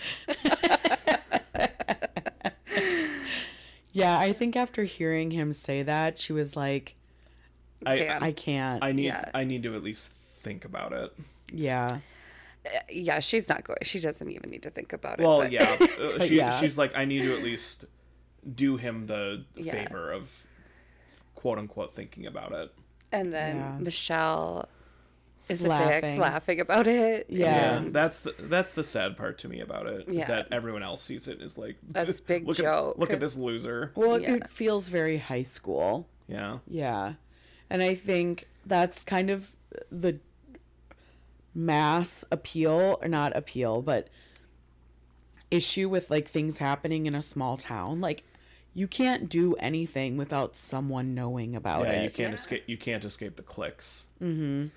yeah, 3.91 4.17
I 4.17 4.31
think 4.33 4.55
after 4.55 4.83
hearing 4.83 5.31
him 5.31 5.51
say 5.51 5.83
that, 5.83 6.17
she 6.17 6.31
was 6.31 6.55
like, 6.55 6.95
I 7.85 8.17
I 8.21 8.31
can't. 8.31 8.81
I 8.83 8.91
need 8.93 9.05
Yeah. 9.07 9.29
I 9.33 9.43
need 9.43 9.63
to 9.63 9.75
at 9.75 9.83
least 9.83 10.13
think 10.41 10.63
about 10.63 10.93
it. 10.93 11.13
yeah. 11.51 11.99
yeah, 12.89 13.19
she's 13.19 13.49
not 13.49 13.63
going. 13.65 13.79
She 13.83 13.99
doesn't 13.99 14.29
even 14.29 14.49
need 14.49 14.63
to 14.63 14.69
think 14.69 14.93
about 14.93 15.19
it. 15.19 15.25
Well, 15.25 15.39
but- 15.39 15.51
yeah, 15.51 15.75
uh, 15.99 16.23
she, 16.25 16.37
yeah. 16.37 16.59
she's 16.59 16.77
like 16.77 16.95
I 16.95 17.03
need 17.05 17.23
to 17.23 17.35
at 17.35 17.43
least 17.43 17.83
do 18.55 18.77
him 18.77 19.07
the 19.07 19.43
Yeah. 19.55 19.73
favor 19.73 20.11
of 20.11 20.45
quote 21.41 21.57
unquote 21.57 21.95
thinking 21.95 22.25
about 22.27 22.51
it. 22.51 22.71
And 23.11 23.33
then 23.33 23.57
Yeah. 23.57 23.77
Michel 23.79 24.69
is 25.49 25.65
a 25.65 25.69
Laughing. 25.69 26.01
dick, 26.11 26.19
laughing 26.19 26.59
about 26.61 26.87
it. 26.87 27.25
Yeah. 27.29 27.77
and 27.77 27.93
that's 27.93 28.21
the 28.21 28.35
that's 28.39 28.73
the 28.75 28.83
sad 28.83 29.17
part 29.17 29.39
to 29.39 29.49
me 29.49 29.59
about 29.59 29.87
it 29.87 30.07
is 30.07 30.15
Yeah. 30.15 30.27
that 30.27 30.47
everyone 30.51 30.83
else 30.83 31.01
sees 31.01 31.27
it 31.27 31.41
as 31.41 31.57
like 31.57 31.77
That's 31.89 32.19
big 32.31 32.47
look 32.47 32.57
joke. 32.57 32.93
At, 32.95 32.99
look 32.99 33.09
at 33.11 33.19
this 33.19 33.35
loser. 33.37 33.91
Well, 33.95 34.21
Yeah. 34.21 34.35
it 34.35 34.49
feels 34.49 34.87
very 34.89 35.17
high 35.17 35.43
school. 35.43 36.07
Yeah. 36.27 36.59
Yeah. 36.67 37.13
And 37.69 37.81
I 37.81 37.95
think 37.95 38.47
that's 38.65 39.03
kind 39.03 39.29
of 39.29 39.55
the 39.91 40.19
mass 41.55 42.23
appeal, 42.31 42.99
or 43.01 43.07
not 43.07 43.35
appeal, 43.35 43.81
but 43.81 44.07
issue 45.49 45.89
with 45.89 46.09
like 46.09 46.27
things 46.27 46.59
happening 46.59 47.07
in 47.07 47.15
a 47.15 47.21
small 47.21 47.57
town. 47.57 47.99
Like, 47.99 48.23
you 48.73 48.87
can't 48.87 49.27
do 49.29 49.53
anything 49.55 50.17
without 50.17 50.55
someone 50.55 51.13
knowing 51.13 51.55
about 51.55 51.87
Yeah, 51.87 51.93
it. 51.93 52.03
you 52.05 52.09
can't 52.09 52.33
escape. 52.33 52.63
You 52.67 52.77
can't 52.77 53.03
escape 53.03 53.35
the 53.35 53.43
clicks. 53.43 54.07
Mm-hmm. 54.21 54.67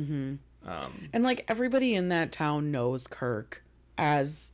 Mm-hmm. 0.00 0.68
Um, 0.68 1.08
And 1.12 1.22
like 1.24 1.44
everybody 1.48 1.94
in 1.94 2.08
that 2.08 2.32
town 2.32 2.70
knows 2.70 3.06
Kirk 3.06 3.62
as 3.98 4.52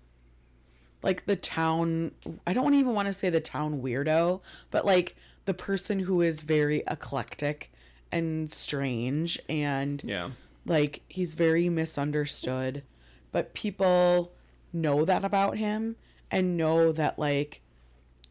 like 1.02 1.24
the 1.26 1.36
town 1.36 2.12
I 2.46 2.52
don't 2.52 2.74
even 2.74 2.92
want 2.94 3.06
to 3.06 3.12
say 3.12 3.30
the 3.30 3.40
town 3.40 3.80
weirdo, 3.80 4.40
but 4.70 4.84
like 4.84 5.16
the 5.44 5.54
person 5.54 6.00
who 6.00 6.20
is 6.20 6.42
very 6.42 6.82
eclectic 6.86 7.72
and 8.12 8.50
strange 8.50 9.38
and 9.48 10.02
yeah. 10.04 10.30
like 10.66 11.02
he's 11.08 11.34
very 11.36 11.68
misunderstood, 11.68 12.82
but 13.32 13.54
people 13.54 14.32
know 14.72 15.04
that 15.04 15.24
about 15.24 15.56
him 15.58 15.96
and 16.30 16.56
know 16.56 16.92
that 16.92 17.18
like 17.18 17.62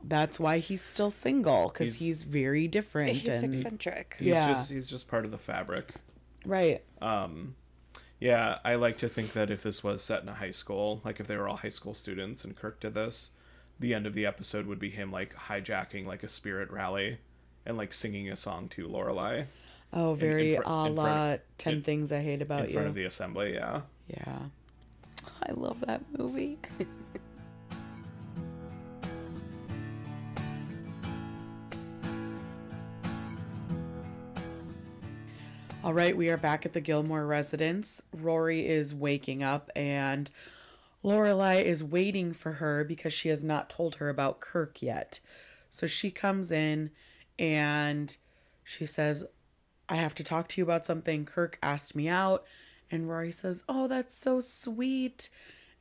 that's 0.04 0.40
why 0.40 0.60
he's 0.60 0.82
still 0.82 1.12
single 1.12 1.70
cuz 1.72 1.96
He's- 1.96 2.00
he's, 2.00 2.24
very 2.24 2.68
different 2.68 3.12
He's 3.18 3.28
and 3.44 3.54
eccentric. 3.54 4.16
He's 4.20 4.28
Yeah. 4.30 4.48
just 4.48 4.72
he's 4.72 4.90
just 4.90 5.08
part 5.08 5.26
of 5.26 5.32
the 5.32 5.38
fabric. 5.38 5.94
right. 6.46 6.84
Um 7.02 7.56
yeah, 8.22 8.60
I 8.66 8.76
like 8.76 8.98
to 8.98 9.08
think 9.08 9.32
that 9.34 9.50
if 9.50 9.64
this 9.64 9.82
was 9.84 10.02
set 10.04 10.22
in 10.24 10.28
a 10.30 10.34
high 10.34 10.52
school, 10.52 11.02
like 11.06 11.20
if 11.22 11.28
they 11.28 11.38
were 11.38 11.48
all 11.48 11.56
high 11.58 11.70
school 11.70 11.94
students 11.94 12.44
and 12.44 12.54
Kirk 12.56 12.80
did 12.82 12.94
this, 12.94 13.32
the 13.80 13.94
end 13.94 14.06
of 14.06 14.14
the 14.14 14.26
episode 14.26 14.66
would 14.68 14.80
be 14.80 14.90
him 14.90 15.10
like 15.12 15.34
hijacking 15.36 16.06
like 16.06 16.22
a 16.24 16.28
spirit 16.28 16.70
rally 16.70 17.20
and 17.66 17.78
like 17.78 17.94
singing 17.94 18.30
a 18.30 18.36
song 18.36 18.68
to 18.70 18.88
Lorelai 18.88 19.46
Oh, 19.94 20.14
very 20.16 20.56
fr- 20.58 20.62
a 20.66 20.86
in 20.86 20.96
la 20.96 21.32
of- 21.34 21.40
10 21.58 21.74
in- 21.76 21.82
things 21.82 22.12
I 22.12 22.22
hate 22.22 22.42
about 22.42 22.60
in 22.60 22.66
you. 22.66 22.70
In 22.70 22.74
front 22.74 22.88
of 22.90 22.96
the 22.96 23.06
assembly. 23.06 23.54
Yeah. 23.54 23.82
Yeah. 24.08 24.40
I 25.44 25.52
love 25.54 25.80
that 25.82 26.02
movie. 26.18 26.58
All 35.82 35.94
right, 35.94 36.16
we 36.16 36.28
are 36.30 36.36
back 36.36 36.66
at 36.66 36.74
the 36.74 36.82
Gilmore 36.82 37.26
residence. 37.26 38.02
Rory 38.14 38.68
is 38.68 38.94
waking 38.94 39.44
up 39.44 39.72
and 39.78 40.30
Lorelai 41.06 41.64
is 41.64 41.82
waiting 41.82 42.34
for 42.34 42.54
her 42.54 42.84
because 42.84 43.14
she 43.14 43.30
has 43.30 43.46
not 43.46 43.70
told 43.70 43.96
her 43.96 44.10
about 44.10 44.42
Kirk 44.42 44.82
yet. 44.82 45.22
So 45.70 45.88
she 45.88 46.12
comes 46.12 46.52
in 46.52 46.92
and 47.40 48.18
she 48.62 48.86
says, 48.86 49.24
I 49.88 49.96
have 49.96 50.14
to 50.16 50.24
talk 50.24 50.50
to 50.50 50.60
you 50.60 50.66
about 50.66 50.86
something. 50.86 51.24
Kirk 51.24 51.58
asked 51.64 51.96
me 51.96 52.10
out. 52.10 52.44
And 52.92 53.10
Rory 53.10 53.32
says, 53.32 53.64
Oh, 53.70 53.88
that's 53.88 54.18
so 54.18 54.42
sweet. 54.42 55.30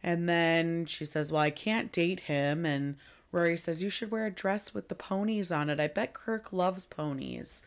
And 0.01 0.29
then 0.29 0.87
she 0.87 1.05
says, 1.05 1.33
Well, 1.33 1.43
I 1.43 1.51
can't 1.51 1.91
date 1.91 2.21
him. 2.21 2.65
And 2.65 2.99
Rory 3.33 3.57
says, 3.57 3.83
You 3.83 3.91
should 3.91 4.13
wear 4.13 4.27
a 4.27 4.31
dress 4.31 4.73
with 4.73 4.91
the 4.91 4.95
ponies 4.95 5.51
on 5.51 5.69
it. 5.69 5.81
I 5.81 5.89
bet 5.89 6.15
Kirk 6.15 6.53
loves 6.53 6.87
ponies. 6.87 7.67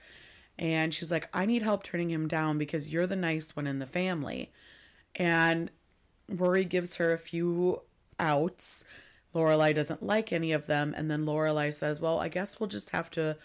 And 0.61 0.93
she's 0.93 1.11
like, 1.11 1.27
I 1.33 1.47
need 1.47 1.63
help 1.63 1.81
turning 1.81 2.11
him 2.11 2.27
down 2.27 2.59
because 2.59 2.93
you're 2.93 3.07
the 3.07 3.15
nice 3.15 3.55
one 3.55 3.65
in 3.65 3.79
the 3.79 3.87
family. 3.87 4.51
And 5.15 5.71
Rory 6.29 6.65
gives 6.65 6.97
her 6.97 7.11
a 7.11 7.17
few 7.17 7.81
outs. 8.19 8.85
Lorelai 9.33 9.73
doesn't 9.73 10.03
like 10.03 10.31
any 10.31 10.51
of 10.51 10.67
them. 10.67 10.93
And 10.95 11.09
then 11.09 11.25
Lorelai 11.25 11.73
says, 11.73 11.99
Well, 11.99 12.19
I 12.19 12.27
guess 12.27 12.59
we'll 12.59 12.69
just 12.69 12.91
have 12.91 13.09
to 13.11 13.37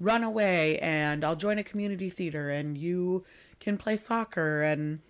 run 0.00 0.24
away 0.24 0.78
and 0.78 1.22
I'll 1.22 1.36
join 1.36 1.58
a 1.58 1.64
community 1.64 2.08
theater 2.08 2.48
and 2.48 2.78
you 2.78 3.24
can 3.60 3.76
play 3.76 3.96
soccer. 3.96 4.62
And 4.62 5.00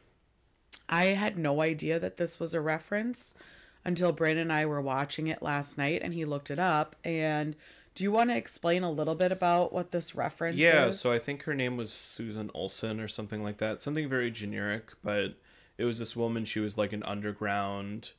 I 0.88 1.04
had 1.06 1.38
no 1.38 1.60
idea 1.60 2.00
that 2.00 2.16
this 2.16 2.40
was 2.40 2.52
a 2.52 2.60
reference 2.60 3.36
until 3.84 4.10
Brandon 4.10 4.42
and 4.42 4.52
I 4.52 4.66
were 4.66 4.80
watching 4.80 5.28
it 5.28 5.40
last 5.40 5.78
night 5.78 6.00
and 6.02 6.14
he 6.14 6.24
looked 6.24 6.50
it 6.50 6.58
up. 6.58 6.96
And 7.04 7.54
do 7.94 8.02
you 8.04 8.10
want 8.12 8.30
to 8.30 8.36
explain 8.36 8.82
a 8.82 8.90
little 8.90 9.14
bit 9.14 9.30
about 9.32 9.72
what 9.72 9.92
this 9.92 10.14
reference 10.14 10.56
Yeah, 10.56 10.86
is? 10.86 10.98
so 11.00 11.12
I 11.12 11.18
think 11.18 11.44
her 11.44 11.54
name 11.54 11.76
was 11.76 11.92
Susan 11.92 12.50
Olson 12.54 12.98
or 13.00 13.06
something 13.08 13.42
like 13.42 13.58
that. 13.58 13.80
Something 13.80 14.08
very 14.08 14.30
generic, 14.30 14.92
but 15.02 15.34
it 15.78 15.84
was 15.84 15.98
this 15.98 16.16
woman. 16.16 16.44
She 16.44 16.60
was 16.60 16.76
like 16.76 16.92
an 16.92 17.02
underground 17.04 18.10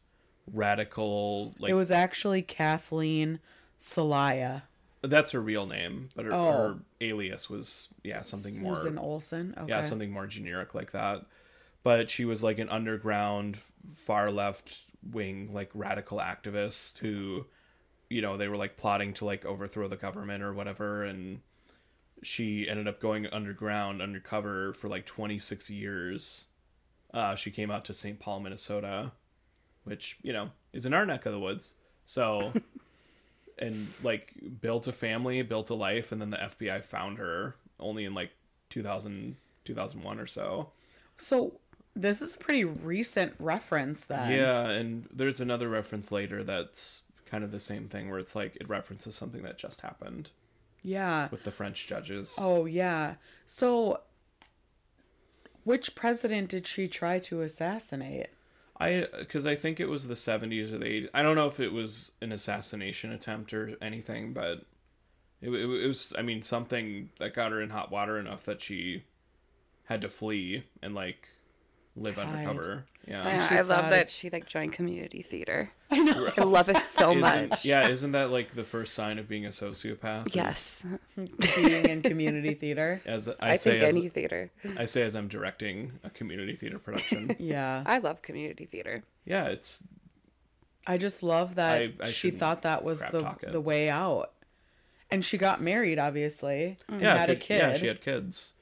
radical. 0.51 1.53
Like 1.59 1.71
it 1.71 1.75
was 1.75 1.91
actually 1.91 2.41
Kathleen 2.41 3.39
Soliah. 3.79 4.63
that's 5.01 5.31
her 5.31 5.41
real 5.41 5.65
name, 5.67 6.09
but 6.15 6.25
her, 6.25 6.33
Oh. 6.33 6.51
her 6.51 6.79
alias 7.01 7.49
was 7.49 7.89
yeah 8.03 8.21
something 8.21 8.53
Susan 8.53 8.95
more 8.95 9.03
Olsen. 9.03 9.53
Okay. 9.57 9.69
yeah 9.69 9.81
something 9.81 10.11
more 10.11 10.25
generic 10.27 10.73
like 10.73 10.91
that. 10.91 11.25
But 11.83 12.09
she 12.09 12.25
was 12.25 12.41
like 12.41 12.57
an 12.57 12.69
underground, 12.69 13.57
far 13.93 14.31
left 14.31 14.81
wing, 15.11 15.51
like 15.53 15.69
radical 15.75 16.17
activist 16.17 16.97
who, 16.97 17.45
you 18.15 18.21
know, 18.21 18.37
they 18.37 18.47
were 18.47 18.55
like 18.55 18.77
plotting 18.77 19.11
to 19.15 19.25
like 19.25 19.43
overthrow 19.43 19.89
the 19.89 19.97
government 19.97 20.41
or 20.41 20.53
whatever, 20.53 21.03
and 21.03 21.41
she 22.23 22.65
ended 22.69 22.87
up 22.87 23.01
going 23.01 23.27
underground, 23.27 24.01
undercover 24.01 24.71
for 24.71 24.87
like 24.87 25.05
26 25.05 25.69
years, 25.69 26.45
uh, 27.13 27.35
she 27.35 27.51
came 27.51 27.69
out 27.69 27.83
to 27.83 27.93
St. 27.93 28.17
Paul, 28.17 28.39
Minnesota, 28.39 29.11
which 29.83 30.17
you 30.21 30.31
know 30.31 30.51
is 30.71 30.85
in 30.85 30.93
our 30.93 31.05
neck 31.05 31.25
of 31.25 31.33
the 31.33 31.39
woods. 31.39 31.73
So, 32.05 32.53
and 33.59 33.89
like 34.01 34.33
built 34.61 34.87
a 34.87 34.93
family, 34.93 35.41
built 35.41 35.69
a 35.69 35.75
life, 35.75 36.13
and 36.13 36.21
then 36.21 36.29
the 36.29 36.37
FBI 36.37 36.85
found 36.85 37.17
her 37.17 37.57
only 37.81 38.05
in 38.05 38.13
like 38.13 38.31
2000, 38.69 39.35
2001 39.65 40.19
or 40.21 40.27
so. 40.27 40.69
So 41.17 41.59
this 41.97 42.21
is 42.21 42.33
a 42.33 42.37
pretty 42.37 42.63
recent 42.63 43.35
reference 43.39 44.05
then. 44.05 44.31
Yeah, 44.31 44.69
and 44.69 45.05
there's 45.13 45.41
another 45.41 45.67
reference 45.67 46.13
later 46.13 46.41
that's 46.41 47.01
kind 47.25 47.43
of 47.43 47.51
the 47.51 47.59
same 47.59 47.87
thing 47.87 48.09
where 48.09 48.19
it's 48.19 48.35
like 48.35 48.55
it 48.57 48.69
references 48.69 49.15
something 49.15 49.41
that 49.43 49.57
just 49.57 49.81
happened 49.81 50.29
Yeah. 50.83 51.27
with 51.31 51.43
the 51.43 51.51
French 51.51 51.87
judges. 51.87 52.35
Oh 52.39 52.65
yeah. 52.65 53.15
So 53.45 54.01
which 55.63 55.95
president 55.95 56.49
did 56.49 56.67
she 56.67 56.87
try 56.87 57.19
to 57.19 57.41
assassinate? 57.41 58.27
I 58.79 59.07
because 59.17 59.47
I 59.47 59.55
think 59.55 59.79
it 59.79 59.87
was 59.87 60.07
the 60.07 60.13
70s 60.15 60.73
or 60.73 60.77
the 60.77 60.85
80s. 60.85 61.09
I 61.13 61.23
don't 61.23 61.35
know 61.35 61.47
if 61.47 61.59
it 61.59 61.71
was 61.71 62.11
an 62.21 62.31
assassination 62.31 63.11
attempt 63.11 63.53
or 63.53 63.75
anything, 63.81 64.33
but 64.33 64.65
it, 65.41 65.49
it, 65.49 65.53
it 65.83 65.87
was. 65.87 66.13
I 66.17 66.21
mean, 66.21 66.41
something 66.41 67.09
that 67.19 67.33
got 67.33 67.51
her 67.51 67.61
in 67.61 67.69
hot 67.69 67.89
water 67.91 68.19
enough 68.19 68.43
that 68.45 68.61
she 68.61 69.03
had 69.85 70.01
to 70.01 70.09
flee 70.09 70.65
and 70.81 70.93
like 70.93 71.29
live 71.95 72.15
Hide. 72.15 72.27
undercover. 72.27 72.85
Yeah. 73.07 73.23
Yeah, 73.23 73.47
she 73.47 73.55
I 73.55 73.61
love 73.61 73.91
that 73.91 74.09
she 74.09 74.29
like 74.31 74.47
joined 74.47 74.73
community 74.73 75.21
theater. 75.21 75.69
I 75.91 75.99
know. 75.99 76.29
I 76.37 76.41
love 76.41 76.69
it 76.69 76.81
so 76.83 77.11
Isn't- 77.11 77.19
much. 77.49 77.63
Yeah, 77.65 77.87
isn't 77.87 78.13
that 78.13 78.31
like 78.31 78.55
the 78.55 78.63
first 78.63 78.93
sign 78.95 79.19
of 79.19 79.27
being 79.29 79.45
a 79.45 79.49
sociopath? 79.49 80.33
Yes. 80.33 80.85
Being 81.15 81.85
in 81.85 82.01
community 82.01 82.55
theater. 82.55 83.01
As 83.05 83.29
I, 83.29 83.33
I, 83.39 83.55
say, 83.57 83.71
think 83.79 83.83
as, 83.83 83.95
any 83.95 84.09
theater. 84.09 84.51
I 84.77 84.85
say 84.85 85.03
as 85.03 85.15
I'm 85.15 85.27
directing 85.27 85.91
a 86.03 86.09
community 86.09 86.55
theater 86.55 86.79
production. 86.79 87.35
Yeah. 87.39 87.83
I 87.85 87.99
love 87.99 88.21
community 88.23 88.65
theater. 88.65 89.03
yeah, 89.25 89.45
it's 89.45 89.83
I 90.87 90.97
just 90.97 91.21
love 91.23 91.55
that 91.55 91.81
I- 91.81 91.93
I 92.01 92.05
she 92.05 92.31
thought 92.31 92.63
that 92.63 92.83
was 92.83 93.01
the 93.11 93.21
talk 93.21 93.41
the 93.47 93.61
way 93.61 93.89
out. 93.89 94.31
And 95.11 95.23
she 95.23 95.37
got 95.37 95.61
married 95.61 95.99
obviously. 95.99 96.77
And 96.87 97.01
yeah, 97.01 97.17
had 97.17 97.29
a 97.29 97.35
kid. 97.35 97.59
Yeah, 97.59 97.77
she 97.77 97.85
had 97.85 98.01
kids. 98.01 98.53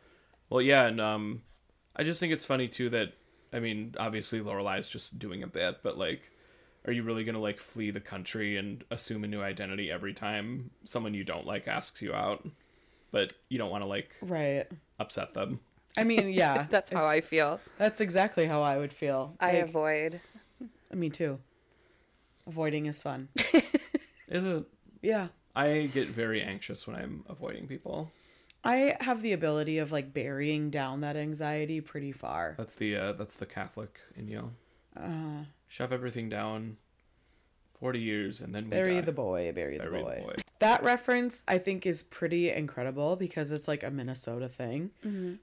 Well, 0.49 0.61
yeah, 0.61 0.85
and 0.85 0.99
um, 0.99 1.43
I 1.95 2.03
just 2.03 2.19
think 2.19 2.33
it's 2.33 2.45
funny 2.45 2.67
too 2.67 2.89
that 2.89 3.13
I 3.53 3.59
mean, 3.59 3.95
obviously 3.99 4.39
Lorelai's 4.41 4.87
just 4.87 5.19
doing 5.19 5.43
a 5.43 5.47
bit, 5.47 5.77
but 5.83 5.97
like, 5.97 6.31
are 6.85 6.91
you 6.91 7.03
really 7.03 7.23
gonna 7.23 7.39
like 7.39 7.59
flee 7.59 7.91
the 7.91 7.99
country 7.99 8.57
and 8.57 8.83
assume 8.91 9.23
a 9.23 9.27
new 9.27 9.41
identity 9.41 9.91
every 9.91 10.13
time 10.13 10.71
someone 10.85 11.13
you 11.13 11.23
don't 11.23 11.45
like 11.45 11.67
asks 11.67 12.01
you 12.01 12.13
out? 12.13 12.47
But 13.11 13.33
you 13.49 13.57
don't 13.59 13.69
want 13.69 13.83
to 13.83 13.87
like 13.87 14.15
Right. 14.21 14.65
upset 14.99 15.33
them. 15.35 15.59
I 15.95 16.03
mean, 16.03 16.29
yeah. 16.29 16.65
That's 16.71 16.91
how 16.91 17.05
I 17.05 17.21
feel. 17.21 17.59
That's 17.77 18.01
exactly 18.01 18.47
how 18.47 18.63
I 18.63 18.77
would 18.77 18.91
feel. 18.91 19.35
I 19.39 19.53
Like, 19.53 19.63
avoid. 19.69 20.21
me 20.93 21.09
too. 21.11 21.39
Avoiding 22.47 22.87
is 22.87 23.01
fun. 23.01 23.29
Is 24.27 24.45
it? 24.45 24.63
Yeah. 25.03 25.27
I 25.55 25.91
get 25.93 26.07
very 26.07 26.41
anxious 26.41 26.87
when 26.87 26.95
I'm 26.95 27.23
avoiding 27.29 27.67
people. 27.67 28.11
I 28.63 28.95
have 29.01 29.21
the 29.21 29.33
ability 29.33 29.77
of 29.77 29.91
like 29.91 30.13
burying 30.13 30.69
down 30.69 31.01
that 31.01 31.15
anxiety 31.17 31.81
pretty 31.81 32.11
far. 32.11 32.55
That's 32.57 32.75
the 32.75 32.95
uh, 32.95 33.13
that's 33.13 33.35
the 33.35 33.45
Catholic 33.45 33.99
in 34.15 34.27
you. 34.27 34.51
Uh, 34.95 35.45
Shove 35.67 35.91
everything 35.91 36.29
down. 36.29 36.77
Forty 37.79 37.99
years 37.99 38.39
and 38.39 38.55
then 38.55 38.65
we 38.65 38.69
bury 38.69 38.95
die. 38.95 39.01
the 39.01 39.11
boy, 39.11 39.51
bury 39.53 39.77
the 39.77 39.83
Bury 39.83 39.97
the 39.97 40.03
boy. 40.03 40.21
boy. 40.25 40.35
That 40.59 40.83
reference 40.83 41.43
I 41.49 41.57
think 41.57 41.85
is 41.85 42.01
pretty 42.01 42.49
incredible 42.49 43.17
because 43.17 43.51
it's 43.51 43.67
like 43.67 43.83
a 43.83 43.91
Minnesota 43.91 44.47
thing. 44.47 44.91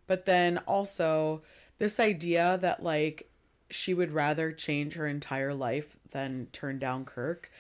But 0.07 0.25
then 0.25 0.57
also 0.67 1.43
this 1.79 2.01
idea 2.01 2.59
that 2.63 2.83
like 2.83 3.29
she 3.69 3.93
would 3.93 4.13
rather 4.13 4.53
change 4.53 4.95
her 4.95 5.07
entire 5.07 5.53
life 5.53 5.99
than 6.13 6.47
turn 6.53 6.79
down 6.79 7.05
Kirk 7.05 7.51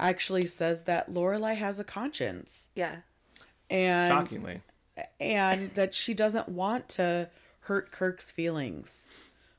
actually 0.00 0.46
says 0.46 0.82
that 0.84 1.08
Lorelai 1.08 1.54
has 1.54 1.78
a 1.78 1.84
conscience 1.84 2.70
Yeah. 2.74 2.96
and 3.70 4.10
Shockingly. 4.10 4.60
And 5.20 5.70
that 5.74 5.94
she 5.94 6.14
doesn't 6.14 6.48
want 6.48 6.88
to 6.90 7.28
hurt 7.60 7.90
Kirk's 7.90 8.30
feelings, 8.30 9.06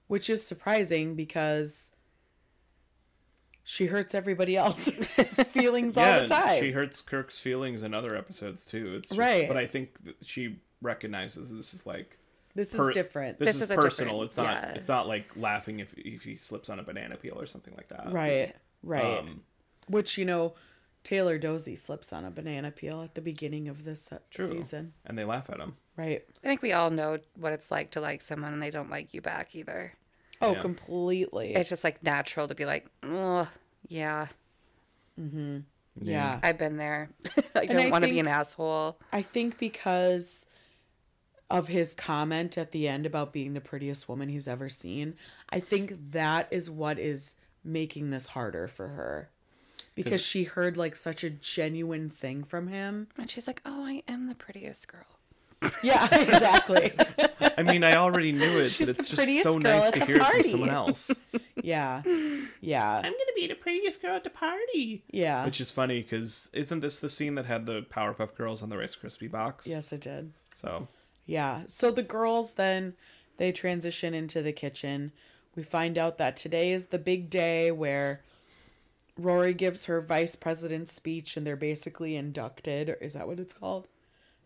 which 0.08 0.30
is 0.30 0.46
surprising 0.46 1.16
because 1.16 1.92
she 3.64 3.88
hurts 3.88 4.14
everybody 4.14 4.56
else's 4.56 5.16
feelings 5.48 5.98
all 5.98 6.20
the 6.22 6.28
time. 6.28 6.62
She 6.62 6.72
hurts 6.72 7.02
Kirk's 7.02 7.40
feelings 7.40 7.82
in 7.84 7.94
other 7.94 8.16
episodes 8.16 8.64
too. 8.64 8.94
It's 8.96 9.10
just, 9.10 9.20
Right. 9.20 9.48
But 9.48 9.58
I 9.58 9.66
think 9.66 10.04
that 10.06 10.16
she 10.22 10.58
recognizes 10.82 11.52
this 11.52 11.74
is 11.74 11.86
like 11.86 12.18
this 12.54 12.76
per- 12.76 12.90
is 12.90 12.94
different. 12.94 13.40
This, 13.40 13.48
This 13.54 13.62
is, 13.64 13.72
is 13.72 13.76
personal. 13.76 14.22
It's 14.22 14.38
not. 14.38 14.52
yeah. 14.52 14.74
It's 14.76 14.88
not 14.88 15.08
like 15.08 15.26
laughing 15.36 15.80
if 15.80 15.94
if 15.98 16.22
he 16.22 16.36
slips 16.36 16.70
on 16.70 16.80
a 16.80 16.84
banana 16.84 17.18
peel 17.18 17.40
or 17.40 17.48
something 17.48 17.74
like 17.76 17.90
that. 17.90 18.12
right, 18.12 18.54
right. 18.84 19.20
Um, 19.20 19.42
Which, 19.88 20.18
you 20.18 20.26
know, 20.26 20.54
Taylor 21.06 21.38
Doose 21.38 21.80
slips 21.80 22.12
on 22.12 22.26
a 22.26 22.32
banana 22.32 22.72
peel 22.72 23.01
at 23.01 23.16
the 23.16 23.22
beginning 23.22 23.70
of 23.70 23.86
this 23.86 24.12
uh, 24.12 24.18
True. 24.32 24.49
season. 24.49 24.91
and 25.06 25.18
they 25.18 25.24
laugh 25.24 25.49
at 25.49 25.60
him. 25.62 25.78
Right. 25.95 26.26
I 26.43 26.47
think 26.47 26.62
we 26.62 26.74
all 26.74 26.89
know 26.89 27.20
what 27.38 27.53
it's 27.53 27.72
like 27.72 27.91
to 27.91 28.01
like 28.01 28.22
someone 28.22 28.51
and 28.51 28.62
they 28.62 28.72
don't 28.72 28.89
like 28.89 29.14
you 29.14 29.22
back 29.22 29.56
either. 29.56 29.93
Oh, 30.41 30.53
Yeah. 30.53 30.60
completely. 30.62 31.53
It's 31.56 31.70
just 31.70 31.86
like 31.86 32.03
natural 32.03 32.49
to 32.49 32.56
be 32.56 32.66
like, 32.66 32.88
oh, 33.03 33.47
yeah, 33.88 34.28
Hmm. 35.18 35.60
yeah. 35.97 36.39
I've 36.43 36.58
been 36.58 36.76
there. 36.76 37.10
I 37.56 37.66
don't 37.68 37.89
want 37.91 38.03
to 38.03 38.10
be 38.12 38.20
an 38.20 38.28
asshole. 38.28 38.99
I 39.14 39.22
think 39.22 39.58
because 39.58 40.47
of 41.49 41.68
his 41.70 41.93
comment 41.93 42.58
at 42.58 42.72
the 42.72 42.88
end 42.88 43.06
about 43.06 43.32
being 43.32 43.53
the 43.53 43.62
prettiest 43.62 44.10
woman 44.10 44.28
he's 44.28 44.47
ever 44.47 44.68
seen, 44.68 45.16
I 45.49 45.60
think 45.60 46.12
that 46.12 46.47
is 46.51 46.70
what 46.70 46.97
is 46.99 47.36
making 47.64 48.10
this 48.10 48.28
harder 48.28 48.68
for 48.68 48.89
her. 48.89 49.30
Because 49.96 50.22
she 50.22 50.43
heard 50.43 50.76
like 50.78 50.96
such 50.96 51.24
a 51.24 51.30
genuine 51.30 52.10
thing 52.10 52.43
from 52.43 52.68
him. 52.68 53.08
And 53.18 53.32
she's 53.32 53.48
like, 53.48 53.62
oh, 53.66 53.86
I 53.86 54.04
am 54.08 54.28
the 54.28 54.36
prettiest 54.36 54.88
girl. 54.88 55.06
Yeah, 55.82 56.08
exactly. 56.16 56.91
I 57.58 57.64
mean, 57.64 57.84
I 57.84 57.96
already 57.96 58.32
knew 58.32 58.60
it, 58.60 58.70
She's 58.70 58.88
but 58.88 59.00
it's 59.00 59.10
just 59.10 59.43
so 59.43 59.58
nice 59.58 59.91
to 59.91 60.00
the 60.00 60.06
hear 60.06 60.18
it 60.18 60.24
from 60.24 60.43
someone 60.43 60.70
else. 60.70 61.10
yeah. 61.64 62.02
Yeah. 62.62 62.96
I'm 62.98 63.04
gonna 63.04 63.36
be 63.36 63.48
the 63.48 63.56
prettiest 63.56 64.02
girl 64.02 64.14
at 64.14 64.24
the 64.24 64.30
party. 64.30 65.04
Yeah. 65.10 65.46
Which 65.46 65.60
is 65.62 65.72
funny 65.72 66.02
because 66.02 66.50
isn't 66.54 66.82
this 66.82 67.00
the 67.00 67.10
scene 67.10 67.36
that 67.36 67.46
had 67.46 67.66
the 67.66 67.82
Powerpuff 67.84 68.36
Girls 68.36 68.62
on 68.62 68.70
the 68.70 68.78
Rice 68.78 68.96
Krispie 68.96 69.32
box? 69.32 69.66
Yes, 69.66 69.91
it 69.91 70.02
did. 70.02 70.34
So 70.56 70.88
Yeah. 71.26 71.64
So 71.68 71.89
the 71.91 72.04
girls 72.04 72.54
then 72.54 72.93
they 73.38 73.52
transition 73.52 74.14
into 74.14 74.41
the 74.41 74.54
kitchen. 74.54 75.12
We 75.56 75.64
find 75.64 75.98
out 75.98 76.18
that 76.18 76.36
today 76.36 76.74
is 76.74 76.88
the 76.88 77.00
big 77.00 77.30
day 77.30 77.72
where 77.72 78.22
Rory 79.18 79.53
gives 79.53 79.86
her 79.86 80.01
vice 80.01 80.36
president's 80.36 80.91
speech 80.91 81.38
and 81.38 81.47
they're 81.47 81.55
basically 81.55 82.16
inducted. 82.16 82.95
Is 83.01 83.13
that 83.13 83.28
what 83.28 83.39
it's 83.39 83.53
called? 83.53 83.88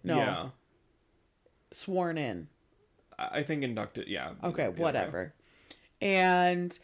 No. 0.04 0.18
yeah, 0.18 0.50
Sworn 1.72 2.18
in. 2.18 2.48
I 3.18 3.44
think 3.44 3.64
inducted. 3.64 4.08
Yeah. 4.08 4.32
Okay, 4.44 4.70
whatever. 4.70 5.34
And 6.02 6.78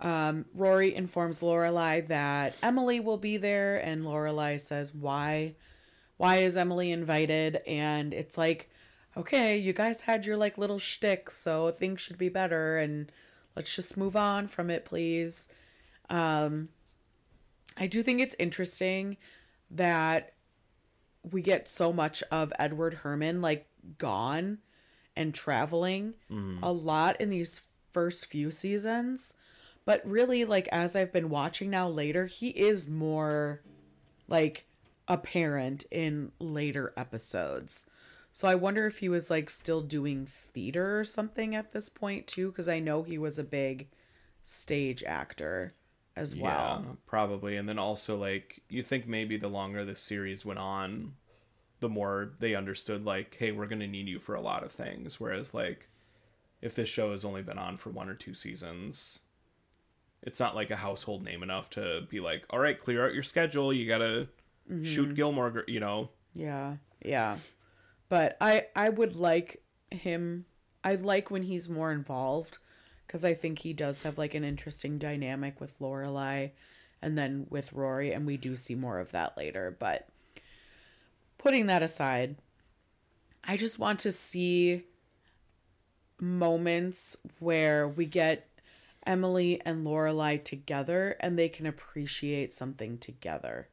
um, 0.00 0.44
Rory 0.54 0.94
informs 0.94 1.40
Lorelai 1.40 2.06
that 2.08 2.54
Emily 2.62 3.00
will 3.00 3.16
be 3.16 3.36
there, 3.36 3.78
and 3.78 4.04
Lorelai 4.04 4.60
says, 4.60 4.94
"Why? 4.94 5.54
Why 6.18 6.38
is 6.38 6.56
Emily 6.56 6.92
invited?" 6.92 7.60
And 7.66 8.12
it's 8.12 8.36
like, 8.36 8.70
okay, 9.16 9.56
you 9.56 9.72
guys 9.72 10.02
had 10.02 10.26
your 10.26 10.36
like 10.36 10.58
little 10.58 10.78
shtick, 10.78 11.30
so 11.30 11.70
things 11.70 12.00
should 12.00 12.18
be 12.18 12.28
better, 12.28 12.76
and 12.76 13.10
let's 13.56 13.74
just 13.74 13.96
move 13.96 14.14
on 14.14 14.46
from 14.46 14.70
it, 14.70 14.84
please. 14.84 15.48
Um, 16.10 16.68
I 17.78 17.86
do 17.86 18.02
think 18.02 18.20
it's 18.20 18.36
interesting 18.38 19.16
that 19.70 20.34
we 21.22 21.42
get 21.42 21.68
so 21.68 21.92
much 21.92 22.22
of 22.30 22.52
Edward 22.58 23.00
Herrmann 23.02 23.40
like 23.40 23.66
gone 23.98 24.58
and 25.16 25.34
traveling 25.34 26.14
mm-hmm. 26.30 26.62
a 26.62 26.72
lot 26.72 27.20
in 27.20 27.30
these 27.30 27.62
first 27.92 28.26
few 28.26 28.50
seasons. 28.50 29.34
But 29.84 30.06
really, 30.06 30.44
like, 30.44 30.68
as 30.68 30.94
I've 30.94 31.12
been 31.12 31.30
watching 31.30 31.70
now 31.70 31.88
later, 31.88 32.26
he 32.26 32.48
is 32.48 32.88
more 32.88 33.62
like 34.26 34.66
apparent 35.06 35.86
in 35.90 36.32
later 36.38 36.92
episodes. 36.96 37.86
So 38.32 38.46
I 38.46 38.54
wonder 38.54 38.86
if 38.86 38.98
he 38.98 39.08
was 39.08 39.30
like 39.30 39.48
still 39.50 39.80
doing 39.80 40.26
theater 40.26 41.00
or 41.00 41.04
something 41.04 41.54
at 41.54 41.72
this 41.72 41.88
point 41.88 42.26
too, 42.26 42.50
because 42.50 42.68
I 42.68 42.78
know 42.78 43.02
he 43.02 43.18
was 43.18 43.38
a 43.38 43.44
big 43.44 43.88
stage 44.42 45.02
actor 45.04 45.74
as 46.18 46.34
Yeah, 46.34 46.42
well. 46.42 46.98
probably. 47.06 47.56
And 47.56 47.68
then 47.68 47.78
also 47.78 48.16
like 48.16 48.60
you 48.68 48.82
think 48.82 49.06
maybe 49.06 49.36
the 49.36 49.48
longer 49.48 49.84
this 49.84 50.00
series 50.00 50.44
went 50.44 50.58
on, 50.58 51.14
the 51.80 51.88
more 51.88 52.32
they 52.40 52.54
understood 52.54 53.04
like, 53.04 53.36
hey, 53.38 53.52
we're 53.52 53.66
gonna 53.66 53.86
need 53.86 54.08
you 54.08 54.18
for 54.18 54.34
a 54.34 54.40
lot 54.40 54.64
of 54.64 54.72
things. 54.72 55.20
Whereas 55.20 55.54
like 55.54 55.88
if 56.60 56.74
this 56.74 56.88
show 56.88 57.12
has 57.12 57.24
only 57.24 57.42
been 57.42 57.58
on 57.58 57.76
for 57.76 57.90
one 57.90 58.08
or 58.08 58.14
two 58.14 58.34
seasons, 58.34 59.20
it's 60.22 60.40
not 60.40 60.56
like 60.56 60.70
a 60.70 60.76
household 60.76 61.24
name 61.24 61.42
enough 61.42 61.70
to 61.70 62.02
be 62.10 62.20
like, 62.20 62.44
all 62.50 62.58
right, 62.58 62.80
clear 62.80 63.06
out 63.06 63.14
your 63.14 63.22
schedule. 63.22 63.72
You 63.72 63.86
gotta 63.86 64.28
mm-hmm. 64.70 64.84
shoot 64.84 65.14
Gilmore, 65.14 65.64
you 65.68 65.80
know. 65.80 66.10
Yeah, 66.34 66.76
yeah. 67.04 67.36
But 68.08 68.36
I 68.40 68.66
I 68.74 68.88
would 68.88 69.14
like 69.14 69.62
him. 69.90 70.46
I 70.82 70.96
like 70.96 71.30
when 71.30 71.42
he's 71.42 71.68
more 71.68 71.92
involved 71.92 72.58
because 73.08 73.24
I 73.24 73.32
think 73.32 73.60
he 73.60 73.72
does 73.72 74.02
have 74.02 74.18
like 74.18 74.34
an 74.34 74.44
interesting 74.44 74.98
dynamic 74.98 75.62
with 75.62 75.80
Lorelai 75.80 76.50
and 77.00 77.16
then 77.16 77.46
with 77.48 77.72
Rory, 77.72 78.12
and 78.12 78.26
we 78.26 78.36
do 78.36 78.54
see 78.54 78.74
more 78.74 78.98
of 78.98 79.12
that 79.12 79.36
later. 79.36 79.74
But 79.76 80.06
putting 81.38 81.66
that 81.66 81.82
aside, 81.82 82.36
I 83.42 83.56
just 83.56 83.78
want 83.78 84.00
to 84.00 84.12
see 84.12 84.84
moments 86.20 87.16
where 87.38 87.88
we 87.88 88.04
get 88.04 88.46
Emily 89.06 89.58
and 89.64 89.86
Lorelai 89.86 90.44
together 90.44 91.16
and 91.20 91.38
they 91.38 91.48
can 91.48 91.64
appreciate 91.64 92.52
something 92.52 92.98
together. 92.98 93.68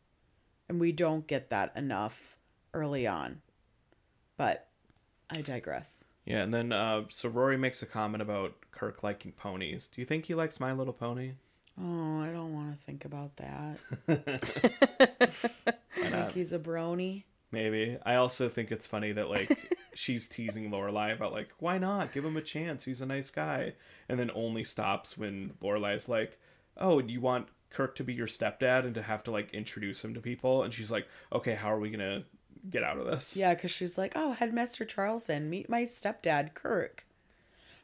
And 0.70 0.80
we 0.80 0.94
don't 0.94 1.28
get 1.28 1.50
that 1.50 1.76
enough 1.76 2.38
early 2.74 3.06
on. 3.06 3.42
But 4.38 4.70
I 5.30 5.42
digress. 5.42 6.06
Yeah, 6.26 6.42
and 6.42 6.54
then 6.54 6.72
uh, 6.72 7.04
so 7.10 7.30
Rory 7.30 7.58
makes 7.58 7.84
a 7.84 7.86
comment 7.86 8.22
about 8.22 8.54
Kirk 8.72 9.04
liking 9.04 9.32
ponies. 9.32 9.88
Do 9.88 10.02
you 10.02 10.06
think 10.06 10.26
he 10.26 10.34
likes 10.34 10.60
My 10.60 10.74
Little 10.74 10.94
Pony? 10.94 11.34
Oh, 11.80 12.22
I 12.22 12.32
don't 12.32 12.54
want 12.54 12.78
to 12.78 12.86
think 12.86 13.06
about 13.06 13.36
that. 13.36 13.78
I 15.98 16.10
think 16.10 16.32
he's 16.32 16.54
a 16.54 16.60
brony. 16.60 17.24
Maybe. 17.52 17.98
I 18.06 18.16
also 18.16 18.50
think 18.50 18.72
it's 18.72 18.88
funny 18.88 19.12
that 19.12 19.30
like 19.30 19.78
she's 19.94 20.28
teasing 20.28 20.72
Lorelai 20.72 21.14
about 21.14 21.32
like 21.32 21.50
why 21.60 21.78
not 21.78 22.12
give 22.12 22.26
him 22.26 22.38
a 22.38 22.42
chance? 22.42 22.86
He's 22.86 23.02
a 23.02 23.06
nice 23.06 23.30
guy, 23.30 23.74
and 24.10 24.20
then 24.20 24.32
only 24.34 24.64
stops 24.64 25.18
when 25.18 25.54
Lorelai's 25.62 26.10
like, 26.10 26.40
"Oh, 26.78 27.02
do 27.02 27.14
you 27.14 27.22
want 27.22 27.48
Kirk 27.70 27.96
to 27.96 28.04
be 28.04 28.14
your 28.14 28.28
stepdad 28.28 28.86
and 28.86 28.96
to 28.96 29.02
have 29.04 29.24
to 29.24 29.32
like 29.32 29.54
introduce 29.54 30.04
him 30.04 30.14
to 30.16 30.22
people?" 30.22 30.64
And 30.64 30.74
she's 30.74 30.92
like, 30.92 31.08
"Okay, 31.32 31.56
how 31.56 31.72
are 31.72 31.80
we 31.80 31.92
gonna 31.92 32.24
get 32.70 32.84
out 32.84 32.98
of 32.98 33.06
this?" 33.06 33.36
Yeah, 33.36 33.54
because 33.54 33.72
she's 33.72 33.98
like, 33.98 34.14
oh, 34.16 34.34
Headmaster 34.34 34.86
Charleston, 34.86 35.50
meet 35.50 35.70
my 35.70 35.84
stepdad, 35.84 36.54
Kirk. 36.54 37.06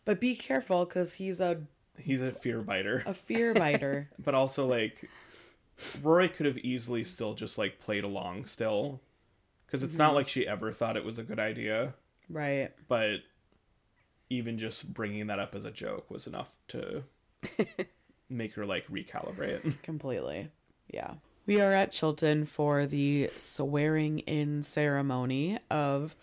But 0.06 0.20
be 0.20 0.36
careful 0.36 0.86
because 0.86 1.16
he's 1.16 1.40
a, 1.40 1.62
he's 1.98 2.22
a 2.22 2.32
fear 2.32 2.62
biter, 2.62 3.04
a 3.06 3.14
fear 3.14 3.54
biter. 3.54 4.10
but 4.20 4.34
also 4.34 4.66
like 4.66 5.10
Rory 6.02 6.30
could 6.30 6.46
have 6.46 6.58
easily 6.60 7.04
still 7.04 7.34
just 7.34 7.58
like 7.58 7.80
played 7.80 8.04
along 8.04 8.46
still, 8.46 9.00
because 9.66 9.84
it's 9.84 9.98
not 9.98 10.10
mm-hmm. 10.10 10.16
like 10.16 10.28
she 10.28 10.48
ever 10.48 10.72
thought 10.72 10.98
it 10.98 11.06
was 11.06 11.20
a 11.20 11.24
good 11.24 11.40
idea. 11.40 11.94
right. 12.30 12.72
but 12.88 13.20
even 14.32 14.58
just 14.58 14.94
bringing 14.94 15.28
that 15.28 15.40
up 15.40 15.54
as 15.54 15.66
a 15.66 15.72
joke 15.72 16.10
was 16.10 16.26
enough 16.26 16.50
to 16.70 17.04
make 18.30 18.54
her 18.54 18.66
like 18.66 18.88
recalibrate. 18.88 19.82
Completely. 19.84 20.50
Yeah. 20.92 21.16
We 21.48 21.60
are 21.60 21.74
at 21.74 21.92
Chilton 21.92 22.46
for 22.46 22.86
the 22.86 23.32
swearing 23.36 24.20
in 24.20 24.62
ceremony 24.62 25.58
of 25.72 26.16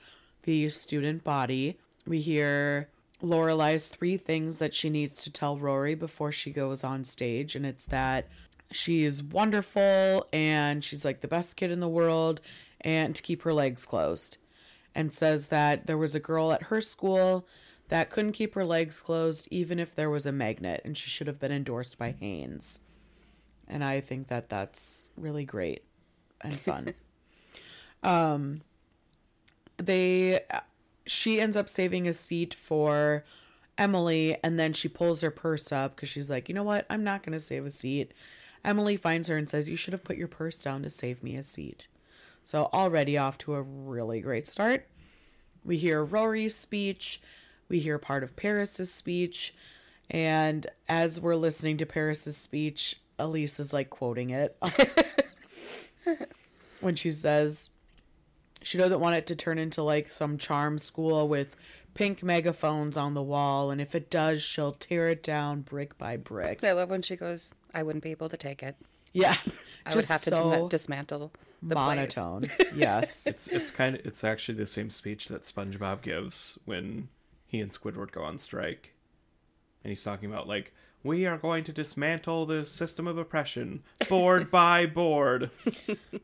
the 0.45 0.69
student 0.69 1.25
body. 1.25 1.77
We 2.07 2.21
hear 2.21 2.89
Lorelai's 3.21 3.89
three 3.89 4.17
things 4.17 4.61
that 4.61 4.75
she 4.75 4.89
needs 4.89 5.25
to 5.25 5.33
tell 5.33 5.59
Rory 5.59 5.97
before 5.97 6.31
she 6.31 6.53
goes 6.53 6.85
on 6.85 7.03
stage, 7.03 7.57
and 7.57 7.67
it's 7.67 7.87
that 7.87 8.29
she's 8.71 9.21
wonderful 9.21 10.29
and 10.33 10.85
she's 10.85 11.05
like 11.05 11.21
the 11.21 11.29
best 11.29 11.57
kid 11.57 11.73
in 11.73 11.81
the 11.81 11.89
world 11.89 12.41
and 12.81 13.17
to 13.17 13.23
keep 13.23 13.43
her 13.43 13.53
legs 13.53 13.85
closed. 13.85 14.37
And 14.95 15.13
says 15.13 15.49
that 15.49 15.87
there 15.87 15.99
was 15.99 16.15
a 16.15 16.21
girl 16.21 16.53
at 16.53 16.65
her 16.65 16.81
school 16.81 17.47
that 17.89 18.11
couldn't 18.11 18.33
keep 18.33 18.55
her 18.55 18.65
legs 18.65 19.01
closed 19.01 19.49
even 19.51 19.81
if 19.81 19.95
there 19.97 20.11
was 20.11 20.27
a 20.27 20.33
magnet, 20.33 20.81
and 20.85 20.97
she 20.97 21.11
should 21.11 21.27
have 21.27 21.41
been 21.41 21.53
endorsed 21.53 21.99
by 21.99 22.13
Hanes. 22.13 22.81
And 23.69 23.85
I 23.85 24.01
think 24.01 24.29
that 24.29 24.49
that's 24.49 25.09
really 25.17 25.45
great 25.45 25.85
and 26.41 26.59
fun. 26.59 26.95
um, 28.03 28.63
they, 29.77 30.41
she 31.07 31.41
ends 31.41 31.57
up 31.57 31.69
saving 31.69 32.09
a 32.09 32.13
seat 32.13 32.55
for 32.55 33.25
Emily, 33.77 34.37
and 34.43 34.59
then 34.59 34.73
she 34.73 34.89
pulls 34.89 35.21
her 35.21 35.31
purse 35.31 35.71
up 35.71 35.95
because 35.95 36.09
she's 36.09 36.31
like, 36.31 36.49
you 36.49 36.55
know 36.55 36.65
what? 36.65 36.87
I'm 36.91 37.05
not 37.05 37.23
going 37.23 37.35
to 37.35 37.41
save 37.41 37.67
a 37.67 37.71
seat. 37.71 38.13
Emily 38.65 38.97
finds 38.97 39.29
her 39.29 39.37
and 39.37 39.49
says, 39.49 39.69
You 39.69 39.77
should 39.77 39.93
have 39.93 40.05
put 40.05 40.17
your 40.17 40.29
purse 40.29 40.61
down 40.61 40.83
to 40.83 40.91
save 40.91 41.23
me 41.23 41.37
a 41.37 41.43
seat. 41.43 41.87
So, 42.43 42.69
already 42.73 43.17
off 43.17 43.39
to 43.39 43.55
a 43.55 43.63
really 43.63 44.21
great 44.21 44.49
start. 44.49 44.87
We 45.65 45.77
hear 45.77 46.05
Rory's 46.05 46.55
speech, 46.55 47.21
we 47.69 47.79
hear 47.79 47.99
part 47.99 48.23
of 48.25 48.37
Paris's 48.37 48.93
speech, 48.93 49.55
and 50.11 50.67
as 50.89 51.21
we're 51.21 51.37
listening 51.37 51.77
to 51.79 51.87
Paris's 51.87 52.37
speech, 52.37 52.97
Elise 53.19 53.61
is 53.61 53.73
like 53.73 53.91
quoting 53.91 54.31
it 54.31 54.57
when 56.81 56.95
she 56.95 57.11
says 57.11 57.71
she 58.63 58.79
doesn't 58.79 59.01
want 59.01 59.17
it 59.17 59.27
to 59.27 59.37
turn 59.37 59.59
into 59.59 59.83
like 59.83 60.09
some 60.09 60.39
charm 60.39 60.79
school 60.79 61.29
with 61.29 61.57
pink 61.95 62.23
megaphones 62.23 62.97
on 62.97 63.15
the 63.15 63.23
wall, 63.23 63.71
and 63.71 63.81
if 63.81 63.95
it 63.95 64.11
does, 64.11 64.43
she'll 64.43 64.73
tear 64.73 65.09
it 65.09 65.23
down 65.23 65.63
brick 65.63 65.99
by 65.99 66.17
brick. 66.17 66.63
I 66.63 66.73
love 66.73 66.91
when 66.91 67.03
she 67.03 67.17
goes, 67.17 67.55
I 67.75 67.83
wouldn't 67.83 68.05
be 68.05 68.11
able 68.11 68.29
to 68.29 68.37
take 68.37 68.63
it. 68.63 68.77
Yeah, 69.13 69.37
I 69.87 69.95
would 69.95 70.05
have 70.05 70.23
to 70.23 70.31
so 70.31 70.69
dis- 70.69 70.83
dismantle 70.83 71.33
the 71.63 71.75
monotone. 71.75 72.49
yes, 72.75 73.27
it's 73.27 73.49
it's 73.49 73.71
kind 73.71 73.97
of 73.97 74.07
it's 74.07 74.23
actually 74.23 74.57
the 74.57 74.67
same 74.67 74.91
speech 74.91 75.27
that 75.29 75.43
SpongeBob 75.43 76.03
gives 76.03 76.59
when 76.65 77.09
he 77.47 77.61
and 77.61 77.73
Squidward 77.73 78.13
go 78.13 78.23
on 78.23 78.39
strike, 78.39 78.95
and 79.83 79.91
he's 79.91 80.05
talking 80.05 80.31
about 80.31 80.47
like 80.47 80.73
we 81.05 81.27
are 81.27 81.39
going 81.39 81.65
to 81.65 81.73
dismantle 81.73 82.47
the 82.47 82.67
system 82.67 83.07
of 83.07 83.17
oppression 83.19 83.83
board 84.09 84.51
by 84.53 84.87
board. 84.87 85.51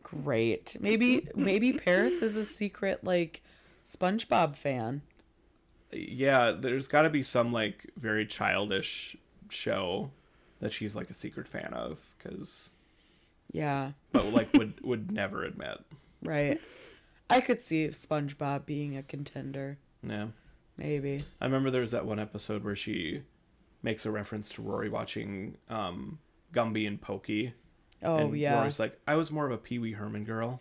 great. 0.02 0.76
Maybe 0.80 1.28
maybe 1.34 1.72
Paris 1.72 2.22
is 2.22 2.36
a 2.36 2.44
secret 2.44 3.04
like 3.04 3.42
SpongeBob 3.84 4.56
fan. 4.56 5.02
yeah, 5.92 6.52
there's 6.52 6.88
got 6.88 7.02
to 7.02 7.10
be 7.10 7.22
some 7.22 7.52
like 7.52 7.90
very 7.96 8.26
childish 8.26 9.16
show 9.50 10.10
that 10.60 10.72
she's 10.72 10.96
like 10.96 11.10
a 11.10 11.14
secret 11.14 11.46
fan 11.46 11.72
of 11.74 12.00
because 12.18 12.70
Yeah, 13.52 13.92
but 14.12 14.26
like 14.32 14.52
would 14.54 14.80
would 14.82 15.12
never 15.12 15.44
admit. 15.44 15.78
right. 16.22 16.60
I 17.30 17.40
could 17.40 17.62
see 17.62 17.88
SpongeBob 17.88 18.66
being 18.66 18.96
a 18.98 19.02
contender. 19.02 19.78
Yeah. 20.06 20.26
Maybe. 20.76 21.20
I 21.40 21.46
remember 21.46 21.70
there 21.70 21.80
was 21.80 21.92
that 21.92 22.04
one 22.04 22.18
episode 22.18 22.64
where 22.64 22.76
she 22.76 23.22
makes 23.84 24.06
a 24.06 24.10
reference 24.10 24.48
to 24.48 24.62
Rory 24.62 24.88
watching 24.88 25.58
um, 25.68 26.18
Gumby 26.52 26.88
and 26.88 27.00
Pokey. 27.00 27.52
Oh 28.02 28.16
and 28.16 28.36
yeah. 28.36 28.58
Rory's 28.58 28.80
like, 28.80 28.98
I 29.06 29.14
was 29.14 29.30
more 29.30 29.46
of 29.46 29.52
a 29.52 29.58
Pee 29.58 29.78
Wee 29.78 29.92
Herman 29.92 30.24
girl. 30.24 30.60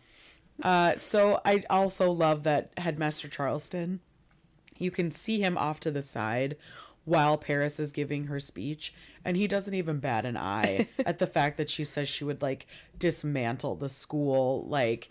Uh, 0.61 0.95
so 0.97 1.41
I 1.43 1.63
also 1.69 2.11
love 2.11 2.43
that 2.43 2.71
Headmaster 2.77 3.27
Charleston. 3.27 4.01
You 4.77 4.91
can 4.91 5.09
see 5.09 5.41
him 5.41 5.57
off 5.57 5.79
to 5.81 5.91
the 5.91 6.03
side 6.03 6.57
while 7.05 7.37
Paris 7.37 7.79
is 7.79 7.91
giving 7.91 8.27
her 8.27 8.39
speech, 8.39 8.93
and 9.25 9.35
he 9.35 9.47
doesn't 9.47 9.73
even 9.73 9.99
bat 9.99 10.25
an 10.25 10.37
eye 10.37 10.87
at 11.05 11.19
the 11.19 11.27
fact 11.27 11.57
that 11.57 11.69
she 11.69 11.83
says 11.83 12.07
she 12.07 12.23
would 12.23 12.41
like 12.41 12.65
dismantle 12.97 13.75
the 13.75 13.89
school. 13.89 14.65
Like 14.67 15.09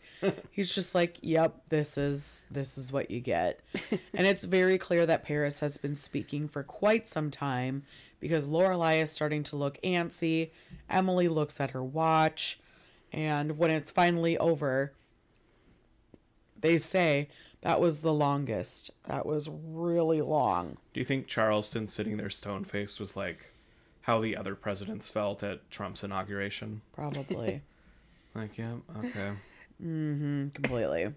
he's 0.51 0.75
just 0.75 0.95
like, 0.95 1.19
"Yep, 1.21 1.63
this 1.69 1.99
is 1.99 2.47
this 2.51 2.79
is 2.79 2.93
what 2.93 3.11
you 3.11 3.21
get," 3.21 3.61
and 4.15 4.27
it's 4.27 4.45
very 4.45 4.79
clear 4.79 5.07
that 5.07 5.25
Paris 5.25 5.61
has 5.61 5.77
been 5.77 5.95
speaking 5.95 6.49
for 6.49 6.63
quite 6.63 7.09
some 7.09 7.31
time 7.31 7.85
because 8.21 8.49
Lorelai 8.49 9.03
is 9.03 9.11
starting 9.11 9.43
to 9.45 9.57
look 9.57 9.79
antsy. 9.83 10.51
Emily 10.89 11.29
looks 11.29 11.61
at 11.61 11.71
her 11.71 11.83
watch, 11.83 12.59
and 13.13 13.59
when 13.59 13.71
it's 13.71 13.91
finally 13.91 14.39
over, 14.39 14.93
they 16.59 16.79
say 16.79 17.29
that 17.63 17.81
was 17.81 18.01
the 18.01 18.13
longest. 18.13 18.91
That 19.05 19.25
was 19.25 19.49
really 19.51 20.21
long. 20.21 20.77
Do 20.93 21.01
you 21.01 21.07
think 21.07 21.27
Charleston 21.27 21.87
sitting 21.87 22.17
there 22.17 22.31
stone 22.31 22.65
faced 22.65 23.01
was 23.01 23.17
like 23.17 23.53
how 24.03 24.21
the 24.21 24.37
other 24.37 24.55
presidents 24.55 25.11
felt 25.11 25.43
at 25.43 25.71
Trump's 25.71 26.05
inauguration? 26.05 26.83
Probably. 26.93 27.63
Like, 28.35 28.57
yeah, 28.57 28.77
okay. 28.97 29.33
Mm-hmm. 29.85 30.49
Completely. 30.55 31.13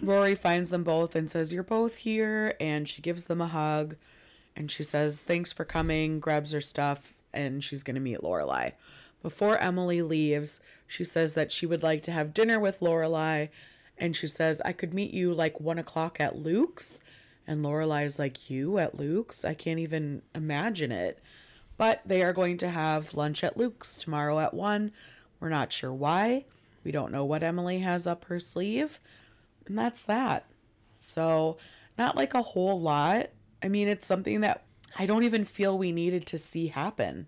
Rory 0.00 0.34
finds 0.34 0.70
them 0.70 0.84
both 0.84 1.14
and 1.14 1.30
says, 1.30 1.52
You're 1.52 1.62
both 1.62 1.96
here. 1.96 2.54
And 2.60 2.88
she 2.88 3.02
gives 3.02 3.26
them 3.26 3.42
a 3.42 3.46
hug. 3.46 3.96
And 4.56 4.70
she 4.70 4.82
says, 4.82 5.22
Thanks 5.22 5.52
for 5.52 5.64
coming, 5.64 6.18
grabs 6.18 6.52
her 6.52 6.60
stuff, 6.62 7.14
and 7.32 7.62
she's 7.62 7.82
going 7.82 7.94
to 7.94 8.00
meet 8.00 8.20
Lorelai. 8.20 8.72
Before 9.22 9.56
Emily 9.58 10.02
leaves, 10.02 10.60
she 10.86 11.04
says 11.04 11.34
that 11.34 11.52
she 11.52 11.66
would 11.66 11.82
like 11.82 12.02
to 12.04 12.12
have 12.12 12.34
dinner 12.34 12.58
with 12.58 12.80
Lorelai. 12.80 13.50
And 13.98 14.16
she 14.16 14.26
says, 14.26 14.60
I 14.64 14.72
could 14.72 14.94
meet 14.94 15.12
you 15.12 15.32
like 15.32 15.60
one 15.60 15.78
o'clock 15.78 16.20
at 16.20 16.36
Luke's. 16.36 17.02
And 17.46 17.64
Lorelai 17.64 18.04
is 18.04 18.18
like, 18.18 18.50
You 18.50 18.78
at 18.78 18.98
Luke's? 18.98 19.44
I 19.44 19.54
can't 19.54 19.78
even 19.78 20.22
imagine 20.34 20.92
it. 20.92 21.18
But 21.76 22.02
they 22.06 22.22
are 22.22 22.32
going 22.32 22.58
to 22.58 22.68
have 22.68 23.14
lunch 23.14 23.42
at 23.42 23.56
Luke's 23.56 23.98
tomorrow 23.98 24.38
at 24.38 24.54
1. 24.54 24.92
We're 25.40 25.48
not 25.48 25.72
sure 25.72 25.92
why. 25.92 26.44
We 26.84 26.92
don't 26.92 27.12
know 27.12 27.24
what 27.24 27.42
Emily 27.42 27.80
has 27.80 28.06
up 28.06 28.24
her 28.26 28.38
sleeve. 28.38 29.00
And 29.66 29.78
that's 29.78 30.02
that. 30.02 30.46
So, 31.00 31.56
not 31.98 32.16
like 32.16 32.34
a 32.34 32.42
whole 32.42 32.80
lot. 32.80 33.30
I 33.62 33.68
mean, 33.68 33.88
it's 33.88 34.06
something 34.06 34.40
that 34.42 34.64
I 34.98 35.06
don't 35.06 35.24
even 35.24 35.44
feel 35.44 35.76
we 35.76 35.92
needed 35.92 36.26
to 36.26 36.38
see 36.38 36.68
happen. 36.68 37.26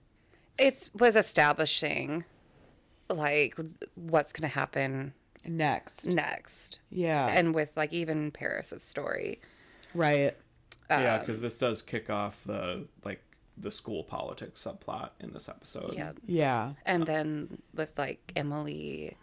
It 0.58 0.88
was 0.94 1.16
establishing 1.16 2.24
like 3.08 3.56
what's 3.94 4.32
going 4.32 4.48
to 4.48 4.54
happen 4.54 5.12
Next. 5.46 6.06
next. 6.06 6.80
Yeah. 6.90 7.26
And 7.26 7.54
with 7.54 7.76
like 7.76 7.92
even 7.92 8.30
Paris's 8.30 8.82
story. 8.82 9.40
right. 9.94 10.36
yeah, 10.90 11.14
um, 11.14 11.20
because 11.20 11.40
this 11.40 11.58
does 11.58 11.82
kick 11.82 12.10
off 12.10 12.42
the 12.44 12.86
like 13.04 13.22
the 13.56 13.70
school 13.70 14.02
politics 14.04 14.64
subplot 14.64 15.10
in 15.20 15.32
this 15.32 15.48
episode. 15.48 15.92
Yeah. 15.94 16.12
Yeah. 16.26 16.72
And 16.84 17.06
then 17.06 17.62
with 17.74 17.96
like 17.98 18.32
Emily, 18.36 19.16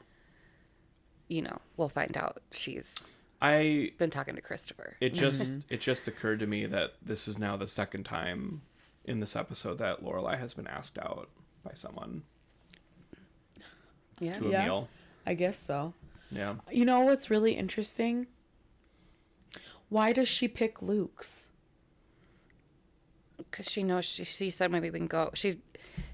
you 1.28 1.41
know, 1.41 1.57
we'll 1.78 1.89
find 1.89 2.15
out 2.17 2.41
she's 2.51 2.95
I 3.41 3.91
been 3.97 4.09
talking 4.11 4.36
to 4.36 4.41
Christopher. 4.41 4.95
it 5.01 5.13
just 5.13 5.41
mm-hmm. 5.41 5.59
it 5.74 5.82
just 5.82 6.07
occurred 6.07 6.39
to 6.39 6.47
me 6.47 6.65
that 6.67 6.93
this 7.01 7.28
is 7.28 7.39
now 7.39 7.57
the 7.57 7.67
second 7.67 8.03
time 8.03 8.61
in 9.05 9.19
this 9.19 9.36
episode 9.36 9.80
that 9.80 10.03
Lorelai 10.03 10.38
has 10.38 10.53
been 10.53 10.67
asked 10.67 10.97
out 10.99 11.30
by 11.63 11.72
someone 11.74 12.24
Yeah. 14.19 14.38
to 14.39 14.47
a 14.47 14.51
Yeah. 14.51 14.63
meal. 14.65 14.89
I 15.26 15.34
guess 15.34 15.59
so. 15.59 15.93
Yeah. 16.32 16.55
You 16.71 16.86
know 16.86 17.01
what's 17.01 17.29
really 17.29 17.53
interesting? 17.53 18.27
Why 19.89 20.13
does 20.13 20.27
she 20.27 20.47
pick 20.47 20.82
Luke's? 20.82 21.49
Because 23.38 23.69
she 23.69 23.84
knows 23.84 24.05
she, 24.05 24.23
she 24.23 24.49
said 24.49 24.71
maybe 24.71 24.89
we 24.89 24.99
can 24.99 25.07
go. 25.07 25.32
She 25.34 25.59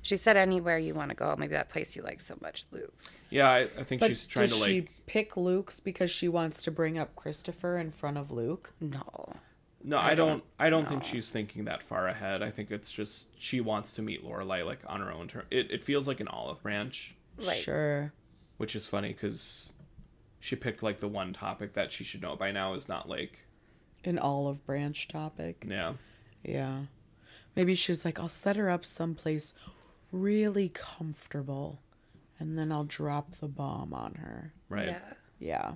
she 0.02 0.18
said 0.18 0.38
anywhere 0.38 0.78
you 0.78 0.94
want 0.96 1.10
to 1.10 1.16
go. 1.16 1.36
Maybe 1.38 1.54
that 1.54 1.70
place 1.70 1.96
you 1.96 2.02
like 2.02 2.22
so 2.22 2.36
much, 2.42 2.66
Luke's. 2.72 3.20
Yeah, 3.30 3.50
I, 3.50 3.68
I 3.78 3.84
think 3.84 4.00
But 4.02 4.08
she's 4.08 4.26
trying 4.26 4.48
does 4.48 4.60
to 4.60 4.66
she 4.66 4.82
like 4.82 4.90
pick 5.06 5.38
Luke's 5.38 5.80
because 5.80 6.10
she 6.10 6.28
wants 6.30 6.64
to 6.64 6.72
bring 6.72 6.98
up 6.98 7.16
Christopher 7.16 7.78
in 7.78 7.92
front 7.92 8.18
of 8.18 8.32
Luke? 8.32 8.74
No. 8.80 9.34
No, 9.84 9.98
I, 10.00 10.16
don't. 10.16 10.44
I 10.60 10.70
don't 10.70 10.90
think 10.90 11.04
she's 11.04 11.30
thinking 11.30 11.66
that 11.66 11.82
far 11.84 12.08
ahead. 12.08 12.42
I 12.42 12.50
think 12.50 12.72
it's 12.72 12.92
just 12.92 13.28
she 13.38 13.62
wants 13.62 13.94
to 13.94 14.02
meet 14.02 14.26
Lorelai 14.26 14.66
like 14.66 14.80
on 14.88 15.00
her 15.02 15.12
own 15.12 15.28
terms. 15.28 15.46
It 15.52 15.70
it 15.72 15.84
feels 15.84 16.08
like 16.08 16.20
an 16.20 16.28
olive 16.28 16.62
branch, 16.64 17.16
Like 17.38 17.58
Sure. 17.58 18.12
which 18.58 18.76
is 18.76 18.88
funny 18.88 19.10
because 19.10 19.74
she 20.48 20.56
picked 20.56 20.82
like 20.82 21.00
the 21.00 21.08
one 21.08 21.34
topic 21.34 21.74
that 21.74 21.92
she 21.92 22.04
should 22.06 22.22
know 22.22 22.36
by 22.36 22.52
now 22.52 22.74
is 22.74 22.88
not 22.88 23.10
like 23.10 23.46
An 24.06 24.18
olive 24.18 24.66
branch 24.66 25.08
topic. 25.08 25.66
yeah 25.68 25.94
Yeah. 26.44 26.84
Maybe 27.56 27.76
she's 27.76 28.06
like, 28.06 28.20
I'll 28.20 28.30
set 28.30 28.56
her 28.56 28.70
up 28.70 28.86
someplace 28.86 29.54
really 30.12 30.70
comfortable 30.70 31.82
and 32.40 32.58
then 32.58 32.72
I'll 32.72 32.84
drop 32.84 33.36
the 33.38 33.48
bomb 33.48 33.94
on 33.94 34.16
her. 34.16 34.54
right. 34.70 34.88
Yeah. 34.90 35.14
Yeah. 35.40 35.72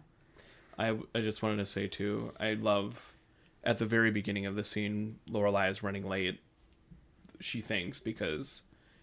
I 0.79 0.97
I 1.13 1.19
just 1.21 1.43
wanted 1.43 1.57
to 1.57 1.65
say 1.65 1.87
too. 1.87 2.31
I 2.39 2.53
love 2.53 3.15
at 3.63 3.77
the 3.77 3.85
very 3.85 4.09
beginning 4.09 4.45
of 4.45 4.55
the 4.55 4.63
scene, 4.63 5.17
Lorelai 5.29 5.69
is 5.69 5.83
running 5.83 6.07
late. 6.07 6.39
She 7.39 7.59
thinks 7.61 7.99
because 7.99 8.61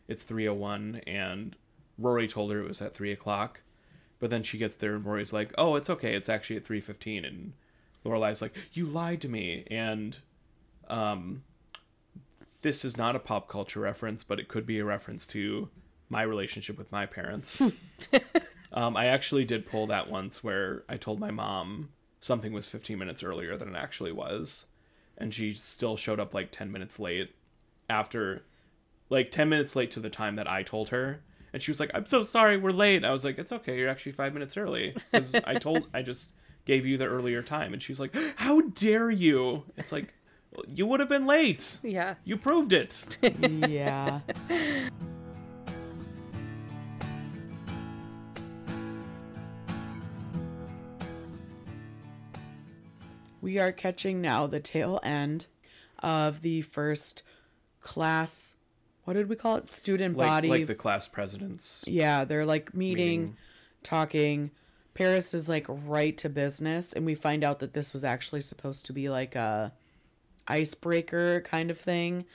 it's 0.08 0.22
three 0.22 0.48
o 0.48 0.54
one 0.54 1.02
and 1.06 1.54
Rory 1.98 2.26
told 2.28 2.52
her 2.52 2.60
it 2.60 2.68
was 2.68 2.80
at 2.80 2.94
three 2.94 3.12
o'clock, 3.12 3.60
but 4.20 4.30
then 4.30 4.42
she 4.42 4.58
gets 4.58 4.76
there 4.76 4.94
and 4.94 5.04
Rory's 5.04 5.32
like, 5.32 5.52
"Oh, 5.58 5.76
it's 5.76 5.90
okay. 5.90 6.14
It's 6.14 6.28
actually 6.28 6.56
at 6.56 6.64
three 6.64 6.80
fifteen. 6.80 7.24
And 7.24 7.52
Lorelai's 8.04 8.42
like, 8.42 8.54
"You 8.72 8.86
lied 8.86 9.20
to 9.22 9.28
me." 9.28 9.66
And 9.70 10.18
um, 10.88 11.42
this 12.62 12.84
is 12.84 12.96
not 12.96 13.16
a 13.16 13.20
pop 13.20 13.48
culture 13.48 13.80
reference, 13.80 14.24
but 14.24 14.40
it 14.40 14.48
could 14.48 14.66
be 14.66 14.78
a 14.78 14.84
reference 14.84 15.26
to 15.28 15.68
my 16.08 16.22
relationship 16.22 16.78
with 16.78 16.90
my 16.90 17.06
parents. 17.06 17.62
Um, 18.72 18.96
I 18.96 19.06
actually 19.06 19.44
did 19.44 19.66
pull 19.66 19.86
that 19.86 20.10
once 20.10 20.44
where 20.44 20.84
I 20.88 20.96
told 20.96 21.18
my 21.18 21.30
mom 21.30 21.90
something 22.20 22.52
was 22.52 22.66
15 22.66 22.98
minutes 22.98 23.22
earlier 23.22 23.56
than 23.56 23.74
it 23.74 23.78
actually 23.78 24.12
was. 24.12 24.66
And 25.16 25.32
she 25.32 25.54
still 25.54 25.96
showed 25.96 26.20
up 26.20 26.34
like 26.34 26.50
10 26.52 26.70
minutes 26.70 26.98
late 27.00 27.34
after, 27.88 28.42
like 29.08 29.30
10 29.30 29.48
minutes 29.48 29.74
late 29.74 29.90
to 29.92 30.00
the 30.00 30.10
time 30.10 30.36
that 30.36 30.48
I 30.48 30.62
told 30.62 30.90
her. 30.90 31.22
And 31.52 31.62
she 31.62 31.70
was 31.70 31.80
like, 31.80 31.90
I'm 31.94 32.06
so 32.06 32.22
sorry, 32.22 32.56
we're 32.56 32.72
late. 32.72 33.04
I 33.04 33.10
was 33.10 33.24
like, 33.24 33.38
it's 33.38 33.52
okay, 33.52 33.78
you're 33.78 33.88
actually 33.88 34.12
five 34.12 34.32
minutes 34.34 34.56
early. 34.56 34.94
Because 35.10 35.34
I 35.34 35.54
told, 35.60 35.88
I 35.94 36.02
just 36.02 36.32
gave 36.64 36.84
you 36.86 36.98
the 36.98 37.06
earlier 37.06 37.42
time. 37.42 37.72
And 37.72 37.82
she's 37.82 37.98
like, 37.98 38.14
how 38.36 38.60
dare 38.60 39.10
you? 39.10 39.64
It's 39.76 39.90
like, 39.90 40.12
"Well, 40.52 40.64
you 40.68 40.86
would 40.86 41.00
have 41.00 41.08
been 41.08 41.26
late. 41.26 41.78
Yeah. 41.82 42.14
You 42.24 42.36
proved 42.36 42.72
it. 42.74 43.16
Yeah. 43.68 44.20
we 53.40 53.58
are 53.58 53.72
catching 53.72 54.20
now 54.20 54.46
the 54.46 54.60
tail 54.60 55.00
end 55.02 55.46
of 56.00 56.42
the 56.42 56.60
first 56.60 57.22
class. 57.80 58.56
What 59.08 59.14
did 59.14 59.30
we 59.30 59.36
call 59.36 59.56
it? 59.56 59.70
Student 59.70 60.18
like, 60.18 60.28
body. 60.28 60.48
like 60.48 60.66
the 60.66 60.74
class 60.74 61.08
presidents. 61.08 61.82
yeah, 61.86 62.26
they're 62.26 62.44
like 62.44 62.74
meeting, 62.74 63.20
Meeting. 63.20 63.36
talking. 63.82 64.50
Paris 64.92 65.32
is 65.32 65.48
like 65.48 65.64
right 65.66 66.14
to 66.18 66.28
business, 66.28 66.92
and 66.92 67.06
we 67.06 67.14
find 67.14 67.42
out 67.42 67.60
that 67.60 67.72
this 67.72 67.94
was 67.94 68.04
actually 68.04 68.42
supposed 68.42 68.84
to 68.84 68.92
be 68.92 69.08
like 69.08 69.34
a 69.34 69.72
icebreaker 70.46 71.40
kind 71.40 71.70
of 71.70 71.78
thing. 71.78 72.26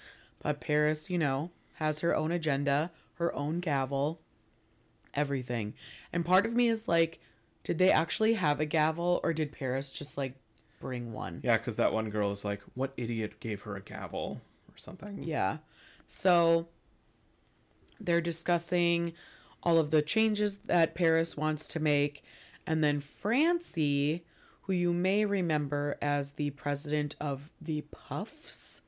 But 0.41 0.61
Paris, 0.61 1.11
you 1.11 1.19
know, 1.19 1.51
has 1.73 1.99
her 1.99 2.15
own 2.15 2.31
agenda, 2.31 2.89
her 3.19 3.31
own 3.35 3.59
gavel, 3.59 4.19
everything. 5.13 5.75
And 6.11 6.25
part 6.25 6.43
of 6.43 6.55
me 6.55 6.69
is 6.69 6.87
like, 6.87 7.19
did 7.63 7.77
they 7.77 7.91
actually 7.91 8.33
have 8.33 8.59
a 8.59 8.65
gavel 8.65 9.19
or 9.23 9.31
did 9.31 9.51
Paris 9.51 9.91
just 9.91 10.17
like 10.17 10.33
bring 10.79 11.13
one? 11.13 11.39
Yeah, 11.43 11.57
because 11.57 11.75
that 11.75 11.93
one 11.93 12.09
girl 12.09 12.31
is 12.31 12.43
like, 12.43 12.61
what 12.73 12.93
idiot 12.97 13.39
gave 13.39 13.61
her 13.61 13.75
a 13.75 13.81
gavel 13.81 14.41
or 14.67 14.77
something? 14.77 15.21
Yeah. 15.21 15.57
So 16.07 16.67
they're 17.99 18.21
discussing 18.21 19.13
all 19.61 19.79
of 19.79 19.91
the 19.91 20.01
changes 20.01 20.57
that 20.59 20.95
Paris 20.95 21.37
wants 21.37 21.67
to 21.69 21.79
make. 21.79 22.23
And 22.67 22.83
then 22.83 22.99
Francie, 22.99 24.25
who 24.61 24.73
you 24.73 24.93
may 24.93 25.25
remember 25.25 25.97
as 26.01 26.33
the 26.33 26.51
president 26.51 27.15
of 27.19 27.51
the 27.61 27.81
Puffs, 27.91 28.81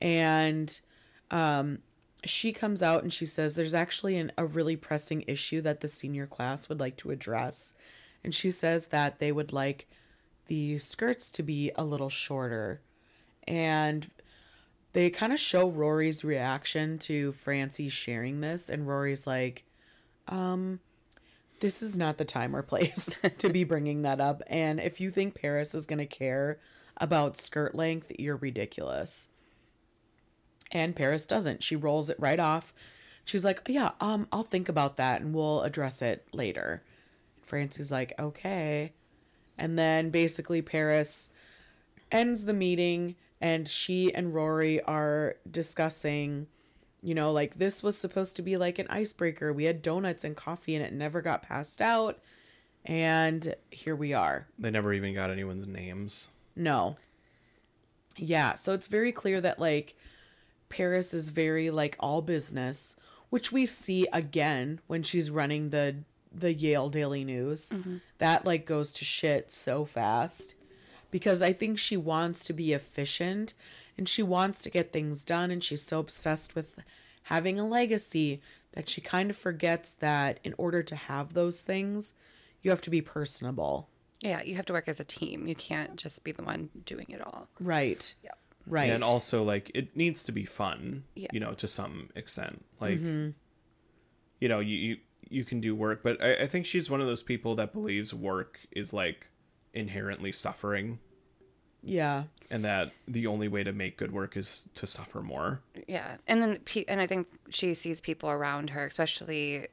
and 0.00 0.80
um, 1.30 1.78
she 2.24 2.52
comes 2.52 2.82
out 2.82 3.02
and 3.02 3.12
she 3.12 3.26
says 3.26 3.54
there's 3.54 3.74
actually 3.74 4.16
an, 4.16 4.32
a 4.36 4.44
really 4.44 4.76
pressing 4.76 5.24
issue 5.26 5.60
that 5.62 5.80
the 5.80 5.88
senior 5.88 6.26
class 6.26 6.68
would 6.68 6.80
like 6.80 6.96
to 6.98 7.10
address. 7.10 7.74
And 8.22 8.34
she 8.34 8.50
says 8.50 8.88
that 8.88 9.18
they 9.18 9.32
would 9.32 9.52
like 9.52 9.86
the 10.46 10.78
skirts 10.78 11.30
to 11.32 11.42
be 11.42 11.70
a 11.76 11.84
little 11.84 12.10
shorter. 12.10 12.80
And 13.46 14.10
they 14.94 15.10
kind 15.10 15.32
of 15.32 15.40
show 15.40 15.68
Rory's 15.68 16.24
reaction 16.24 16.98
to 17.00 17.32
Francie 17.32 17.88
sharing 17.88 18.40
this, 18.40 18.70
and 18.70 18.86
Rory's 18.86 19.26
like, 19.26 19.64
um, 20.28 20.80
this 21.60 21.82
is 21.82 21.96
not 21.96 22.16
the 22.16 22.24
time 22.24 22.54
or 22.54 22.62
place 22.62 23.18
to 23.38 23.50
be 23.50 23.64
bringing 23.64 24.02
that 24.02 24.20
up. 24.20 24.42
And 24.46 24.80
if 24.80 25.00
you 25.00 25.10
think 25.10 25.34
Paris 25.34 25.74
is 25.74 25.86
going 25.86 25.98
to 25.98 26.06
care 26.06 26.60
about 26.96 27.36
skirt 27.36 27.74
length, 27.74 28.12
you're 28.18 28.36
ridiculous. 28.36 29.28
And 30.70 30.96
Paris 30.96 31.26
doesn't. 31.26 31.62
She 31.62 31.76
rolls 31.76 32.08
it 32.08 32.20
right 32.20 32.40
off. 32.40 32.72
She's 33.24 33.44
like, 33.44 33.62
yeah, 33.68 33.92
um, 34.00 34.28
I'll 34.30 34.42
think 34.44 34.68
about 34.68 34.96
that 34.96 35.20
and 35.20 35.34
we'll 35.34 35.62
address 35.62 36.02
it 36.02 36.26
later. 36.32 36.82
Francie's 37.42 37.90
like, 37.90 38.12
okay. 38.18 38.92
And 39.58 39.78
then 39.78 40.10
basically 40.10 40.62
Paris 40.62 41.30
ends 42.12 42.44
the 42.44 42.54
meeting 42.54 43.16
and 43.40 43.68
she 43.68 44.14
and 44.14 44.34
Rory 44.34 44.80
are 44.82 45.36
discussing, 45.50 46.46
you 47.02 47.14
know, 47.14 47.32
like 47.32 47.58
this 47.58 47.82
was 47.82 47.96
supposed 47.96 48.36
to 48.36 48.42
be 48.42 48.56
like 48.56 48.78
an 48.78 48.86
icebreaker. 48.88 49.52
We 49.52 49.64
had 49.64 49.82
donuts 49.82 50.24
and 50.24 50.36
coffee 50.36 50.74
and 50.74 50.84
it 50.84 50.92
never 50.92 51.20
got 51.20 51.42
passed 51.42 51.80
out. 51.80 52.20
And 52.84 53.54
here 53.70 53.96
we 53.96 54.12
are. 54.12 54.46
They 54.58 54.70
never 54.70 54.92
even 54.92 55.14
got 55.14 55.30
anyone's 55.30 55.66
names. 55.66 56.30
No. 56.54 56.96
Yeah, 58.16 58.54
so 58.54 58.72
it's 58.74 58.86
very 58.86 59.10
clear 59.10 59.40
that 59.40 59.58
like 59.58 59.94
Paris 60.68 61.14
is 61.14 61.30
very 61.30 61.70
like 61.70 61.96
all 61.98 62.22
business, 62.22 62.96
which 63.30 63.50
we 63.50 63.66
see 63.66 64.06
again 64.12 64.80
when 64.86 65.02
she's 65.02 65.30
running 65.30 65.70
the 65.70 65.96
the 66.32 66.52
Yale 66.52 66.90
Daily 66.90 67.24
News. 67.24 67.70
Mm-hmm. 67.70 67.96
That 68.18 68.44
like 68.44 68.66
goes 68.66 68.92
to 68.92 69.04
shit 69.04 69.50
so 69.50 69.84
fast 69.84 70.54
because 71.14 71.42
I 71.42 71.52
think 71.52 71.78
she 71.78 71.96
wants 71.96 72.42
to 72.42 72.52
be 72.52 72.72
efficient 72.72 73.54
and 73.96 74.08
she 74.08 74.20
wants 74.20 74.62
to 74.62 74.68
get 74.68 74.92
things 74.92 75.22
done 75.22 75.52
and 75.52 75.62
she's 75.62 75.80
so 75.80 76.00
obsessed 76.00 76.56
with 76.56 76.74
having 77.22 77.56
a 77.56 77.64
legacy 77.64 78.42
that 78.72 78.88
she 78.88 79.00
kind 79.00 79.30
of 79.30 79.36
forgets 79.36 79.94
that 79.94 80.40
in 80.42 80.54
order 80.58 80.82
to 80.82 80.96
have 80.96 81.32
those 81.32 81.60
things, 81.60 82.14
you 82.62 82.72
have 82.72 82.80
to 82.80 82.90
be 82.90 83.00
personable. 83.00 83.88
Yeah, 84.22 84.42
you 84.42 84.56
have 84.56 84.66
to 84.66 84.72
work 84.72 84.88
as 84.88 84.98
a 84.98 85.04
team. 85.04 85.46
You 85.46 85.54
can't 85.54 85.94
just 85.94 86.24
be 86.24 86.32
the 86.32 86.42
one 86.42 86.68
doing 86.84 87.06
it 87.10 87.24
all. 87.24 87.46
Right. 87.60 88.12
Yeah. 88.24 88.32
Right. 88.66 88.90
And 88.90 89.04
also, 89.04 89.44
like, 89.44 89.70
it 89.72 89.96
needs 89.96 90.24
to 90.24 90.32
be 90.32 90.44
fun, 90.44 91.04
Yeah. 91.14 91.28
you 91.30 91.38
know, 91.38 91.54
to 91.54 91.68
some 91.68 92.10
extent. 92.16 92.64
Like, 92.80 92.98
mm-hmm. 92.98 93.30
you 94.40 94.48
know, 94.48 94.58
you, 94.58 94.76
you, 94.76 94.96
you 95.30 95.44
can 95.44 95.60
do 95.60 95.76
work, 95.76 96.02
but 96.02 96.20
I, 96.20 96.38
I 96.38 96.46
think 96.48 96.66
she's 96.66 96.90
one 96.90 97.00
of 97.00 97.06
those 97.06 97.22
people 97.22 97.54
that 97.54 97.72
believes 97.72 98.12
work 98.12 98.58
is, 98.72 98.92
like, 98.92 99.28
inherently 99.74 100.32
suffering, 100.32 100.98
yeah. 101.84 102.24
and 102.50 102.64
that 102.64 102.92
the 103.06 103.26
only 103.26 103.48
way 103.48 103.62
to 103.64 103.72
make 103.72 103.96
good 103.96 104.12
work 104.12 104.36
is 104.36 104.66
to 104.74 104.86
suffer 104.86 105.20
more. 105.22 105.60
Yeah, 105.86 106.16
and 106.26 106.42
then 106.42 106.60
and 106.88 107.00
I 107.00 107.06
think 107.06 107.28
she 107.50 107.74
sees 107.74 108.00
people 108.00 108.30
around 108.30 108.70
her, 108.70 108.86
especially 108.86 109.68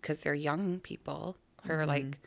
because 0.00 0.20
they're 0.22 0.34
young 0.34 0.80
people, 0.80 1.36
her 1.64 1.78
mm-hmm. 1.78 1.88
like 1.88 2.18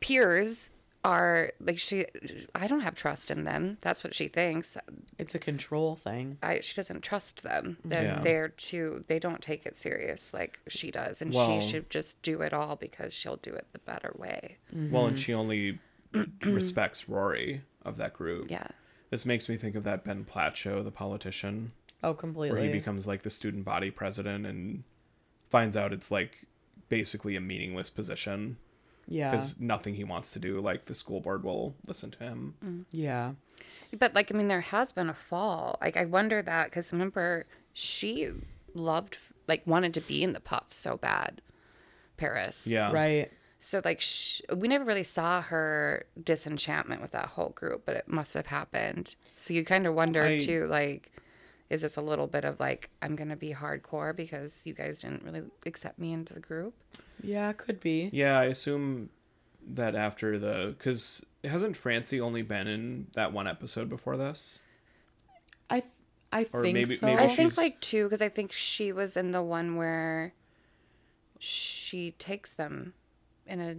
peers, 0.00 0.70
are 1.04 1.50
like 1.60 1.78
she 1.78 2.06
I 2.54 2.66
don't 2.66 2.80
have 2.80 2.94
trust 2.94 3.30
in 3.30 3.44
them. 3.44 3.76
That's 3.82 4.02
what 4.02 4.14
she 4.14 4.28
thinks. 4.28 4.76
It's 5.18 5.34
a 5.34 5.38
control 5.38 5.96
thing. 5.96 6.38
I 6.42 6.60
she 6.60 6.74
doesn't 6.74 7.02
trust 7.02 7.42
them. 7.42 7.76
Mm-hmm. 7.80 7.88
That 7.90 8.02
Yeah. 8.02 8.20
they're 8.22 8.48
too 8.48 9.04
they 9.06 9.18
don't 9.18 9.42
take 9.42 9.66
it 9.66 9.76
serious 9.76 10.32
like 10.32 10.58
she 10.68 10.90
does 10.90 11.20
and 11.20 11.32
Well- 11.32 11.60
she 11.60 11.68
should 11.68 11.90
just 11.90 12.20
do 12.22 12.40
it 12.40 12.52
all 12.54 12.76
because 12.76 13.12
she'll 13.12 13.36
do 13.36 13.52
it 13.52 13.66
the 13.72 13.80
better 13.80 14.14
way. 14.16 14.56
Mm-hmm. 14.74 14.92
Well, 14.92 15.06
and 15.06 15.18
she 15.18 15.34
only 15.34 15.78
respects 16.44 17.08
Rory 17.08 17.62
of 17.82 17.96
that 17.96 18.14
group. 18.14 18.50
Yeah. 18.50 18.66
This 19.10 19.24
makes 19.26 19.48
me 19.48 19.56
think 19.56 19.76
of 19.76 19.84
that 19.84 20.04
Ben 20.04 20.24
Platt 20.24 20.56
show, 20.56 20.82
The 20.82 20.90
Politician, 20.90 21.72
Oh, 22.02 22.14
completely. 22.14 22.58
where 22.58 22.66
he 22.66 22.72
becomes 22.72 23.06
like 23.06 23.22
the 23.22 23.30
student 23.30 23.64
body 23.64 23.90
president 23.90 24.46
and 24.46 24.82
finds 25.50 25.76
out 25.76 25.92
it's 25.92 26.10
like 26.10 26.46
basically 26.88 27.36
a 27.36 27.40
meaningless 27.40 27.90
position 27.90 28.56
yeah. 29.06 29.30
because 29.30 29.60
nothing 29.60 29.94
he 29.94 30.04
wants 30.04 30.32
to 30.32 30.38
do, 30.38 30.60
like 30.60 30.86
the 30.86 30.94
school 30.94 31.20
board 31.20 31.44
will 31.44 31.74
listen 31.86 32.10
to 32.10 32.18
him. 32.18 32.54
Mm. 32.64 32.84
Yeah. 32.90 33.32
But 33.98 34.14
like 34.14 34.32
I 34.34 34.36
mean 34.36 34.48
there 34.48 34.60
has 34.60 34.92
been 34.92 35.08
a 35.08 35.14
fall. 35.14 35.78
Like 35.80 35.96
I 35.96 36.04
wonder 36.04 36.42
that 36.42 36.72
cuz 36.72 36.92
remember 36.92 37.46
she 37.72 38.30
loved 38.74 39.18
like 39.46 39.66
wanted 39.66 39.94
to 39.94 40.00
be 40.00 40.22
in 40.22 40.32
the 40.32 40.40
puffs 40.40 40.76
so 40.76 40.96
bad. 40.96 41.40
Paris. 42.16 42.66
Yeah. 42.66 42.92
Right. 42.92 43.30
So 43.64 43.80
like 43.82 44.02
sh- 44.02 44.42
we 44.54 44.68
never 44.68 44.84
really 44.84 45.04
saw 45.04 45.40
her 45.40 46.04
disenchantment 46.22 47.00
with 47.00 47.12
that 47.12 47.28
whole 47.28 47.48
group, 47.50 47.86
but 47.86 47.96
it 47.96 48.06
must 48.06 48.34
have 48.34 48.46
happened. 48.48 49.14
So 49.36 49.54
you 49.54 49.64
kind 49.64 49.86
of 49.86 49.94
wonder 49.94 50.22
I- 50.22 50.38
too, 50.38 50.66
like, 50.66 51.10
is 51.70 51.80
this 51.80 51.96
a 51.96 52.02
little 52.02 52.26
bit 52.26 52.44
of 52.44 52.60
like 52.60 52.90
I'm 53.00 53.16
gonna 53.16 53.36
be 53.36 53.54
hardcore 53.54 54.14
because 54.14 54.66
you 54.66 54.74
guys 54.74 55.00
didn't 55.00 55.22
really 55.24 55.44
accept 55.64 55.98
me 55.98 56.12
into 56.12 56.34
the 56.34 56.40
group? 56.40 56.74
Yeah, 57.22 57.54
could 57.54 57.80
be. 57.80 58.10
Yeah, 58.12 58.38
I 58.38 58.44
assume 58.44 59.08
that 59.66 59.94
after 59.94 60.38
the 60.38 60.74
because 60.76 61.24
hasn't 61.42 61.74
Francie 61.74 62.20
only 62.20 62.42
been 62.42 62.66
in 62.66 63.06
that 63.14 63.32
one 63.32 63.48
episode 63.48 63.88
before 63.88 64.18
this? 64.18 64.60
I 65.70 65.80
th- 65.80 65.92
I 66.34 66.46
Or 66.52 66.62
think 66.62 66.74
maybe- 66.74 66.96
so. 66.96 67.06
maybe 67.06 67.18
I 67.18 67.26
she's- 67.28 67.36
think 67.36 67.56
like 67.56 67.80
two 67.80 68.04
because 68.04 68.20
I 68.20 68.28
think 68.28 68.52
she 68.52 68.92
was 68.92 69.16
in 69.16 69.30
the 69.30 69.42
one 69.42 69.76
where 69.76 70.34
she 71.38 72.10
takes 72.18 72.52
them 72.52 72.92
in 73.46 73.60
a 73.60 73.76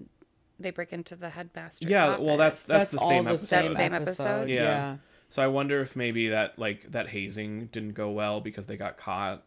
they 0.60 0.72
break 0.72 0.94
into 0.94 1.16
the 1.16 1.30
headmaster's 1.30 1.90
Yeah, 1.90 2.18
well, 2.18 2.38
that's 2.38 2.62
office. 2.70 2.90
that's, 2.90 2.92
the 2.92 3.00
same 3.00 3.26
the 3.26 3.32
episode. 3.32 3.46
same, 3.48 3.66
That 3.66 3.76
same 3.76 3.94
episode. 3.94 4.24
episode? 4.24 4.50
Yeah. 4.50 4.62
yeah. 4.64 4.98
So 5.30 5.44
I 5.44 5.48
wonder 5.48 5.82
if 5.82 5.96
maybe 5.96 6.30
that 6.30 6.58
like 6.58 6.92
that 6.92 7.10
hazing 7.10 7.66
didn't 7.68 7.94
go 7.94 8.12
well 8.12 8.40
because 8.40 8.66
they 8.68 8.78
got 8.78 8.98
caught. 8.98 9.44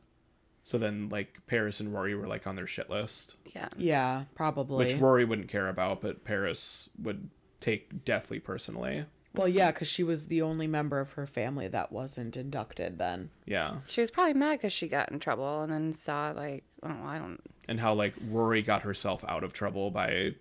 So 0.65 0.77
then 0.77 1.09
like 1.09 1.39
Paris 1.47 1.81
and 1.81 1.95
Rory 1.95 2.15
were 2.15 2.27
like 2.27 2.47
on 2.47 2.57
their 2.57 2.67
shit 2.67 2.91
list, 2.91 3.37
yeah. 3.55 3.69
Yeah, 3.79 4.25
probably. 4.35 4.85
which 4.85 4.97
Rory 4.97 5.25
wouldn't 5.25 5.49
care 5.49 5.69
about, 5.69 6.03
but 6.03 6.25
Paris 6.25 6.91
would 7.03 7.31
take 7.61 8.05
deathly 8.05 8.39
personally. 8.39 9.07
Well, 9.39 9.49
yeah, 9.49 9.71
because 9.71 9.89
she 9.89 10.03
was 10.03 10.27
the 10.27 10.43
only 10.43 10.67
member 10.67 10.99
of 10.99 11.13
her 11.13 11.27
family 11.27 11.69
that 11.69 11.93
wasn't 11.93 12.37
inducted 12.37 12.99
then. 12.99 13.31
Yeah. 13.47 13.77
She 13.87 14.01
was 14.01 14.11
probably 14.11 14.35
mad 14.35 14.59
because 14.59 14.73
she 14.73 14.89
got 14.89 15.13
in 15.13 15.21
trouble 15.21 15.63
and 15.63 15.73
then 15.73 15.93
saw 15.93 16.33
like 16.33 16.65
oh 16.83 16.97
I 17.05 17.19
don't 17.19 17.41
And 17.69 17.81
how 17.81 17.95
like 17.95 18.15
Rory 18.29 18.63
got 18.63 18.83
herself 18.83 19.25
out 19.29 19.45
of 19.45 19.53
trouble 19.53 19.91
by 19.91 20.35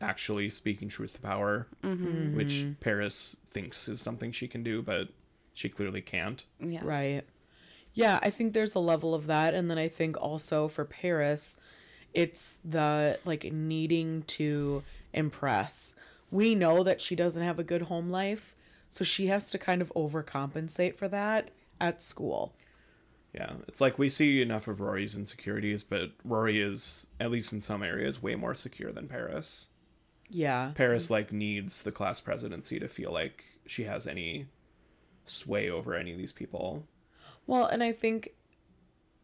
actually 0.00 0.50
speaking 0.50 0.88
truth 0.88 1.14
to 1.14 1.20
power, 1.20 1.66
mm-hmm. 1.82 2.36
which 2.36 2.66
Paris 2.80 3.36
thinks 3.50 3.88
is 3.88 4.00
something 4.00 4.30
she 4.30 4.46
can 4.46 4.62
do, 4.62 4.82
but 4.82 5.08
she 5.54 5.68
clearly 5.68 6.02
can't. 6.02 6.44
yeah 6.60 6.80
Right. 6.82 7.22
Yeah, 7.94 8.18
I 8.22 8.30
think 8.30 8.52
there's 8.52 8.74
a 8.74 8.80
level 8.80 9.14
of 9.14 9.26
that. 9.26 9.54
And 9.54 9.70
then 9.70 9.78
I 9.78 9.88
think 9.88 10.20
also 10.20 10.68
for 10.68 10.84
Paris, 10.84 11.58
it's 12.12 12.58
the 12.64 13.18
like 13.24 13.44
needing 13.44 14.22
to 14.22 14.82
impress. 15.12 15.96
We 16.34 16.56
know 16.56 16.82
that 16.82 17.00
she 17.00 17.14
doesn't 17.14 17.44
have 17.44 17.60
a 17.60 17.62
good 17.62 17.82
home 17.82 18.10
life, 18.10 18.56
so 18.88 19.04
she 19.04 19.28
has 19.28 19.50
to 19.50 19.58
kind 19.58 19.80
of 19.80 19.92
overcompensate 19.94 20.96
for 20.96 21.06
that 21.06 21.52
at 21.80 22.02
school. 22.02 22.56
Yeah, 23.32 23.52
it's 23.68 23.80
like 23.80 24.00
we 24.00 24.10
see 24.10 24.42
enough 24.42 24.66
of 24.66 24.80
Rory's 24.80 25.16
insecurities, 25.16 25.84
but 25.84 26.10
Rory 26.24 26.60
is, 26.60 27.06
at 27.20 27.30
least 27.30 27.52
in 27.52 27.60
some 27.60 27.84
areas, 27.84 28.20
way 28.20 28.34
more 28.34 28.56
secure 28.56 28.90
than 28.90 29.06
Paris. 29.06 29.68
Yeah. 30.28 30.72
Paris 30.74 31.08
like 31.08 31.32
needs 31.32 31.84
the 31.84 31.92
class 31.92 32.20
presidency 32.20 32.80
to 32.80 32.88
feel 32.88 33.12
like 33.12 33.44
she 33.64 33.84
has 33.84 34.04
any 34.04 34.48
sway 35.26 35.70
over 35.70 35.94
any 35.94 36.10
of 36.10 36.18
these 36.18 36.32
people. 36.32 36.84
Well, 37.46 37.66
and 37.66 37.80
I 37.80 37.92
think 37.92 38.30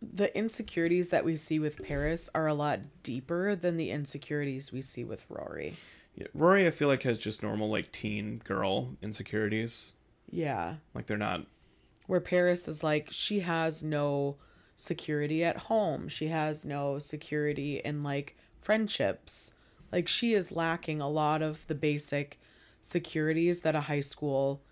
the 0.00 0.36
insecurities 0.38 1.11
that 1.11 1.24
we 1.24 1.34
see 1.34 1.58
with 1.58 1.82
Paris 1.82 2.30
are 2.36 2.46
a 2.46 2.54
lot 2.54 2.78
deeper 3.02 3.56
than 3.56 3.76
the 3.76 3.90
insecurities 3.90 4.70
we 4.70 4.80
see 4.80 5.02
with 5.02 5.26
Rory. 5.28 5.76
Yeah, 6.21 6.27
Rory, 6.35 6.66
I 6.66 6.71
feel 6.71 6.89
like 6.89 7.03
has 7.05 7.16
just 7.18 7.43
normal 7.43 7.71
like 7.71 7.91
teen 7.93 8.43
girl 8.45 8.97
insecurities. 9.03 9.95
Yeah. 10.31 10.75
Like 10.95 11.07
they're 11.07 11.16
not. 11.16 11.47
where 12.07 12.21
Paris 12.21 12.68
is 12.68 12.85
like 12.85 13.09
she 13.11 13.41
has 13.41 13.83
no 13.83 14.37
security 14.77 15.43
at 15.45 15.57
home. 15.57 16.09
She 16.09 16.29
has 16.29 16.64
no 16.64 16.99
security 16.99 17.79
in 17.79 18.03
like 18.03 18.37
friendships. 18.61 19.55
Like 19.93 20.09
she 20.09 20.35
is 20.35 20.53
lacking 20.53 21.01
a 21.01 21.09
lot 21.09 21.43
of 21.43 21.66
the 21.66 21.75
basic 21.75 22.39
securities 22.83 23.62
that 23.62 23.75
a 23.75 23.81
high 23.83 24.01
school 24.01 24.62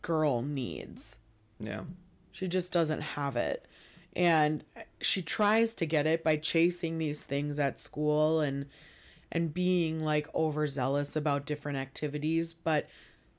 girl 0.00 0.42
needs. 0.42 1.18
Yeah, 1.60 1.82
She 2.32 2.48
just 2.48 2.72
doesn't 2.72 3.00
have 3.02 3.36
it. 3.36 3.66
And 4.14 4.64
she 5.00 5.22
tries 5.22 5.74
to 5.74 5.86
get 5.86 6.06
it 6.06 6.22
by 6.24 6.36
chasing 6.36 6.98
these 6.98 7.24
things 7.24 7.58
at 7.58 7.78
school 7.78 8.40
and 8.40 8.66
and 9.32 9.52
being 9.52 10.04
like 10.04 10.32
overzealous 10.34 11.16
about 11.16 11.46
different 11.46 11.78
activities, 11.78 12.52
but 12.52 12.86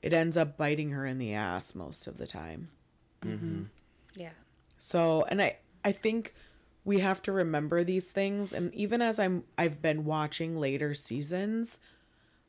it 0.02 0.12
ends 0.12 0.36
up 0.36 0.58
biting 0.58 0.90
her 0.90 1.06
in 1.06 1.18
the 1.18 1.32
ass 1.32 1.74
most 1.74 2.06
of 2.06 2.18
the 2.18 2.26
time. 2.26 2.68
Mm-hmm. 3.24 3.46
Mm-hmm. 3.46 3.62
yeah 4.16 4.30
So, 4.76 5.24
and 5.28 5.40
I 5.40 5.56
I 5.82 5.92
think 5.92 6.34
we 6.84 6.98
have 6.98 7.22
to 7.22 7.32
remember 7.32 7.82
these 7.82 8.12
things 8.12 8.52
and 8.52 8.74
even 8.74 9.00
as 9.00 9.18
I'm 9.18 9.44
I've 9.56 9.80
been 9.80 10.04
watching 10.04 10.58
later 10.58 10.92
seasons, 10.92 11.80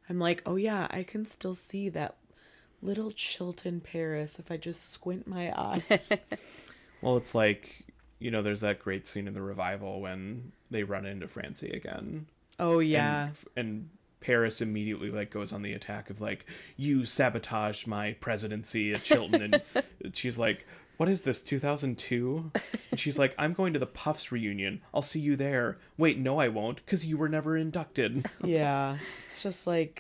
I'm 0.10 0.20
like, 0.20 0.42
"Oh 0.46 0.58
yeah, 0.58 0.88
I 0.90 1.04
can 1.04 1.24
still 1.26 1.56
see 1.56 1.88
that 1.90 2.18
little 2.82 3.12
Chilton 3.12 3.80
Paris 3.80 4.38
if 4.40 4.52
I 4.52 4.58
just 4.58 4.92
squint 4.92 5.28
my 5.28 5.54
eyes." 5.56 6.12
well, 7.02 7.16
it's 7.16 7.36
like 7.36 7.86
you 8.20 8.32
know, 8.32 8.42
there's 8.42 8.62
that 8.62 8.80
great 8.80 9.08
scene 9.08 9.28
in 9.28 9.34
the 9.34 9.42
revival 9.42 10.02
when 10.02 10.52
they 10.72 10.84
run 10.84 11.06
into 11.06 11.28
Francie 11.28 11.70
again. 11.70 12.26
Oh 12.60 12.80
yeah. 12.80 13.30
and, 13.56 13.68
and 13.68 13.90
Paris 14.20 14.62
immediately 14.62 15.12
like 15.12 15.30
goes 15.30 15.54
on 15.54 15.62
the 15.62 15.74
attack 15.74 16.10
of 16.10 16.20
like 16.20 16.46
you 16.78 17.06
sabotaged 17.06 17.86
my 17.86 18.14
presidency 18.14 18.94
at 18.94 19.04
Chilton 19.04 19.42
and 19.42 19.62
she's 20.16 20.38
like 20.38 20.66
what 20.98 21.10
is 21.10 21.22
this 21.24 21.42
2002 21.42 22.52
and 22.92 23.00
she's 23.00 23.18
like 23.20 23.34
I'm 23.38 23.54
going 23.54 23.74
to 23.74 23.80
the 23.80 23.86
Puffs 23.86 24.32
reunion 24.32 24.82
I'll 24.94 25.02
see 25.02 25.20
you 25.20 25.36
there 25.36 25.78
wait 25.98 26.18
no 26.18 26.40
I 26.40 26.48
won't 26.48 26.86
cuz 26.86 27.06
you 27.06 27.18
were 27.18 27.30
never 27.30 27.58
inducted 27.58 28.26
yeah. 28.44 28.98
It's 29.28 29.44
just 29.44 29.68
like 29.68 30.00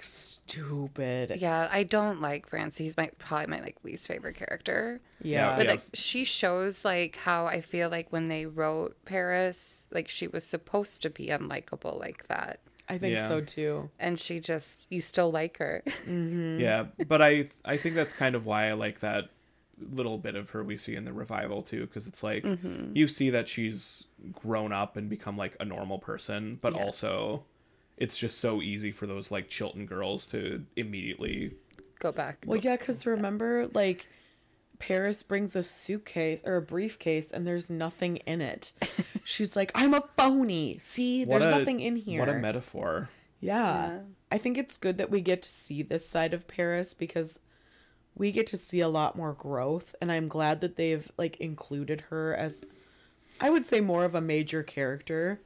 stupid. 0.56 1.38
yeah 1.42 1.68
I 1.72 1.84
don't 1.84 2.22
like 2.22 2.48
Francie 2.48 2.84
he's 2.86 2.98
my 2.98 3.10
probably 3.18 3.48
my 3.48 3.62
like 3.62 3.78
least 3.84 4.08
favorite 4.08 4.36
character 4.36 5.02
Yeah. 5.22 5.56
but 5.56 5.66
Yeah. 5.66 5.72
like 5.72 5.82
she 5.94 6.24
shows 6.24 6.86
like 6.86 7.16
how 7.18 7.46
I 7.46 7.62
feel 7.62 7.90
like 7.90 8.12
when 8.12 8.28
they 8.28 8.46
wrote 8.46 8.96
Paris 9.06 9.88
like 9.92 10.08
she 10.10 10.28
was 10.28 10.44
supposed 10.46 11.02
to 11.04 11.10
be 11.10 11.28
unlikable 11.28 12.00
like 12.00 12.28
that 12.28 12.60
I 12.88 12.98
think 13.00 13.16
Yeah. 13.16 13.28
so 13.28 13.42
too. 13.42 13.90
and 14.00 14.20
she 14.20 14.40
just 14.40 14.86
you 14.90 15.02
still 15.02 15.32
like 15.32 15.58
her 15.58 15.84
mm-hmm. 15.86 16.60
yeah 16.60 16.86
but 17.08 17.22
I 17.22 17.50
I 17.66 17.78
think 17.78 17.96
that's 17.96 18.14
kind 18.14 18.36
of 18.36 18.46
why 18.46 18.70
I 18.70 18.74
like 18.74 19.00
that 19.02 19.30
little 19.92 20.18
bit 20.18 20.36
of 20.36 20.52
her 20.52 20.64
we 20.64 20.78
see 20.78 20.96
in 20.96 21.04
the 21.06 21.12
revival 21.14 21.62
too 21.62 21.82
because 21.82 22.08
it's 22.08 22.24
like 22.24 22.44
mm-hmm. 22.44 22.92
you 22.96 23.08
see 23.08 23.30
that 23.30 23.50
she's 23.50 24.06
grown 24.32 24.72
up 24.72 24.96
and 24.96 25.10
become 25.10 25.38
like 25.38 25.56
a 25.60 25.66
normal 25.66 26.00
person 26.00 26.58
but 26.62 26.74
Yeah. 26.74 26.84
also 26.84 27.44
it's 27.98 28.18
just 28.18 28.40
so 28.40 28.62
easy 28.62 28.92
for 28.92 29.06
those 29.08 29.32
like 29.32 29.50
Chilton 29.50 29.86
girls 29.86 30.26
to 30.28 30.64
immediately 30.76 31.54
go 32.00 32.12
back 32.12 32.44
Well, 32.46 32.58
yeah, 32.60 32.78
cuz 32.78 33.06
remember 33.06 33.68
like 33.74 34.08
Paris 34.80 35.24
brings 35.24 35.56
a 35.56 35.64
suitcase 35.64 36.42
or 36.46 36.58
a 36.58 36.62
briefcase 36.62 37.32
and 37.32 37.48
there's 37.48 37.70
nothing 37.70 38.18
in 38.18 38.42
it. 38.42 38.74
She's 39.24 39.56
like, 39.56 39.72
"I'm 39.74 39.94
a 39.94 40.04
phony. 40.18 40.78
See, 40.80 41.24
What 41.26 41.40
there's 41.40 41.54
a- 41.54 41.58
nothing 41.60 41.80
in 41.80 41.96
here." 41.96 42.20
What 42.20 42.28
a 42.30 42.34
metaphor. 42.34 43.10
Yeah. 43.40 43.88
Yeah. 43.88 44.00
I 44.32 44.38
think 44.38 44.58
it's 44.58 44.78
good 44.78 44.98
that 44.98 45.10
we 45.10 45.22
get 45.22 45.42
to 45.44 45.50
see 45.50 45.82
this 45.82 46.06
side 46.08 46.34
of 46.34 46.48
Paris 46.48 46.94
because 46.94 47.40
we 48.16 48.32
get 48.32 48.48
to 48.48 48.58
see 48.58 48.80
a 48.80 48.88
lot 48.88 49.18
more 49.18 49.34
growth 49.34 49.96
and 50.02 50.12
I'm 50.12 50.28
glad 50.28 50.62
that 50.62 50.76
they've 50.76 51.10
like 51.18 51.38
included 51.38 52.02
her 52.10 52.36
as 52.36 52.64
I 53.40 53.50
would 53.50 53.66
say 53.66 53.82
more 53.82 54.06
of 54.06 54.16
a 54.16 54.22
major 54.22 54.64
character 54.64 55.42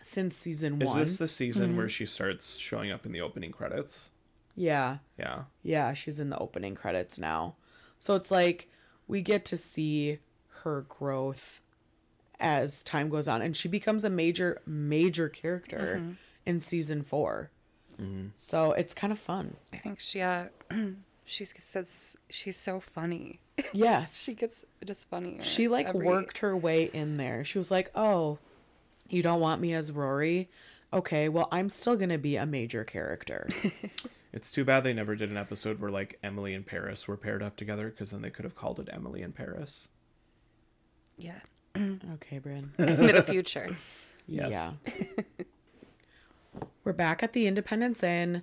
since 0.00 0.36
season 0.36 0.78
one. 0.78 0.86
Is 0.86 0.94
this 0.94 1.18
the 1.18 1.28
season 1.28 1.76
where 1.76 1.86
mm-hmm. 1.86 1.90
she 1.90 2.06
starts 2.06 2.56
showing 2.56 2.90
up 2.90 3.04
in 3.04 3.12
the 3.12 3.20
opening 3.20 3.52
credits? 3.52 4.10
Yeah. 4.54 4.98
Yeah. 5.18 5.42
Yeah, 5.62 5.92
she's 5.92 6.20
in 6.20 6.30
the 6.30 6.38
opening 6.38 6.74
credits 6.74 7.18
now. 7.18 7.56
So 7.98 8.14
it's 8.14 8.30
like 8.30 8.70
we 9.06 9.20
get 9.20 9.44
to 9.46 9.56
see 9.56 10.18
her 10.62 10.86
growth 10.88 11.60
as 12.38 12.82
time 12.82 13.08
goes 13.08 13.28
on 13.28 13.42
and 13.42 13.56
she 13.56 13.68
becomes 13.68 14.04
a 14.04 14.10
major 14.10 14.60
major 14.66 15.28
character 15.28 15.98
mm-hmm. 16.00 16.12
in 16.46 16.60
season 16.60 17.02
4. 17.02 17.50
Mm-hmm. 18.00 18.28
So 18.36 18.72
it's 18.72 18.94
kind 18.94 19.12
of 19.12 19.18
fun. 19.18 19.56
I 19.72 19.78
think 19.78 20.00
she 20.00 20.22
uh 20.22 20.46
she 21.26 21.44
says 21.44 22.16
she's 22.30 22.56
so 22.56 22.80
funny. 22.80 23.40
Yes. 23.72 24.22
she 24.22 24.34
gets 24.34 24.64
just 24.84 25.08
funnier. 25.08 25.42
she 25.42 25.68
like 25.68 25.86
every- 25.86 26.06
worked 26.06 26.38
her 26.38 26.56
way 26.56 26.84
in 26.92 27.16
there. 27.16 27.42
She 27.44 27.58
was 27.58 27.70
like, 27.70 27.90
"Oh, 27.94 28.38
you 29.08 29.22
don't 29.22 29.40
want 29.40 29.60
me 29.62 29.72
as 29.74 29.90
Rory? 29.92 30.48
Okay, 30.92 31.28
well, 31.30 31.48
I'm 31.50 31.68
still 31.70 31.96
going 31.96 32.10
to 32.10 32.18
be 32.18 32.36
a 32.36 32.44
major 32.46 32.84
character." 32.84 33.48
It's 34.32 34.52
too 34.52 34.66
bad 34.66 34.84
they 34.84 34.92
never 34.92 35.16
did 35.16 35.30
an 35.30 35.38
episode 35.38 35.80
where 35.80 35.90
like 35.90 36.18
Emily 36.22 36.52
and 36.52 36.66
Paris 36.66 37.08
were 37.08 37.16
paired 37.16 37.42
up 37.42 37.56
together 37.56 37.88
because 37.88 38.10
then 38.10 38.20
they 38.20 38.28
could 38.28 38.44
have 38.44 38.54
called 38.54 38.78
it 38.78 38.90
Emily 38.92 39.22
and 39.22 39.34
Paris. 39.34 39.88
Yeah. 41.16 41.38
okay, 41.76 42.38
Bryn. 42.38 42.70
Middle 42.78 43.22
future. 43.22 43.74
Yes. 44.26 44.52
Yeah. 44.52 44.72
We're 46.84 46.92
back 46.92 47.22
at 47.22 47.32
the 47.32 47.46
Independence 47.46 48.02
Inn. 48.02 48.42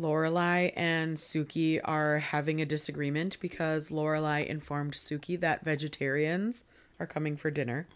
Lorelai 0.00 0.72
and 0.74 1.16
Sookie 1.16 1.80
are 1.84 2.18
having 2.18 2.60
a 2.60 2.66
disagreement 2.66 3.38
because 3.40 3.90
Lorelai 3.90 4.46
informed 4.46 4.94
Sookie 4.94 5.38
that 5.40 5.64
vegetarians 5.64 6.64
are 6.98 7.06
coming 7.06 7.36
for 7.36 7.50
dinner. 7.50 7.86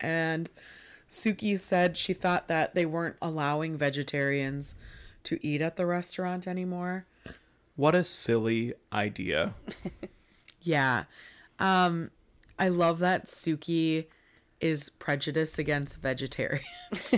And 0.00 0.48
Sookie 1.08 1.58
said 1.58 1.96
she 1.96 2.12
thought 2.14 2.48
that 2.48 2.74
they 2.74 2.86
weren't 2.86 3.16
allowing 3.22 3.76
vegetarians 3.76 4.74
to 5.24 5.38
eat 5.46 5.62
at 5.62 5.76
the 5.76 5.86
restaurant 5.86 6.46
anymore. 6.46 7.06
What 7.76 7.94
a 7.94 8.04
silly 8.04 8.74
idea. 8.92 9.54
Yeah. 10.64 11.04
Um 11.58 12.12
I 12.58 12.68
love 12.68 13.00
that 13.00 13.26
Sookie 13.26 14.06
is 14.60 14.90
prejudiced 14.90 15.58
against 15.58 16.00
vegetarians. 16.00 16.62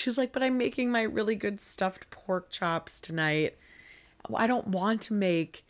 She's 0.00 0.16
like, 0.16 0.32
"But 0.32 0.42
I'm 0.42 0.56
making 0.56 0.90
my 0.90 1.02
really 1.02 1.34
good 1.34 1.60
stuffed 1.60 2.08
pork 2.10 2.48
chops 2.48 3.02
tonight. 3.02 3.58
I 4.34 4.46
don't 4.46 4.68
want 4.68 5.02
to 5.02 5.14
make 5.14 5.62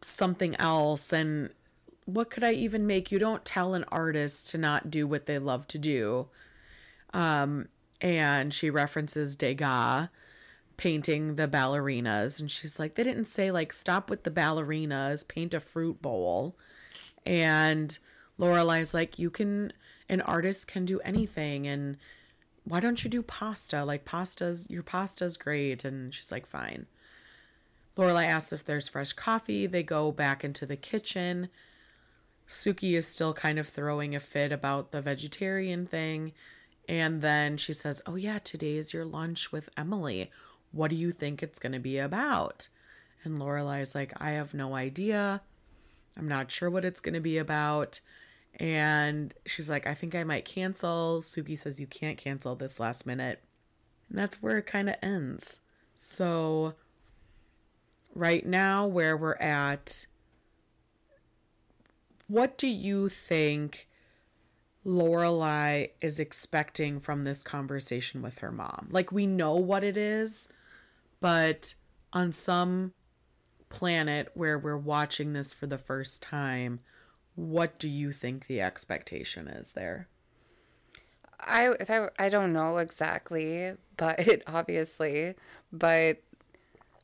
something 0.00 0.54
else 0.56 1.12
and 1.12 1.50
what 2.04 2.30
could 2.30 2.44
I 2.44 2.52
even 2.52 2.86
make? 2.86 3.10
You 3.10 3.18
don't 3.18 3.44
tell 3.44 3.74
an 3.74 3.84
artist 3.88 4.48
to 4.50 4.58
not 4.58 4.92
do 4.92 5.08
what 5.08 5.26
they 5.26 5.40
love 5.40 5.66
to 5.68 5.78
do." 5.78 6.28
Um 7.12 7.68
and 8.00 8.54
she 8.54 8.70
references 8.70 9.34
Degas 9.34 10.08
painting 10.76 11.34
the 11.34 11.48
ballerinas 11.48 12.38
and 12.38 12.48
she's 12.50 12.78
like 12.78 12.94
they 12.94 13.02
didn't 13.02 13.24
say 13.24 13.50
like 13.50 13.72
stop 13.72 14.08
with 14.08 14.22
the 14.22 14.30
ballerinas 14.30 15.26
paint 15.26 15.54
a 15.54 15.58
fruit 15.60 16.00
bowl 16.02 16.54
and 17.24 17.98
Lorelai's 18.38 18.92
like 18.92 19.18
you 19.18 19.30
can 19.30 19.72
an 20.08 20.20
artist 20.20 20.68
can 20.68 20.84
do 20.84 21.00
anything 21.00 21.66
and 21.66 21.96
why 22.66 22.80
don't 22.80 23.04
you 23.04 23.10
do 23.10 23.22
pasta 23.22 23.84
like 23.84 24.04
pasta's 24.04 24.66
your 24.68 24.82
pasta's 24.82 25.36
great 25.36 25.84
and 25.84 26.12
she's 26.12 26.32
like 26.32 26.46
fine 26.46 26.86
Lorelai 27.96 28.26
asks 28.26 28.52
if 28.52 28.64
there's 28.64 28.88
fresh 28.88 29.12
coffee 29.14 29.66
they 29.66 29.82
go 29.82 30.12
back 30.12 30.44
into 30.44 30.66
the 30.66 30.76
kitchen 30.76 31.48
Sookie 32.48 32.96
is 32.96 33.08
still 33.08 33.34
kind 33.34 33.58
of 33.58 33.68
throwing 33.68 34.14
a 34.14 34.20
fit 34.20 34.52
about 34.52 34.92
the 34.92 35.00
vegetarian 35.00 35.86
thing 35.86 36.32
and 36.88 37.20
then 37.20 37.56
she 37.56 37.72
says, 37.72 38.02
"Oh 38.06 38.16
yeah, 38.16 38.38
today 38.38 38.76
is 38.76 38.92
your 38.92 39.04
lunch 39.04 39.50
with 39.52 39.68
Emily. 39.76 40.30
What 40.72 40.90
do 40.90 40.96
you 40.96 41.10
think 41.10 41.42
it's 41.42 41.58
going 41.58 41.72
to 41.72 41.78
be 41.78 41.98
about?" 41.98 42.68
And 43.24 43.38
Lorelai's 43.38 43.94
like, 43.94 44.12
"I 44.20 44.30
have 44.30 44.54
no 44.54 44.74
idea. 44.74 45.42
I'm 46.16 46.28
not 46.28 46.50
sure 46.50 46.70
what 46.70 46.84
it's 46.84 47.00
going 47.00 47.14
to 47.14 47.20
be 47.20 47.38
about." 47.38 48.00
And 48.58 49.34
she's 49.44 49.68
like, 49.68 49.86
"I 49.86 49.94
think 49.94 50.14
I 50.14 50.24
might 50.24 50.44
cancel." 50.44 51.20
Sookie 51.20 51.58
says, 51.58 51.80
"You 51.80 51.86
can't 51.86 52.18
cancel 52.18 52.54
this 52.54 52.80
last 52.80 53.06
minute." 53.06 53.42
And 54.08 54.18
that's 54.18 54.42
where 54.42 54.58
it 54.58 54.66
kind 54.66 54.88
of 54.88 54.96
ends. 55.02 55.60
So 55.94 56.74
right 58.14 58.46
now 58.46 58.86
where 58.86 59.16
we're 59.16 59.34
at 59.34 60.06
what 62.28 62.56
do 62.56 62.66
you 62.66 63.08
think 63.08 63.86
Lorelai 64.84 65.90
is 66.00 66.20
expecting 66.20 67.00
from 67.00 67.24
this 67.24 67.42
conversation 67.42 68.22
with 68.22 68.38
her 68.38 68.52
mom. 68.52 68.88
Like 68.90 69.10
we 69.10 69.26
know 69.26 69.54
what 69.56 69.82
it 69.82 69.96
is, 69.96 70.52
but 71.20 71.74
on 72.12 72.32
some 72.32 72.92
planet 73.68 74.30
where 74.34 74.58
we're 74.58 74.76
watching 74.76 75.32
this 75.32 75.52
for 75.52 75.66
the 75.66 75.78
first 75.78 76.22
time, 76.22 76.80
what 77.36 77.78
do 77.78 77.88
you 77.88 78.12
think 78.12 78.46
the 78.46 78.60
expectation 78.60 79.46
is 79.46 79.72
there? 79.72 80.08
I 81.38 81.68
if 81.78 81.90
I 81.90 82.08
I 82.18 82.28
don't 82.28 82.52
know 82.52 82.78
exactly, 82.78 83.72
but 83.96 84.42
obviously, 84.46 85.34
but 85.72 86.22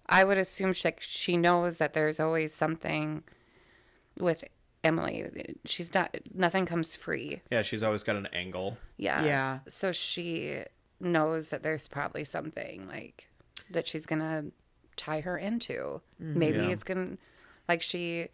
I 0.07 0.25
would 0.25 0.39
assume 0.39 0.73
she 0.73 0.91
she 1.01 1.37
knows 1.37 1.79
that 1.79 1.93
there's 1.93 2.19
always 2.19 2.53
something 2.55 3.23
with 4.19 4.43
Emily. 4.83 5.55
She's 5.65 5.93
not 5.95 6.17
nothing 6.35 6.67
comes 6.67 6.97
free. 6.97 7.43
Yeah, 7.51 7.63
she's 7.63 7.83
always 7.83 8.03
got 8.03 8.17
an 8.17 8.27
angle. 8.33 8.79
Yeah. 8.97 9.25
Yeah. 9.25 9.59
So 9.69 9.93
she 9.93 10.63
knows 10.99 11.51
that 11.51 11.63
there's 11.63 11.87
probably 11.89 12.25
something 12.25 12.89
like 12.89 13.29
that 13.71 13.87
she's 13.87 14.07
gonna 14.07 14.47
tie 14.97 15.21
her 15.21 15.37
into. 15.37 16.01
Maybe 16.19 16.59
Yeah. 16.59 16.69
it's 16.69 16.85
gonna 16.85 17.17
like 17.69 17.83
she 17.83 18.29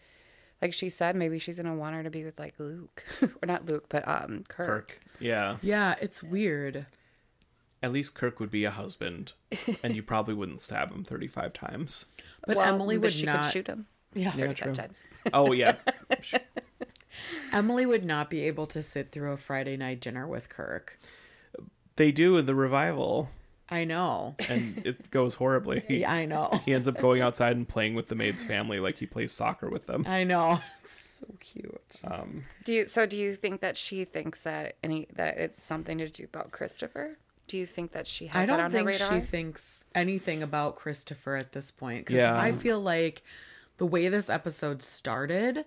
like 0.62 0.74
she 0.74 0.90
said, 0.90 1.14
maybe 1.16 1.38
she's 1.38 1.56
gonna 1.56 1.74
want 1.76 1.94
her 1.96 2.02
to 2.02 2.11
be 2.11 2.24
with 2.24 2.38
like 2.38 2.54
Luke. 2.59 3.04
or 3.22 3.46
not 3.46 3.66
Luke, 3.66 3.86
but 3.88 4.06
um 4.06 4.44
Kirk. 4.48 4.68
Kirk. 4.68 5.00
Yeah. 5.20 5.56
Yeah, 5.62 5.94
it's 6.00 6.22
weird. 6.22 6.86
At 7.82 7.92
least 7.92 8.14
Kirk 8.14 8.40
would 8.40 8.50
be 8.50 8.64
a 8.64 8.72
husband, 8.72 9.34
and 9.84 9.94
you 9.94 10.02
probably 10.02 10.34
wouldn't 10.34 10.61
stab 10.61 10.90
him 10.92 11.04
35 11.04 11.52
times. 11.52 12.06
But 12.44 12.56
Well, 12.56 12.66
Emily 12.74 12.98
but 12.98 13.12
she 13.12 13.24
not 13.24 13.44
could 13.44 13.52
shoot 13.52 13.66
him 13.68 13.86
Yeah. 14.14 14.32
Yeah, 14.36 14.46
35 14.48 14.56
true. 14.56 14.72
times. 14.74 15.09
Oh, 15.32 15.52
yeah. 15.52 15.76
Emily 17.52 17.86
would 17.86 18.04
not 18.04 18.30
be 18.30 18.40
able 18.40 18.66
to 18.68 18.82
sit 18.82 19.12
through 19.12 19.32
a 19.32 19.36
Friday 19.36 19.76
night 19.76 20.00
dinner 20.00 20.26
with 20.26 20.48
Kirk. 20.48 20.98
they 21.96 22.11
do 22.12 22.36
in 22.36 22.46
the 22.46 22.54
revival, 22.54 23.30
I 23.70 23.84
know. 23.84 24.34
and 24.48 24.78
it 24.86 25.10
goes 25.10 25.34
horribly. 25.34 25.82
He, 25.88 25.98
Yeah, 26.00 26.12
I 26.12 26.24
know. 26.24 26.60
he 26.64 26.72
ends 26.74 26.88
up 26.88 26.98
going 26.98 27.20
outside 27.22 27.56
and 27.56 27.68
playing 27.68 27.94
with 27.94 28.08
the 28.08 28.14
maid's 28.14 28.42
family 28.44 28.80
like 28.80 28.96
he 28.98 29.06
plays 29.06 29.32
soccer 29.32 29.68
with 29.68 29.86
them. 29.86 30.04
I 30.06 30.24
know. 30.24 30.60
It's 30.84 31.26
so 31.26 31.34
cute. 31.40 32.00
Um, 32.04 32.44
Do 32.64 32.72
you 32.72 32.86
so 32.86 33.04
do 33.04 33.16
you 33.16 33.34
think 33.34 33.60
that 33.60 33.76
she 33.76 34.04
thinks 34.04 34.44
that 34.44 34.76
any 34.84 35.08
that 35.14 35.36
it's 35.38 35.60
something 35.60 35.98
to 35.98 36.08
do 36.08 36.22
about 36.24 36.52
Christopher? 36.52 37.18
Do 37.48 37.56
you 37.56 37.66
think 37.66 37.90
that 37.92 38.06
she 38.06 38.26
has 38.28 38.48
I 38.48 38.52
don't 38.52 38.60
on 38.64 38.70
her 38.70 38.76
think 38.78 38.86
radar? 38.88 39.20
she 39.20 39.26
thinks 39.26 39.84
anything 39.96 40.42
about 40.44 40.76
Christopher 40.76 41.34
at 41.34 41.50
this 41.52 41.70
point. 41.72 42.06
Because 42.06 42.20
Yeah. 42.20 42.40
I 42.40 42.52
feel 42.52 42.78
like 42.80 43.22
the 43.78 43.86
way 43.86 44.08
this 44.08 44.30
episode 44.30 44.80
started, 44.82 45.64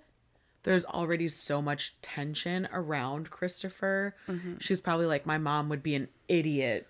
there's 0.63 0.85
already 0.85 1.27
so 1.27 1.61
much 1.61 1.95
tension 2.01 2.67
around 2.71 3.29
Christopher. 3.29 4.15
Mm-hmm. 4.29 4.53
She's 4.59 4.79
probably 4.79 5.05
like, 5.07 5.25
my 5.25 5.37
mom 5.37 5.67
would 5.69 5.81
be 5.83 5.95
an 5.95 6.07
idiot 6.29 6.87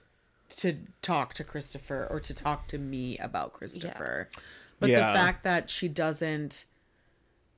to 0.58 0.78
talk 1.02 1.34
to 1.36 1.44
Christopher 1.44 2.08
or 2.10 2.20
to 2.20 2.34
talk 2.34 2.68
to 2.70 2.78
me 2.78 3.18
about 3.18 3.54
Christopher. 3.54 4.30
But 4.80 4.90
Yeah. 4.90 5.12
the 5.12 5.18
fact 5.18 5.44
that 5.44 5.70
she 5.70 5.88
doesn't 5.88 6.66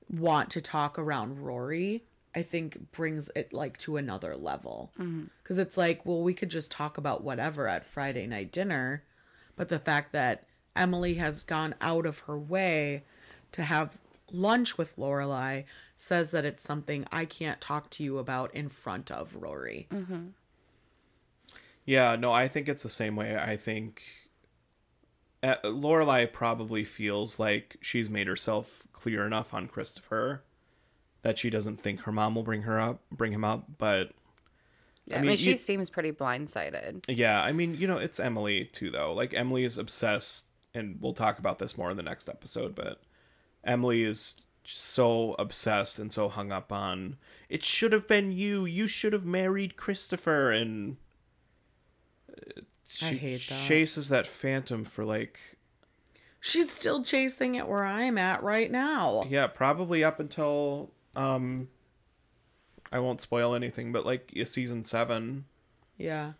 want 0.09 0.49
to 0.51 0.61
talk 0.61 0.99
around 0.99 1.39
Rory, 1.39 2.03
I 2.35 2.41
think 2.41 2.91
brings 2.91 3.29
it 3.35 3.53
like 3.53 3.77
to 3.79 3.97
another 3.97 4.35
level. 4.35 4.91
Mm-hmm. 4.99 5.25
Because 5.41 5.59
it's 5.59 5.77
like, 5.77 6.05
well, 6.05 6.21
we 6.21 6.33
could 6.33 6.49
just 6.49 6.71
talk 6.71 6.97
about 6.97 7.23
whatever 7.23 7.67
at 7.67 7.85
Friday 7.85 8.27
night 8.27 8.51
dinner. 8.51 9.03
But 9.55 9.69
the 9.69 9.79
fact 9.79 10.11
that 10.13 10.45
Emily 10.75 11.15
has 11.15 11.43
gone 11.43 11.75
out 11.79 12.05
of 12.05 12.19
her 12.19 12.37
way 12.37 13.03
to 13.51 13.63
have 13.63 13.99
lunch 14.31 14.77
with 14.77 14.95
Lorelai 14.97 15.65
says 15.95 16.31
that 16.31 16.43
it's 16.43 16.63
something 16.63 17.05
I 17.11 17.25
can't 17.25 17.61
talk 17.61 17.89
to 17.91 18.03
you 18.03 18.17
about 18.17 18.53
in 18.55 18.67
front 18.67 19.11
of 19.11 19.35
Rory. 19.35 19.87
Mm-hmm. 19.91 20.27
Yeah, 21.85 22.15
no, 22.15 22.31
I 22.31 22.47
think 22.47 22.67
it's 22.69 22.83
the 22.83 22.89
same 22.89 23.15
way. 23.15 23.37
I 23.37 23.57
think 23.57 24.03
uh, 25.41 25.55
Lorelai 25.63 26.31
probably 26.31 26.83
feels 26.83 27.39
like 27.39 27.77
she's 27.81 28.09
made 28.09 28.27
herself 28.27 28.87
clear 28.93 29.25
enough 29.25 29.53
on 29.53 29.67
Christopher 29.67 30.43
that 31.21 31.37
she 31.37 31.49
doesn't 31.49 31.77
think 31.81 32.01
her 32.01 32.11
mom 32.11 32.35
will 32.35 32.43
bring 32.43 32.63
her 32.63 32.79
up, 32.79 33.01
bring 33.11 33.31
him 33.31 33.43
up. 33.43 33.65
But 33.77 34.11
Yeah, 35.05 35.17
I, 35.17 35.19
mean, 35.21 35.27
mean, 35.29 35.37
she 35.37 35.51
you- 35.51 35.57
seems 35.57 35.89
pretty 35.89 36.11
blindsided. 36.11 37.05
yeah, 37.07 37.41
I 37.41 37.51
mean, 37.51 37.75
you 37.75 37.87
know, 37.87 37.97
it's 37.97 38.19
Emily 38.19 38.65
too, 38.65 38.89
though. 38.89 39.13
Like 39.13 39.33
Emily 39.33 39.63
is 39.63 39.77
obsessed, 39.77 40.47
and 40.73 40.97
we'll 41.01 41.13
talk 41.13 41.39
about 41.39 41.59
this 41.59 41.77
more 41.77 41.91
in 41.91 41.97
the 41.97 42.03
next 42.03 42.29
episode. 42.29 42.75
But 42.75 43.01
Emily 43.63 44.03
is 44.03 44.35
so 44.65 45.35
obsessed 45.39 45.99
and 45.99 46.09
so 46.11 46.29
hung 46.29 46.53
up 46.53 46.71
on 46.71 47.17
it 47.49 47.63
should 47.65 47.91
have 47.91 48.07
been 48.07 48.31
you. 48.31 48.63
You 48.65 48.87
should 48.87 49.11
have 49.13 49.25
married 49.25 49.75
Christopher, 49.75 50.51
and 50.51 50.95
she 52.87 53.05
I 53.07 53.13
hate 53.13 53.47
that. 53.49 53.67
chases 53.67 54.09
that 54.09 54.27
phantom 54.27 54.83
for 54.85 55.05
like 55.05 55.39
She's 56.39 56.69
still 56.69 57.03
chasing 57.03 57.55
it 57.55 57.67
where 57.67 57.85
I'm 57.85 58.17
at 58.17 58.43
right 58.43 58.69
now. 58.69 59.23
yeah, 59.29 59.47
probably 59.47 60.03
up 60.03 60.19
until 60.19 60.91
um, 61.15 61.69
I 62.91 62.99
won't 62.99 63.21
spoil 63.21 63.55
anything, 63.55 63.91
but 63.93 64.05
like 64.05 64.31
yeah, 64.33 64.43
season 64.43 64.83
seven. 64.83 65.45
Yeah. 65.97 66.33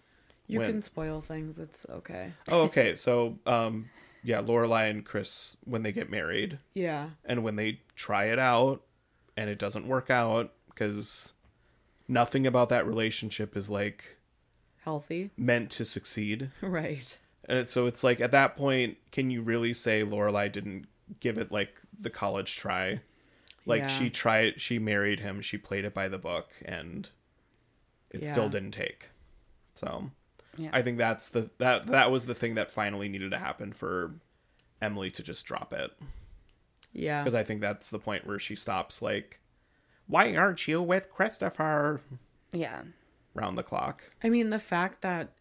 You 0.47 0.59
When? 0.59 0.71
can 0.71 0.81
spoil 0.81 1.21
things. 1.21 1.57
It's 1.57 1.85
okay. 1.89 2.33
Oh, 2.49 2.63
okay. 2.63 2.97
So, 2.97 3.39
um, 3.45 3.89
yeah, 4.23 4.41
Lorelai 4.41 4.89
and 4.89 5.05
Chris 5.05 5.55
when 5.63 5.83
they 5.83 5.93
get 5.93 6.09
married, 6.11 6.59
Yeah. 6.73 7.11
and 7.23 7.43
when 7.43 7.55
they 7.55 7.79
try 7.95 8.25
it 8.25 8.39
out, 8.39 8.81
and 9.37 9.49
it 9.49 9.57
doesn't 9.57 9.87
work 9.87 10.09
out 10.09 10.51
because 10.67 11.33
nothing 12.09 12.45
about 12.45 12.67
that 12.69 12.85
relationship 12.85 13.55
is 13.55 13.69
like 13.69 14.17
Healthy. 14.83 15.31
meant 15.37 15.69
to 15.71 15.85
succeed. 15.85 16.51
Right. 16.61 17.17
And 17.45 17.67
so 17.67 17.87
it's 17.87 18.03
like 18.03 18.21
at 18.21 18.31
that 18.31 18.55
point, 18.55 18.97
can 19.11 19.29
you 19.29 19.41
really 19.41 19.73
say 19.73 20.03
Lorelai 20.03 20.49
didn't 20.51 20.85
give 21.19 21.37
it 21.37 21.51
like 21.51 21.75
the 21.99 22.09
college 22.09 22.55
try? 22.55 23.01
Like 23.65 23.81
Yeah. 23.81 23.87
she 23.89 24.09
tried, 24.09 24.61
she 24.61 24.79
married 24.79 25.19
him, 25.19 25.41
she 25.41 25.57
played 25.57 25.83
it 25.85 25.93
by 25.93 26.07
the 26.07 26.17
book, 26.17 26.49
and 26.63 27.09
it 28.09 28.25
still 28.25 28.47
didn't 28.49 28.71
take. 28.71 29.09
So 29.73 30.11
Yeah. 30.57 30.69
I 30.71 30.81
think 30.81 30.97
that's 30.97 31.29
the 31.29 31.49
that 31.57 31.87
that 31.87 32.11
was 32.11 32.25
the 32.27 32.35
thing 32.35 32.55
that 32.55 32.71
finally 32.71 33.09
needed 33.09 33.31
to 33.31 33.39
happen 33.39 33.73
for 33.73 34.13
Emily 34.81 35.09
to 35.11 35.23
just 35.23 35.45
drop 35.45 35.73
it 35.73 35.91
Yeah. 36.93 37.23
because 37.23 37.35
I 37.35 37.43
think 37.43 37.59
that's 37.61 37.89
the 37.89 37.99
point 37.99 38.25
where 38.27 38.39
she 38.39 38.55
stops 38.55 39.01
like, 39.01 39.39
why 40.07 40.35
aren't 40.35 40.67
you 40.67 40.81
with 40.81 41.09
Christopher? 41.11 42.01
Yeah. 42.51 42.83
Round 43.33 43.57
the 43.57 43.63
clock. 43.63 44.09
I 44.23 44.29
mean, 44.29 44.49
the 44.49 44.59
fact 44.59 45.01
that 45.01 45.33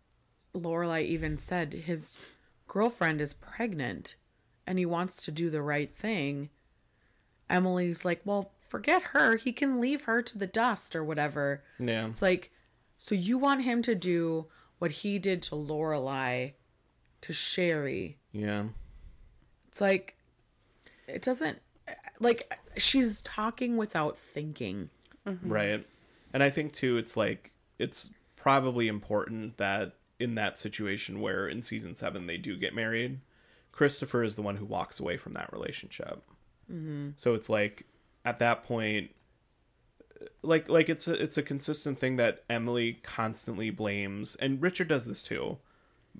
Lorelai 0.54 1.04
even 1.04 1.38
said 1.38 1.72
his 1.72 2.16
girlfriend 2.66 3.20
is 3.20 3.34
pregnant 3.34 4.14
and 4.66 4.78
he 4.78 4.86
wants 4.86 5.22
to 5.24 5.30
do 5.30 5.50
the 5.50 5.62
right 5.62 5.94
thing. 5.94 6.48
Emily's 7.50 8.04
like, 8.04 8.22
well, 8.24 8.52
forget 8.66 9.02
her. 9.02 9.36
He 9.36 9.52
can 9.52 9.80
leave 9.80 10.04
her 10.04 10.22
to 10.22 10.38
the 10.38 10.46
dust 10.46 10.96
or 10.96 11.04
whatever. 11.04 11.62
Yeah. 11.78 12.06
It's 12.06 12.22
like, 12.22 12.50
so 12.96 13.14
you 13.14 13.36
want 13.36 13.64
him 13.64 13.82
to 13.82 13.94
do 13.94 14.46
what 14.78 14.90
he 14.90 15.18
did 15.18 15.42
to 15.42 15.54
Lorelai 15.54 16.54
to 17.20 17.32
Sherry. 17.32 18.16
Yeah. 18.32 18.64
It's 19.68 19.80
like, 19.80 20.16
it 21.06 21.20
doesn't, 21.22 21.58
like, 22.20 22.58
she's 22.78 23.20
talking 23.22 23.76
without 23.76 24.16
thinking. 24.16 24.88
Right. 25.24 25.86
And 26.32 26.42
I 26.42 26.50
think 26.50 26.72
too 26.72 26.96
it's 26.96 27.16
like 27.16 27.51
it's 27.82 28.10
probably 28.36 28.88
important 28.88 29.58
that 29.58 29.96
in 30.18 30.36
that 30.36 30.58
situation 30.58 31.20
where 31.20 31.48
in 31.48 31.62
season 31.62 31.94
7 31.94 32.26
they 32.26 32.36
do 32.36 32.56
get 32.56 32.74
married, 32.74 33.20
Christopher 33.72 34.22
is 34.22 34.36
the 34.36 34.42
one 34.42 34.56
who 34.56 34.64
walks 34.64 35.00
away 35.00 35.16
from 35.16 35.32
that 35.32 35.52
relationship. 35.52 36.22
Mm-hmm. 36.72 37.10
So 37.16 37.34
it's 37.34 37.48
like 37.48 37.86
at 38.24 38.38
that 38.38 38.64
point 38.64 39.10
like 40.42 40.68
like 40.68 40.88
it's 40.88 41.08
a, 41.08 41.20
it's 41.20 41.36
a 41.36 41.42
consistent 41.42 41.98
thing 41.98 42.16
that 42.16 42.44
Emily 42.48 43.00
constantly 43.02 43.70
blames 43.70 44.36
and 44.36 44.62
Richard 44.62 44.88
does 44.88 45.06
this 45.06 45.22
too. 45.22 45.58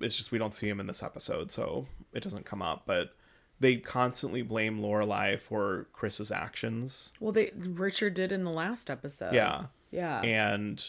It's 0.01 0.17
just 0.17 0.31
we 0.31 0.37
don't 0.37 0.55
see 0.55 0.67
him 0.67 0.79
in 0.79 0.87
this 0.87 1.03
episode, 1.03 1.51
so 1.51 1.87
it 2.13 2.23
doesn't 2.23 2.45
come 2.45 2.61
up, 2.61 2.83
but 2.85 3.13
they 3.59 3.77
constantly 3.77 4.41
blame 4.41 4.79
Lorelai 4.79 5.39
for 5.39 5.87
Chris's 5.93 6.31
actions. 6.31 7.13
Well, 7.19 7.31
they 7.31 7.51
Richard 7.55 8.15
did 8.15 8.31
in 8.31 8.43
the 8.43 8.51
last 8.51 8.89
episode. 8.89 9.33
Yeah. 9.33 9.65
Yeah. 9.91 10.21
and 10.21 10.83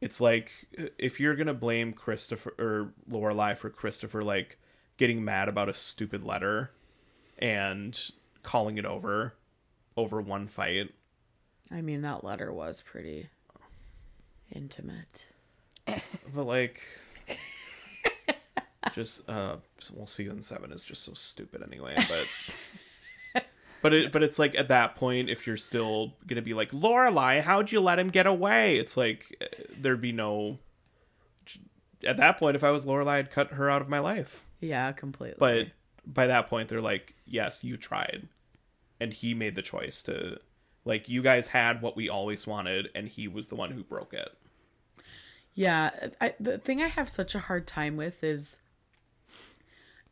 it's 0.00 0.20
like 0.20 0.52
if 0.98 1.18
you're 1.20 1.34
gonna 1.36 1.54
blame 1.54 1.92
Christopher 1.92 2.54
or 2.58 2.92
Lorelai 3.10 3.56
for 3.56 3.70
Christopher 3.70 4.22
like 4.22 4.58
getting 4.96 5.24
mad 5.24 5.48
about 5.48 5.68
a 5.68 5.74
stupid 5.74 6.22
letter 6.24 6.70
and 7.38 7.98
calling 8.42 8.78
it 8.78 8.84
over 8.84 9.34
over 9.96 10.20
one 10.20 10.48
fight, 10.48 10.92
I 11.70 11.80
mean, 11.80 12.02
that 12.02 12.24
letter 12.24 12.52
was 12.52 12.82
pretty 12.82 13.28
intimate. 14.52 15.26
but 15.86 16.44
like 16.44 16.80
just 18.92 19.28
uh 19.28 19.56
well 19.92 20.06
season 20.06 20.40
seven 20.42 20.70
is 20.72 20.84
just 20.84 21.02
so 21.02 21.12
stupid 21.14 21.62
anyway 21.62 21.94
but 21.96 22.26
but 23.84 23.92
it 23.92 24.12
but 24.12 24.22
it's 24.22 24.38
like 24.38 24.54
at 24.54 24.68
that 24.68 24.96
point 24.96 25.28
if 25.28 25.46
you're 25.46 25.58
still 25.58 26.14
gonna 26.26 26.40
be 26.40 26.54
like 26.54 26.70
lorelai 26.70 27.42
how'd 27.42 27.70
you 27.70 27.82
let 27.82 27.98
him 27.98 28.08
get 28.08 28.26
away? 28.26 28.78
It's 28.78 28.96
like 28.96 29.36
uh, 29.42 29.62
there'd 29.78 30.00
be 30.00 30.10
no 30.10 30.58
at 32.06 32.16
that 32.16 32.38
point 32.38 32.56
if 32.56 32.64
i 32.64 32.70
was 32.70 32.86
lorelai 32.86 33.16
i'd 33.16 33.30
cut 33.30 33.52
her 33.52 33.68
out 33.68 33.82
of 33.82 33.90
my 33.90 33.98
life. 33.98 34.46
Yeah, 34.60 34.90
completely. 34.92 35.36
but 35.38 35.66
by 36.06 36.28
that 36.28 36.48
point 36.48 36.70
they're 36.70 36.80
like 36.80 37.14
yes 37.26 37.62
you 37.62 37.76
tried. 37.76 38.26
And 39.00 39.12
he 39.12 39.34
made 39.34 39.54
the 39.54 39.60
choice 39.60 40.02
to 40.04 40.38
like 40.86 41.10
you 41.10 41.20
guys 41.20 41.48
had 41.48 41.82
what 41.82 41.94
we 41.94 42.08
always 42.08 42.46
wanted 42.46 42.88
and 42.94 43.06
he 43.06 43.28
was 43.28 43.48
the 43.48 43.54
one 43.54 43.70
who 43.70 43.84
broke 43.84 44.14
it. 44.14 44.30
Yeah, 45.52 45.90
I, 46.22 46.34
the 46.40 46.56
thing 46.56 46.80
I 46.80 46.88
have 46.88 47.10
such 47.10 47.34
a 47.34 47.38
hard 47.38 47.66
time 47.66 47.98
with 47.98 48.24
is 48.24 48.60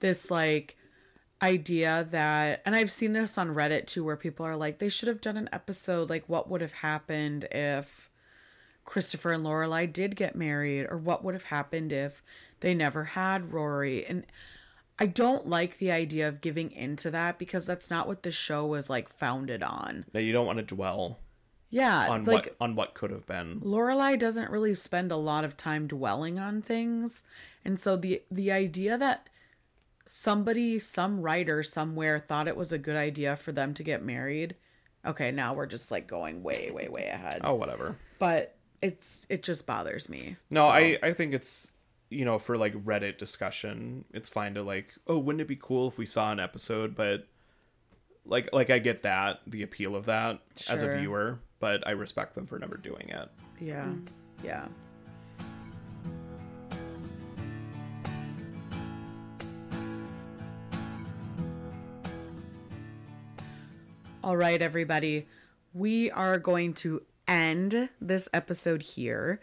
this 0.01 0.31
like 0.31 0.77
idea 1.43 2.07
that, 2.11 2.63
and 2.65 2.75
I've 2.75 2.91
seen 2.91 3.13
this 3.13 3.37
on 3.37 3.55
Reddit 3.55 3.87
too, 3.87 4.05
where 4.05 4.17
people 4.17 4.47
are 4.47 4.57
like, 4.57 4.79
they 4.79 4.89
should 4.89 5.09
have 5.09 5.21
done 5.21 5.37
an 5.37 5.49
episode 5.53 6.09
like 6.11 6.29
what 6.29 6.49
would 6.49 6.61
have 6.61 6.73
happened 6.73 7.47
if 7.51 8.11
Christopher 8.85 9.33
and 9.33 9.45
Lorelai 9.45 9.93
did 9.93 10.17
get 10.17 10.35
married, 10.37 10.87
or 10.91 10.97
what 10.97 11.23
would 11.25 11.35
have 11.35 11.45
happened 11.45 11.93
if 11.93 12.23
they 12.61 12.75
never 12.75 13.05
had 13.05 13.53
Rory, 13.53 14.05
and. 14.07 14.25
I 14.99 15.07
don't 15.07 15.49
like 15.49 15.79
the 15.79 15.91
idea 15.91 16.29
of 16.29 16.41
giving 16.43 16.71
into 16.71 17.11
that 17.11 17.37
because 17.39 17.67
that's 17.67 17.91
not 17.91 18.07
what 18.07 18.23
the 18.23 18.31
show 18.31 18.67
was 18.67 18.89
like 18.91 19.09
founded 19.09 19.63
on. 19.63 20.05
that 20.13 20.23
you 20.23 20.33
don't 20.33 20.47
want 20.47 20.59
to 20.59 20.63
dwell 20.63 21.19
Yeah, 21.71 22.09
on 22.09 22.25
like 22.25 22.45
what 22.45 22.57
on 22.61 22.77
what 22.77 22.95
could 22.95 23.11
have 23.11 23.27
been 23.27 23.61
Lorelai 23.63 24.17
doesn't 24.19 24.51
really 24.51 24.75
spend 24.75 25.11
a 25.11 25.17
lot 25.17 25.45
of 25.45 25.57
time 25.57 25.89
dwelling 25.89 26.39
on 26.39 26.63
things. 26.63 27.25
And 27.65 27.81
so 27.81 27.97
the 27.97 28.23
the 28.31 28.53
idea 28.53 28.97
that 28.99 29.29
somebody, 30.07 30.79
some 30.79 31.21
writer 31.21 31.63
somewhere 31.63 32.19
thought 32.19 32.49
it 32.49 32.57
was 32.57 32.73
a 32.73 32.79
good 32.79 32.97
idea 32.97 33.37
for 33.37 33.53
them 33.53 33.75
to 33.75 33.83
get 33.83 34.03
married. 34.03 34.57
Okay, 35.05 35.31
now 35.33 35.55
we're 35.55 35.67
just 35.67 35.91
like 35.91 36.07
going 36.07 36.43
way, 36.43 36.71
way, 36.71 36.89
way 36.89 37.07
ahead. 37.07 37.41
oh 37.45 37.55
whatever 37.55 37.97
But 38.19 38.57
it's 38.81 39.27
it 39.29 39.43
just 39.43 39.67
bothers 39.67 40.09
me. 40.09 40.37
No, 40.51 40.67
So- 40.67 40.71
I 40.71 40.99
I 41.03 41.13
think 41.13 41.35
it's 41.35 41.73
you 42.11 42.25
know 42.25 42.39
for 42.39 42.57
like 42.59 42.75
Reddit 42.85 43.19
discussion, 43.19 44.05
it's 44.13 44.29
fine 44.29 44.55
to 44.55 44.63
like, 44.63 44.95
oh, 45.07 45.19
wouldn't 45.19 45.41
it 45.41 45.49
be 45.49 45.59
cool 45.61 45.89
if 45.89 45.99
we 45.99 46.07
saw 46.07 46.31
an 46.31 46.39
episode? 46.41 46.95
But 46.95 47.27
like 48.25 48.51
like 48.53 48.71
I 48.71 48.79
get 48.79 49.03
that 49.03 49.41
the 49.47 49.63
appeal 49.63 49.97
of 49.97 50.07
that 50.07 50.41
as 50.69 50.83
a 50.83 50.97
viewer, 50.97 51.39
but 51.59 51.87
I 51.87 51.93
respect 51.93 52.35
them 52.35 52.47
for 52.47 52.59
never 52.59 52.77
doing 52.77 53.09
it. 53.09 53.29
Yeah. 53.61 53.93
Yeah. 54.45 54.69
All 64.25 64.37
right, 64.37 64.63
everybody. 64.63 65.27
We 65.75 66.09
are 66.13 66.39
going 66.39 66.75
to 66.75 67.03
end 67.27 67.89
this 68.01 68.29
episode 68.33 68.83
here 68.83 69.41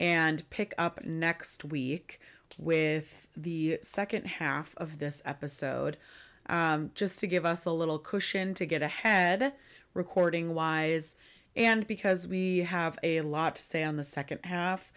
and 0.00 0.48
pick 0.48 0.72
up 0.78 1.04
next 1.04 1.66
week 1.66 2.18
with 2.56 3.28
the 3.36 3.78
second 3.82 4.26
half 4.26 4.74
of 4.78 5.00
this 5.00 5.22
episode. 5.26 5.98
Um, 6.46 6.92
just 6.94 7.18
to 7.18 7.26
give 7.26 7.44
us 7.44 7.66
a 7.66 7.72
little 7.72 7.98
cushion 7.98 8.54
to 8.54 8.64
get 8.64 8.80
ahead 8.80 9.52
recording 9.92 10.54
wise. 10.54 11.14
And 11.54 11.86
because 11.86 12.26
we 12.26 12.60
have 12.60 12.98
a 13.02 13.20
lot 13.20 13.56
to 13.56 13.62
say 13.62 13.84
on 13.84 13.96
the 13.96 14.04
second 14.04 14.40
half, 14.44 14.90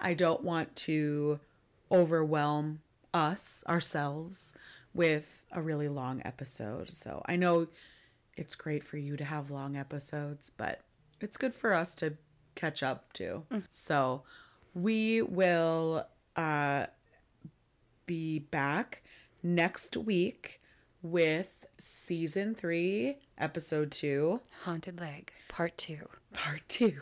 I 0.00 0.14
don't 0.14 0.42
want 0.42 0.74
to 0.76 1.38
overwhelm 1.92 2.80
us, 3.14 3.62
ourselves, 3.68 4.52
with 4.92 5.44
a 5.52 5.62
really 5.62 5.88
long 5.88 6.22
episode. 6.24 6.90
So 6.90 7.22
I 7.26 7.36
know 7.36 7.68
it's 8.38 8.54
great 8.54 8.84
for 8.84 8.96
you 8.96 9.16
to 9.16 9.24
have 9.24 9.50
long 9.50 9.76
episodes, 9.76 10.48
but 10.50 10.80
it's 11.20 11.36
good 11.36 11.54
for 11.54 11.72
us 11.74 11.94
to 11.96 12.14
catch 12.54 12.82
up 12.82 13.12
too. 13.12 13.44
So 13.68 14.22
we 14.74 15.22
will 15.22 16.06
uh, 16.36 16.86
be 18.06 18.38
back 18.38 19.02
next 19.42 19.96
week 19.96 20.60
with 21.02 21.66
season 21.78 22.54
three, 22.54 23.18
episode 23.36 23.90
two, 23.90 24.40
Haunted 24.64 25.00
Leg, 25.00 25.32
part 25.48 25.76
two. 25.78 26.08
part 26.32 26.62
two. 26.68 27.00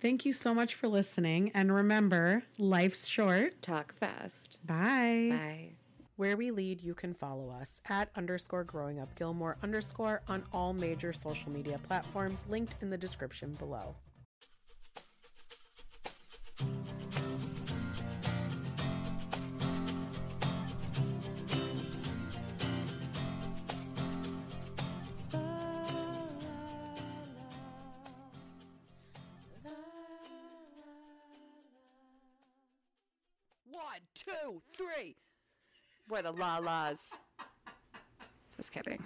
Thank 0.00 0.24
you 0.26 0.32
so 0.32 0.54
much 0.54 0.74
for 0.74 0.88
listening. 0.88 1.50
And 1.54 1.74
remember, 1.74 2.44
life's 2.58 3.06
short. 3.06 3.60
Talk 3.62 3.94
fast. 3.94 4.60
Bye. 4.66 5.28
Bye. 5.30 5.75
Where 6.18 6.38
we 6.38 6.50
lead, 6.50 6.80
you 6.80 6.94
can 6.94 7.12
follow 7.12 7.50
us 7.50 7.82
at 7.90 8.08
underscore 8.16 8.64
growing 8.64 9.00
up 9.00 9.14
Gilmore 9.18 9.58
underscore 9.62 10.22
on 10.28 10.42
all 10.50 10.72
major 10.72 11.12
social 11.12 11.52
media 11.52 11.78
platforms 11.86 12.42
linked 12.48 12.76
in 12.80 12.88
the 12.88 12.96
description 12.96 13.52
below. 13.58 13.94
One, 33.66 34.00
two, 34.14 34.62
three. 34.74 35.14
We're 36.08 36.22
the 36.22 36.30
la 36.32 36.58
las. 36.58 37.20
Just 38.56 38.72
kidding. 38.72 39.02